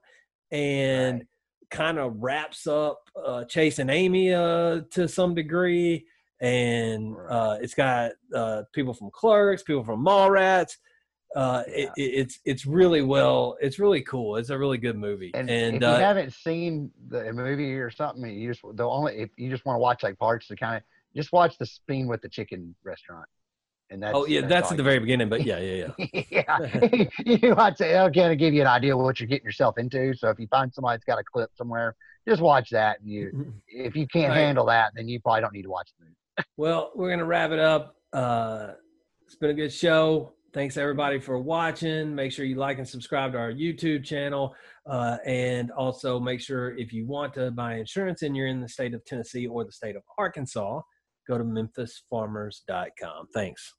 and 0.51 1.25
kind 1.71 1.99
of 1.99 2.17
wraps 2.19 2.67
up 2.67 3.01
uh, 3.25 3.45
Chasing 3.45 3.89
Amy 3.91 4.35
uh, 4.35 4.81
to 4.91 5.09
some 5.09 5.35
degree. 5.35 6.07
And 6.41 7.17
Right. 7.17 7.31
uh, 7.31 7.59
it's 7.61 7.75
got 7.75 8.13
uh, 8.35 8.63
people 8.73 8.95
from 8.95 9.11
Clerks, 9.13 9.63
people 9.63 9.85
from 9.85 10.05
Mallrats. 10.05 10.77
Uh, 11.37 11.63
Yeah. 11.69 11.75
it, 11.77 11.93
it's 11.97 12.41
it's 12.45 12.67
really 12.67 13.03
well. 13.03 13.57
It's 13.61 13.79
really 13.79 14.03
cool. 14.03 14.37
It's 14.37 14.51
a 14.51 14.59
really 14.59 14.79
good 14.79 14.97
movie. 14.97 15.31
And, 15.35 15.49
And, 15.49 15.77
if 15.77 15.83
you 15.83 15.87
uh, 15.89 15.99
haven't 15.99 16.33
seen 16.33 16.91
the 17.09 17.33
movie 17.33 17.75
or 17.75 17.91
something, 17.91 18.29
you 18.31 18.51
just 18.53 18.63
the 18.75 18.85
only 18.89 19.17
if 19.19 19.31
you 19.37 19.49
just 19.51 19.65
want 19.65 19.77
to 19.77 19.81
watch 19.81 20.03
like 20.03 20.19
parts 20.19 20.49
to 20.49 20.57
kind 20.57 20.77
of 20.77 20.83
just 21.15 21.33
watch 21.33 21.57
the 21.59 21.67
scene 21.67 22.07
with 22.09 22.23
the 22.23 22.29
chicken 22.29 22.75
restaurant. 22.85 23.27
And 23.91 24.03
that's 24.03 24.17
oh 24.17 24.25
yeah, 24.27 24.43
that's 24.43 24.67
all 24.67 24.71
at 24.73 24.77
the 24.77 24.83
very 24.83 24.99
beginning. 25.01 25.29
But 25.29 25.43
yeah, 25.45 25.59
yeah, 25.59 25.89
yeah. 26.31 26.59
yeah, 26.83 27.05
you 27.25 27.55
want 27.55 27.77
to 27.79 27.89
it'll 27.89 28.11
kind 28.11 28.33
of 28.33 28.39
give 28.39 28.55
you 28.55 28.61
an 28.63 28.69
idea 28.69 28.97
of 28.97 29.03
what 29.03 29.19
you're 29.21 29.27
getting 29.29 29.45
yourself 29.45 29.79
into. 29.79 30.15
So 30.15 30.31
if 30.31 30.39
you 30.39 30.47
find 30.49 30.73
somebody 30.73 30.95
that's 30.97 31.05
got 31.05 31.19
a 31.19 31.25
clip 31.25 31.51
somewhere, 31.57 31.97
just 32.29 32.41
watch 32.41 32.71
that. 32.71 33.01
And 33.01 33.09
you, 33.09 33.53
if 33.69 33.97
you 33.97 34.07
can't 34.07 34.31
Right. 34.31 34.39
handle 34.39 34.67
that, 34.67 34.93
then 34.95 35.09
you 35.09 35.21
probably 35.21 35.41
don't 35.41 35.53
need 35.53 35.63
to 35.63 35.71
watch 35.71 35.91
the 35.99 36.05
movie. 36.05 36.17
Well, 36.57 36.93
we're 36.95 37.11
gonna 37.11 37.25
wrap 37.25 37.51
it 37.51 37.59
up. 37.59 37.97
Uh, 38.13 38.73
it's 39.27 39.35
been 39.37 39.51
a 39.51 39.55
good 39.55 39.73
show. 39.73 40.33
Thanks 40.53 40.77
everybody 40.77 41.21
for 41.21 41.39
watching. 41.39 42.13
Make 42.13 42.33
sure 42.33 42.45
you 42.45 42.57
like 42.57 42.79
and 42.79 42.89
subscribe 42.89 43.33
to 43.33 43.39
our 43.39 43.53
YouTube 43.53 44.05
channel, 44.05 44.55
uh, 44.85 45.19
and 45.25 45.71
also 45.71 46.19
make 46.19 46.41
sure 46.41 46.77
if 46.77 46.93
you 46.93 47.07
want 47.07 47.35
to 47.35 47.53
buy 47.53 47.75
insurance 47.75 48.23
and 48.23 48.37
you're 48.37 48.49
in 48.49 48.61
the 48.61 48.69
state 48.69 48.93
of 48.93 49.05
Tennessee 49.05 49.47
or 49.47 49.65
the 49.65 49.71
state 49.71 49.95
of 49.95 50.03
Arkansas, 50.19 50.81
go 51.29 51.39
to 51.39 51.45
memphisfarmers.com. 51.45 53.29
Thanks. 53.33 53.75